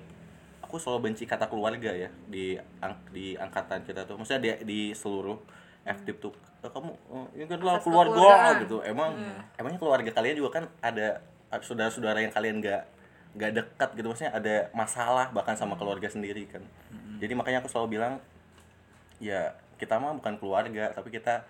aku 0.60 0.76
selalu 0.76 0.98
benci 1.04 1.24
kata 1.24 1.46
keluarga 1.46 1.92
ya 1.92 2.08
di 2.26 2.54
ang- 2.80 2.98
di 3.08 3.34
angkatan 3.34 3.82
kita 3.82 4.02
tuh. 4.02 4.16
Maksudnya 4.16 4.40
di, 4.40 4.50
di 4.64 4.80
seluruh 4.92 5.36
FTIP 5.84 6.16
tuh 6.18 6.32
"Eh, 6.58 6.70
kamu 6.70 6.90
eh, 6.90 7.26
ini 7.36 7.44
kan 7.46 7.58
Asas 7.76 7.84
keluarga 7.84 8.16
gitu. 8.58 8.76
Emang 8.82 9.12
emangnya 9.54 9.78
keluarga 9.78 10.10
kalian 10.10 10.34
juga 10.34 10.50
kan 10.54 10.64
ada 10.80 11.20
saudara-saudara 11.54 12.18
yang 12.18 12.32
kalian 12.32 12.56
nggak 12.58 12.82
nggak 13.34 13.50
dekat 13.52 13.88
gitu. 13.94 14.06
Maksudnya 14.08 14.32
ada 14.32 14.54
masalah 14.72 15.28
bahkan 15.28 15.52
sama 15.52 15.76
keluarga 15.76 16.08
sendiri 16.08 16.48
kan. 16.48 16.64
Jadi 17.14 17.32
makanya 17.32 17.60
aku 17.60 17.68
selalu 17.68 17.94
bilang 17.94 18.16
ya 19.24 19.40
kita 19.74 19.96
mah 19.96 20.12
bukan 20.12 20.36
keluarga 20.36 20.92
tapi 20.92 21.08
kita 21.08 21.42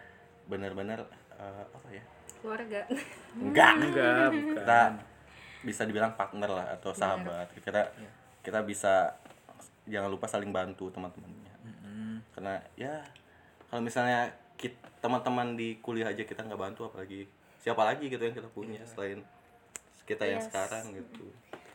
benar-benar 0.47 1.03
eh, 1.35 1.65
apa 1.67 1.89
ya? 1.91 2.05
Keluarga. 2.39 2.81
Enggak. 3.35 3.73
Enggak 3.83 4.29
bukan. 4.31 4.55
Kita 4.55 4.81
bisa 5.61 5.83
dibilang 5.83 6.13
partner 6.15 6.51
lah 6.53 6.67
atau 6.73 6.93
sahabat. 6.93 7.51
Kita 7.57 7.83
kita 8.41 8.61
bisa 8.63 9.17
jangan 9.85 10.09
lupa 10.09 10.25
saling 10.25 10.49
bantu 10.49 10.89
teman-temannya. 10.89 11.53
Karena 12.31 12.55
ya 12.75 13.01
kalau 13.67 13.81
misalnya 13.81 14.29
kit- 14.55 14.79
teman-teman 14.99 15.55
di 15.55 15.77
kuliah 15.79 16.09
aja 16.09 16.23
kita 16.23 16.41
nggak 16.41 16.61
bantu 16.61 16.87
apalagi 16.87 17.27
siapa 17.59 17.81
lagi 17.83 18.07
gitu 18.07 18.21
yang 18.21 18.33
kita 18.33 18.49
punya 18.49 18.81
selain 18.85 19.25
kita 20.05 20.25
yang 20.25 20.37
Yes. 20.37 20.49
sekarang 20.49 20.93
gitu 20.93 21.25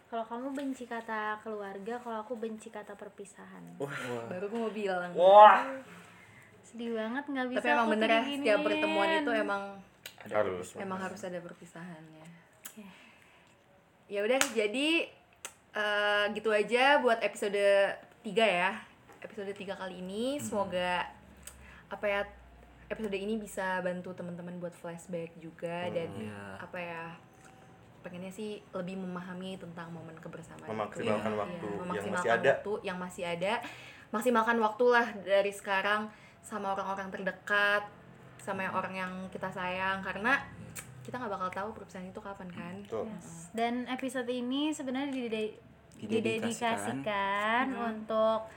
kalau 0.10 0.26
kamu 0.26 0.48
benci 0.52 0.84
kata 0.84 1.38
keluarga 1.40 2.02
kalau 2.02 2.18
aku 2.20 2.34
benci 2.34 2.68
kata 2.68 2.98
perpisahan. 2.98 3.78
Baru 4.26 4.50
gue 4.50 4.60
mau 4.60 4.74
bilang. 4.74 5.14
Sedih 6.66 6.94
banget 6.94 7.24
nggak 7.26 7.48
bisa 7.50 7.60
tapi 7.62 7.70
emang 7.70 7.86
aku 7.86 7.94
bener 7.94 8.10
ya 8.10 8.22
setiap 8.26 8.60
pertemuan 8.62 9.10
itu 9.16 9.32
emang 9.34 9.64
harus 10.30 10.68
emang 10.76 11.00
harus 11.00 11.22
ada 11.24 11.40
perpisahannya 11.40 12.26
Oke. 12.62 12.84
ya 14.06 14.20
udah 14.22 14.38
jadi 14.54 14.88
eh, 15.74 16.24
gitu 16.36 16.50
aja 16.52 17.00
buat 17.00 17.18
episode 17.22 17.58
3 18.22 18.30
ya. 18.36 18.78
Episode 19.20 19.50
3 19.50 19.82
kali 19.82 19.96
ini. 19.98 20.38
Semoga 20.38 21.10
apa 21.90 22.06
ya 22.06 22.22
episode 22.90 23.14
ini 23.14 23.38
bisa 23.38 23.82
bantu 23.82 24.14
teman-teman 24.14 24.58
buat 24.58 24.74
flashback 24.74 25.34
juga 25.38 25.90
dan 25.90 26.10
Iya. 26.10 26.42
apa 26.58 26.78
ya 26.78 27.04
pengennya 28.00 28.30
sih 28.30 28.60
lebih 28.72 28.96
memahami 28.96 29.56
tentang 29.56 29.90
momen 29.90 30.16
kebersamaan 30.16 30.64
itu. 30.64 30.72
Memaksimalkan 30.72 31.32
Iya, 31.32 31.38
waktu 31.38 31.66
yang 31.66 31.80
memaksimalkan 31.80 32.16
masih 32.16 32.32
ada. 32.32 32.50
waktu 32.50 32.74
yang 32.82 32.98
masih 32.98 33.24
ada 33.26 33.54
maksimalkan 34.10 34.58
waktu 34.58 34.86
lah 34.88 35.08
dari 35.22 35.52
sekarang 35.52 36.02
sama 36.42 36.72
orang-orang 36.72 37.08
terdekat 37.10 37.84
sama 38.40 38.64
yang 38.64 38.74
orang 38.74 38.94
yang 38.96 39.12
kita 39.28 39.50
sayang 39.50 40.00
karena 40.00 40.40
kita 41.00 41.16
nggak 41.16 41.30
bakal 41.32 41.50
tahu 41.50 41.70
perpisahan 41.76 42.08
itu 42.08 42.18
kapan 42.18 42.50
kan. 42.50 42.76
Yes. 42.82 43.50
Dan 43.52 43.86
episode 43.88 44.28
ini 44.28 44.70
sebenarnya 44.70 45.10
dide- 45.10 45.58
Didedikasikan. 46.00 47.04
didedikasikan 47.04 47.66
untuk 47.76 48.48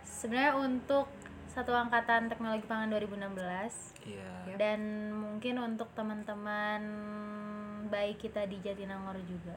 sebenarnya 0.00 0.54
untuk 0.54 1.10
satu 1.48 1.70
angkatan 1.70 2.26
teknologi 2.26 2.62
pangan 2.64 2.86
2016 2.88 3.94
iya 4.04 4.26
dan 4.54 4.80
mungkin 5.12 5.54
untuk 5.56 5.86
teman-teman 5.92 6.82
baik 7.84 8.16
kita 8.18 8.44
di 8.44 8.58
Jatinangor 8.58 9.16
juga. 9.22 9.56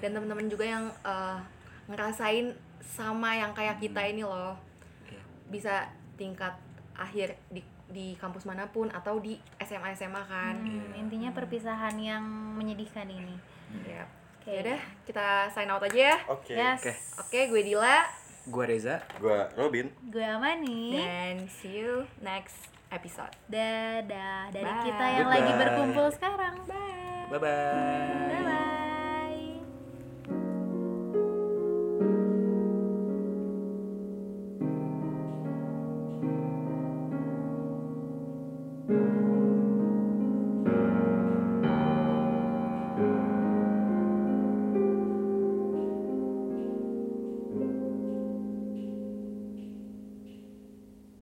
dan 0.00 0.10
teman-teman 0.10 0.46
juga 0.46 0.64
yang 0.64 0.84
eh, 1.02 1.38
ngerasain 1.86 2.50
sama 2.80 3.32
yang 3.32 3.52
kayak 3.52 3.76
kita 3.76 4.00
ini 4.04 4.22
loh 4.22 4.56
Iya. 5.04 5.20
bisa 5.46 5.74
tingkat 6.14 6.56
akhir 6.92 7.36
di 7.46 7.60
di 7.86 8.16
kampus 8.16 8.42
mana 8.42 8.66
pun 8.66 8.88
atau 8.88 9.18
di 9.18 9.36
SMA 9.60 9.92
SMA 9.92 10.18
kan 10.24 10.56
Hmm, 10.56 10.90
intinya 10.96 11.30
perpisahan 11.30 11.94
yang 11.94 12.24
menyedihkan 12.52 13.06
ini 13.06 13.36
ya 13.84 14.02
Oke. 14.40 14.50
Yaudah, 14.56 14.78
kita 15.04 15.26
sign 15.48 15.68
out 15.68 15.82
aja 15.82 16.00
ya 16.08 16.16
Oke. 16.26 16.52
yes 16.52 16.80
Oke. 16.80 16.92
oke 17.20 17.40
gue 17.48 17.62
Dila 17.64 18.00
Gue 18.46 18.62
Reza. 18.64 19.02
Gua 19.18 19.50
Robin. 19.52 19.90
gue 20.02 20.22
Amani 20.22 20.94
dan 20.96 21.46
see 21.46 21.82
you 21.82 22.02
next 22.18 22.70
episode 22.90 23.32
dadah 23.46 24.50
dari 24.50 24.64
Bye. 24.66 24.84
kita 24.84 25.04
yang 25.10 25.28
lagi 25.28 25.50
Goodbye. 25.50 25.60
berkumpul 25.66 26.06
sekarang 26.14 26.54
bye 26.64 27.26
Bye 27.26 27.40
bye. 27.42 28.44
bye 28.44 28.65